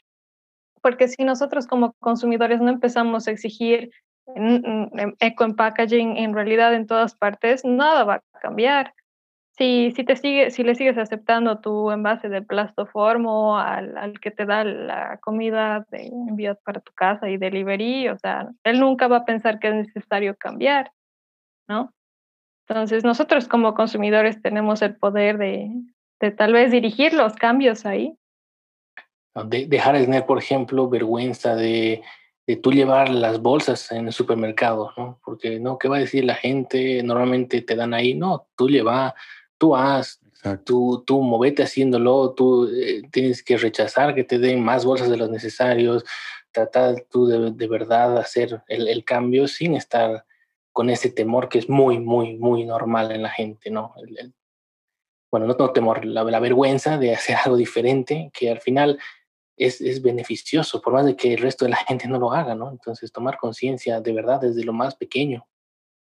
porque 0.84 1.08
si 1.08 1.24
nosotros 1.24 1.66
como 1.66 1.94
consumidores 1.94 2.60
no 2.60 2.68
empezamos 2.68 3.26
a 3.26 3.30
exigir 3.30 3.90
eco 5.18 5.44
en 5.44 5.56
packaging 5.56 6.18
en 6.18 6.34
realidad 6.34 6.74
en 6.74 6.86
todas 6.86 7.14
partes, 7.14 7.64
nada 7.64 8.04
va 8.04 8.14
a 8.16 8.38
cambiar. 8.38 8.92
Si, 9.56 9.92
si, 9.96 10.04
te 10.04 10.14
sigue, 10.14 10.50
si 10.50 10.62
le 10.62 10.74
sigues 10.74 10.98
aceptando 10.98 11.58
tu 11.60 11.90
envase 11.90 12.28
de 12.28 12.42
plastoformo 12.42 13.58
al, 13.58 13.96
al 13.96 14.20
que 14.20 14.30
te 14.30 14.44
da 14.44 14.62
la 14.62 15.16
comida 15.22 15.86
de 15.90 16.12
para 16.62 16.80
tu 16.80 16.92
casa 16.92 17.30
y 17.30 17.38
delivery, 17.38 18.10
o 18.10 18.18
sea, 18.18 18.50
él 18.62 18.78
nunca 18.78 19.08
va 19.08 19.18
a 19.18 19.24
pensar 19.24 19.60
que 19.60 19.68
es 19.68 19.74
necesario 19.74 20.36
cambiar, 20.36 20.92
¿no? 21.66 21.94
Entonces, 22.68 23.04
nosotros 23.04 23.48
como 23.48 23.72
consumidores 23.72 24.42
tenemos 24.42 24.82
el 24.82 24.96
poder 24.96 25.38
de, 25.38 25.70
de 26.20 26.30
tal 26.30 26.52
vez 26.52 26.70
dirigir 26.70 27.14
los 27.14 27.36
cambios 27.36 27.86
ahí 27.86 28.18
de, 29.34 29.66
dejar 29.66 29.96
de 29.96 30.04
tener, 30.04 30.26
por 30.26 30.38
ejemplo, 30.38 30.88
vergüenza 30.88 31.56
de, 31.56 32.02
de 32.46 32.56
tú 32.56 32.72
llevar 32.72 33.08
las 33.10 33.40
bolsas 33.40 33.90
en 33.92 34.06
el 34.06 34.12
supermercado, 34.12 34.92
¿no? 34.96 35.18
Porque, 35.24 35.58
¿no? 35.58 35.78
¿Qué 35.78 35.88
va 35.88 35.96
a 35.96 36.00
decir 36.00 36.24
la 36.24 36.34
gente? 36.34 37.02
Normalmente 37.02 37.62
te 37.62 37.74
dan 37.74 37.94
ahí, 37.94 38.14
no, 38.14 38.46
tú 38.56 38.68
lleva, 38.68 39.14
tú 39.58 39.74
haz, 39.74 40.20
tú, 40.64 41.02
tú 41.06 41.22
movete 41.22 41.62
haciéndolo, 41.62 42.32
tú 42.34 42.68
eh, 42.68 43.02
tienes 43.10 43.42
que 43.42 43.56
rechazar 43.56 44.14
que 44.14 44.24
te 44.24 44.38
den 44.38 44.62
más 44.62 44.84
bolsas 44.84 45.08
de 45.08 45.16
los 45.16 45.30
necesarios, 45.30 46.04
tratar 46.52 47.04
tú 47.10 47.26
de, 47.26 47.50
de 47.50 47.68
verdad 47.68 48.18
hacer 48.18 48.62
el, 48.68 48.88
el, 48.88 49.04
cambio 49.04 49.48
sin 49.48 49.74
estar 49.74 50.24
con 50.72 50.90
ese 50.90 51.10
temor 51.10 51.48
que 51.48 51.58
es 51.58 51.68
muy, 51.68 51.98
muy, 51.98 52.36
muy 52.36 52.64
normal 52.64 53.10
en 53.10 53.22
la 53.22 53.30
gente, 53.30 53.70
¿no? 53.70 53.94
bueno, 55.30 55.48
no 55.48 55.56
tengo 55.56 55.72
temor, 55.72 56.04
la, 56.04 56.22
la 56.22 56.38
vergüenza 56.38 56.96
de 56.96 57.12
hacer 57.12 57.36
algo 57.44 57.56
diferente, 57.56 58.30
que 58.32 58.50
al 58.50 58.60
final 58.60 59.00
es, 59.56 59.80
es, 59.80 60.02
beneficioso, 60.02 60.80
por 60.80 60.92
más 60.92 61.06
de 61.06 61.16
que 61.16 61.34
el 61.34 61.40
resto 61.40 61.64
de 61.64 61.72
la 61.72 61.76
gente 61.88 62.08
no 62.08 62.18
lo 62.18 62.32
haga, 62.32 62.54
¿no? 62.54 62.70
Entonces, 62.70 63.12
tomar 63.12 63.36
conciencia 63.36 64.00
de 64.00 64.12
verdad 64.12 64.40
desde 64.40 64.64
lo 64.64 64.72
más 64.72 64.94
pequeño. 64.94 65.46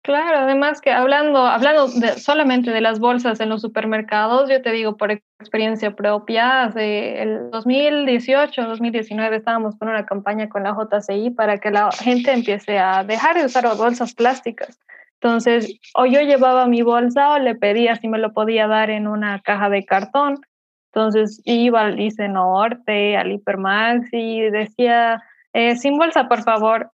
Claro, 0.05 0.37
además 0.37 0.81
que 0.81 0.91
hablando, 0.91 1.39
hablando 1.47 1.87
solamente 1.87 2.69
de 2.69 2.79
las 2.79 2.99
bolsas 2.99 3.39
en 3.39 3.49
los 3.49 3.61
supermercados, 3.61 4.47
yo 4.47 4.61
te 4.61 4.71
digo 4.71 4.97
por 4.97 5.09
experiencia 5.39 5.95
propia, 5.95 6.65
hace 6.65 7.23
el 7.23 7.49
2018, 7.49 8.65
2019 8.65 9.37
estábamos 9.37 9.75
con 9.79 9.87
una 9.87 10.05
campaña 10.05 10.47
con 10.47 10.61
la 10.61 10.75
JCI 10.75 11.31
para 11.31 11.57
que 11.57 11.71
la 11.71 11.91
gente 11.91 12.31
empiece 12.31 12.77
a 12.77 13.03
dejar 13.03 13.35
de 13.35 13.45
usar 13.45 13.65
bolsas 13.75 14.13
plásticas. 14.13 14.79
Entonces, 15.15 15.79
o 15.95 16.05
yo 16.05 16.21
llevaba 16.21 16.67
mi 16.67 16.83
bolsa 16.83 17.31
o 17.31 17.39
le 17.39 17.55
pedía 17.55 17.95
si 17.95 18.07
me 18.07 18.19
lo 18.19 18.31
podía 18.31 18.67
dar 18.67 18.91
en 18.91 19.07
una 19.07 19.41
caja 19.41 19.69
de 19.69 19.85
cartón 19.85 20.39
entonces 20.95 21.41
iba 21.43 21.81
al 21.81 21.99
ICE 21.99 22.29
Norte, 22.29 23.17
al 23.17 23.33
Hipermax 23.33 24.07
y 24.13 24.49
decía, 24.49 25.21
eh, 25.51 25.75
sin 25.75 25.97
bolsa, 25.97 26.29
por 26.29 26.41
favor. 26.43 26.89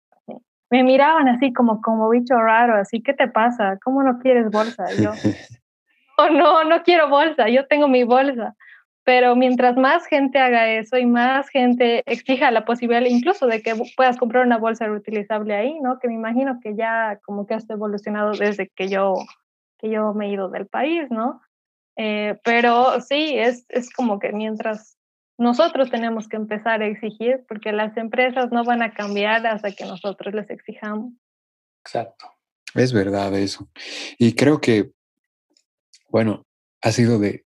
Me 0.69 0.83
miraban 0.83 1.27
así 1.27 1.51
como, 1.51 1.81
como 1.81 2.09
bicho 2.09 2.35
raro, 2.35 2.75
así, 2.75 3.01
¿qué 3.01 3.13
te 3.13 3.27
pasa? 3.27 3.77
¿Cómo 3.83 4.01
no 4.01 4.19
quieres 4.19 4.49
bolsa? 4.51 4.85
yo, 5.01 5.11
oh, 6.17 6.29
no, 6.29 6.63
no 6.63 6.81
quiero 6.83 7.09
bolsa, 7.09 7.49
yo 7.49 7.67
tengo 7.67 7.89
mi 7.89 8.05
bolsa. 8.05 8.55
Pero 9.03 9.35
mientras 9.35 9.75
más 9.75 10.05
gente 10.05 10.39
haga 10.39 10.69
eso 10.69 10.97
y 10.97 11.05
más 11.05 11.49
gente 11.49 12.03
exija 12.05 12.51
la 12.51 12.63
posibilidad 12.63 13.01
incluso 13.05 13.47
de 13.47 13.61
que 13.61 13.73
puedas 13.97 14.15
comprar 14.17 14.45
una 14.45 14.57
bolsa 14.57 14.85
reutilizable 14.85 15.55
ahí, 15.55 15.77
¿no? 15.81 15.99
Que 15.99 16.07
me 16.07 16.13
imagino 16.13 16.59
que 16.63 16.73
ya 16.75 17.19
como 17.25 17.45
que 17.45 17.55
ha 17.55 17.59
evolucionado 17.67 18.31
desde 18.31 18.69
que 18.69 18.87
yo, 18.87 19.15
que 19.77 19.89
yo 19.89 20.13
me 20.13 20.27
he 20.27 20.29
ido 20.29 20.47
del 20.47 20.67
país, 20.67 21.09
¿no? 21.09 21.41
Eh, 22.01 22.39
pero 22.45 23.01
sí, 23.01 23.33
es, 23.37 23.65
es 23.67 23.91
como 23.91 24.19
que 24.19 24.31
mientras 24.31 24.97
nosotros 25.37 25.91
tenemos 25.91 26.29
que 26.29 26.37
empezar 26.37 26.81
a 26.81 26.87
exigir, 26.87 27.43
porque 27.45 27.73
las 27.73 27.97
empresas 27.97 28.53
no 28.53 28.63
van 28.63 28.81
a 28.81 28.93
cambiar 28.93 29.45
hasta 29.45 29.73
que 29.73 29.83
nosotros 29.83 30.33
les 30.33 30.49
exijamos. 30.49 31.11
Exacto. 31.83 32.31
Es 32.73 32.93
verdad 32.93 33.37
eso. 33.37 33.69
Y 34.17 34.33
creo 34.33 34.61
que, 34.61 34.91
bueno, 36.07 36.45
ha 36.81 36.93
sido 36.93 37.19
de 37.19 37.43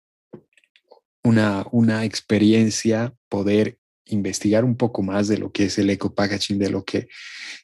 una, 1.23 1.65
una 1.71 2.05
experiencia 2.05 3.11
poder 3.29 3.79
investigar 4.05 4.65
un 4.65 4.77
poco 4.77 5.01
más 5.01 5.27
de 5.27 5.39
lo 5.39 5.51
que 5.51 5.65
es 5.65 5.79
el 5.79 5.89
eco 5.89 6.13
packaging, 6.13 6.59
de 6.59 6.69
lo 6.69 6.85
que 6.85 7.07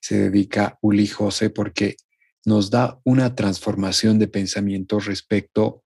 se 0.01 0.17
dedica 0.17 0.79
Uli 0.81 1.05
José, 1.05 1.51
porque 1.51 1.97
nos 2.45 2.71
da 2.71 2.99
una 3.03 3.35
transformación 3.35 4.17
de 4.17 4.27
pensamiento 4.27 4.99
respecto 4.99 5.83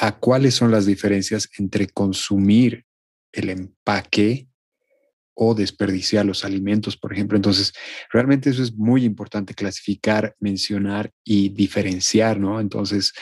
a 0.00 0.18
cuáles 0.18 0.54
son 0.54 0.70
las 0.70 0.86
diferencias 0.86 1.48
entre 1.58 1.88
consumir 1.88 2.84
el 3.32 3.50
empaque 3.50 4.48
o 5.34 5.54
desperdiciar 5.54 6.24
los 6.24 6.44
alimentos, 6.44 6.96
por 6.96 7.12
ejemplo. 7.12 7.36
Entonces, 7.36 7.72
realmente 8.10 8.48
eso 8.50 8.62
es 8.62 8.74
muy 8.74 9.04
importante 9.04 9.54
clasificar, 9.54 10.34
mencionar 10.40 11.12
y 11.22 11.50
diferenciar, 11.50 12.40
¿no? 12.40 12.58
Entonces, 12.58 13.12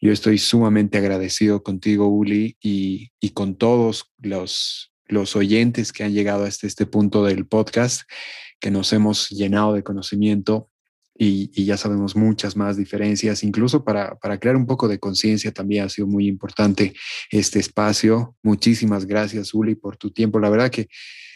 yo 0.00 0.12
estoy 0.12 0.38
sumamente 0.38 0.96
agradecido 0.96 1.62
contigo, 1.62 2.08
Uli, 2.08 2.56
y, 2.62 3.10
y 3.20 3.30
con 3.30 3.56
todos 3.56 4.12
los, 4.18 4.92
los 5.06 5.36
oyentes 5.36 5.92
que 5.92 6.04
han 6.04 6.14
llegado 6.14 6.44
hasta 6.44 6.66
este 6.66 6.86
punto 6.86 7.24
del 7.24 7.46
podcast, 7.46 8.02
que 8.60 8.70
nos 8.70 8.92
hemos 8.94 9.28
llenado 9.28 9.74
de 9.74 9.82
conocimiento 9.82 10.70
y, 11.18 11.64
ya 11.64 11.76
sabemos 11.76 12.14
muchas 12.14 12.56
más 12.56 12.76
diferencias, 12.76 13.42
incluso 13.42 13.84
para, 13.84 14.14
para 14.16 14.38
crear 14.38 14.56
un 14.56 14.66
poco 14.66 14.86
de 14.86 15.00
conciencia 15.00 15.52
también 15.52 15.84
ha 15.84 15.88
sido 15.88 16.06
muy 16.06 16.28
importante 16.28 16.94
este 17.30 17.58
espacio. 17.58 18.36
Muchísimas 18.42 19.04
gracias, 19.04 19.52
Uli, 19.52 19.74
por 19.74 19.96
tu 19.96 20.12
tiempo. 20.12 20.38
La 20.38 20.48
verdad 20.48 20.70
que 20.70 20.88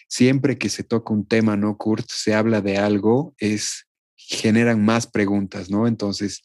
siempre 0.08 0.56
que 0.56 0.68
se 0.68 0.84
toca 0.84 1.12
un 1.12 1.26
tema, 1.26 1.56
¿no, 1.56 1.76
Kurt? 1.76 2.06
Se 2.08 2.32
habla 2.32 2.60
de 2.60 2.78
algo, 2.78 3.34
es, 3.38 3.88
generan 4.14 4.84
más 4.84 5.08
preguntas, 5.08 5.68
¿no? 5.68 5.88
Entonces, 5.88 6.42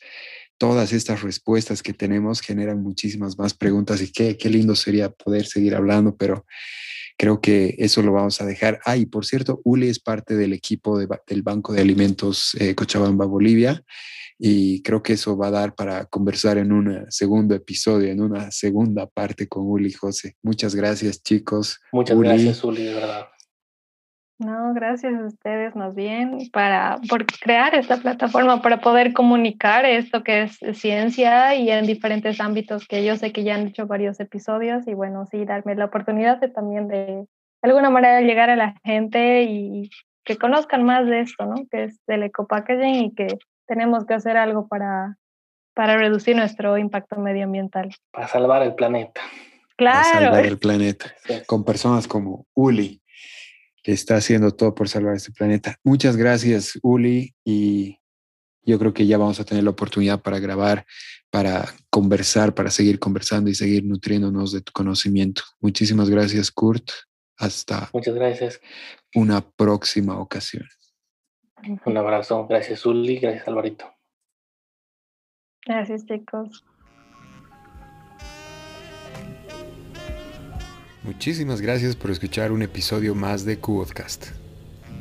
todas 0.58 0.93
estas 0.93 1.22
respuestas 1.22 1.84
que 1.84 1.93
tenemos 1.93 2.41
generan 2.41 2.82
muchísimas 2.82 3.38
más 3.38 3.53
preguntas 3.53 4.01
y 4.01 4.12
qué, 4.12 4.38
qué 4.38 4.49
lindo 4.49 4.76
sería 4.76 5.10
poder 5.10 5.45
seguir 5.45 5.76
hablando, 5.76 6.16
pero 6.16 6.45
creo 7.18 7.41
que 7.41 7.76
eso 7.80 8.01
lo 8.01 8.14
vamos 8.14 8.39
a 8.41 8.45
dejar. 8.45 8.80
Ah, 8.86 8.95
y 8.95 9.05
por 9.05 9.26
cierto, 9.26 9.62
Uli 9.64 9.89
es 9.89 9.99
parte 9.99 10.36
del 10.36 10.53
equipo 10.53 10.99
del 10.99 11.41
Banco 11.41 11.74
de 11.74 11.82
Alimentos 11.82 12.55
eh, 12.60 12.76
Cochabamba, 12.76 13.26
Bolivia, 13.26 13.84
y 14.39 14.84
creo 14.84 15.01
que 15.01 15.14
eso 15.14 15.36
va 15.36 15.47
a 15.47 15.51
dar 15.51 15.76
para 15.76 16.05
conversar 16.05 16.60
en 16.60 16.72
un 16.72 17.05
segundo 17.10 17.55
episodio, 17.55 18.12
en 18.12 18.22
una 18.22 18.51
segunda 18.51 19.08
parte 19.08 19.47
con 19.47 19.64
Uli 19.66 19.91
José. 19.91 20.36
Muchas 20.43 20.76
gracias, 20.76 21.24
chicos. 21.24 21.80
Muchas 21.91 22.20
gracias, 22.20 22.64
Uli, 22.64 22.84
de 22.84 22.93
verdad. 22.93 23.28
No, 24.39 24.71
gracias 24.75 25.15
a 25.15 25.25
ustedes 25.25 25.75
más 25.75 25.95
bien 25.95 26.38
para, 26.53 26.99
por 27.09 27.25
crear 27.25 27.73
esta 27.73 27.97
plataforma 27.97 28.61
para 28.61 28.81
poder 28.81 29.13
comunicar 29.13 29.83
esto 29.85 30.23
que 30.23 30.43
es 30.43 30.59
ciencia 30.73 31.55
y 31.55 31.71
en 31.71 31.88
diferentes 31.88 32.39
ámbitos 32.39 32.88
que 32.88 33.03
yo 33.03 33.15
sé 33.15 33.31
que 33.31 33.43
ya 33.43 33.55
han 33.55 33.67
hecho 33.67 33.88
varios 33.88 34.19
episodios 34.19 34.88
y 34.88 34.93
bueno, 34.93 35.25
sí, 35.25 35.43
darme 35.43 35.73
la 35.73 35.85
oportunidad 35.85 36.38
de 36.38 36.49
también 36.49 36.88
de, 36.88 36.97
de 36.97 37.27
alguna 37.63 37.89
manera 37.89 38.21
llegar 38.21 38.51
a 38.51 38.55
la 38.55 38.75
gente 38.83 39.43
y 39.43 39.89
que 40.23 40.38
conozcan 40.38 40.83
más 40.83 41.07
de 41.07 41.21
esto, 41.21 41.45
¿no? 41.45 41.55
Que 41.71 41.85
es 41.85 41.99
del 42.05 42.21
ecopackaging 42.23 42.95
y 43.05 43.15
que 43.15 43.39
tenemos 43.65 44.05
que 44.05 44.13
hacer 44.13 44.38
algo 44.38 44.67
para, 44.67 45.17
para 45.73 45.97
reducir 45.97 46.35
nuestro 46.35 46.77
impacto 46.77 47.19
medioambiental. 47.19 47.89
Para 48.11 48.27
salvar 48.27 48.61
el 48.61 48.75
planeta. 48.75 49.21
Claro. 49.77 50.03
Para 50.03 50.25
salvar 50.25 50.45
el 50.45 50.59
planeta. 50.59 51.05
Con 51.47 51.63
personas 51.63 52.07
como 52.07 52.45
Uli 52.53 53.01
que 53.88 53.93
está 53.93 54.17
haciendo 54.17 54.51
todo 54.51 54.75
por 54.75 54.89
salvar 54.89 55.15
este 55.15 55.31
planeta. 55.31 55.77
Muchas 55.81 56.17
gracias, 56.17 56.77
Uli, 56.83 57.33
y 57.45 57.97
yo 58.61 58.77
creo 58.79 58.93
que 58.93 59.07
ya 59.07 59.17
vamos 59.17 59.39
a 59.39 59.45
tener 59.45 59.63
la 59.63 59.69
oportunidad 59.69 60.21
para 60.21 60.39
grabar, 60.39 60.85
para 61.29 61.73
conversar, 61.89 62.53
para 62.53 62.69
seguir 62.69 62.99
conversando 62.99 63.49
y 63.49 63.55
seguir 63.55 63.85
nutriéndonos 63.85 64.51
de 64.51 64.59
tu 64.59 64.73
conocimiento. 64.73 65.43
Muchísimas 65.61 66.09
gracias, 66.09 66.51
Kurt. 66.51 66.89
Hasta 67.38 67.89
Muchas 67.93 68.13
gracias. 68.13 68.59
una 69.15 69.39
próxima 69.39 70.19
ocasión. 70.19 70.67
Un 71.85 71.95
abrazo. 71.97 72.45
Gracias, 72.45 72.85
Uli. 72.85 73.19
Gracias, 73.19 73.47
Alvarito. 73.47 73.89
Gracias, 75.65 76.05
chicos. 76.05 76.65
Muchísimas 81.08 81.62
gracias 81.62 81.95
por 81.95 82.12
escuchar 82.12 82.51
un 82.51 82.62
episodio 82.62 83.16
más 83.16 83.45
de 83.45 83.58
Qodcast. 83.62 84.26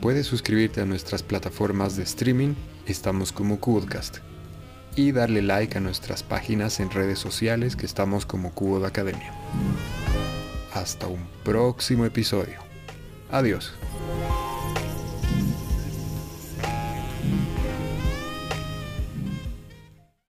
Puedes 0.01 0.25
suscribirte 0.25 0.81
a 0.81 0.87
nuestras 0.87 1.25
plataformas 1.25 1.97
de 1.97 2.05
streaming, 2.05 2.55
estamos 2.87 3.33
como 3.33 3.59
Qodcast, 3.59 4.19
y 4.95 5.11
darle 5.11 5.43
like 5.43 5.77
a 5.77 5.81
nuestras 5.81 6.23
páginas 6.23 6.79
en 6.79 6.93
redes 6.93 7.19
sociales 7.19 7.75
que 7.75 7.87
estamos 7.87 8.25
como 8.25 8.55
Qod 8.55 8.85
Academia. 8.85 9.35
Hasta 10.75 11.09
un 11.09 11.27
próximo 11.43 12.05
episodio. 12.05 12.61
Adiós. 13.33 13.75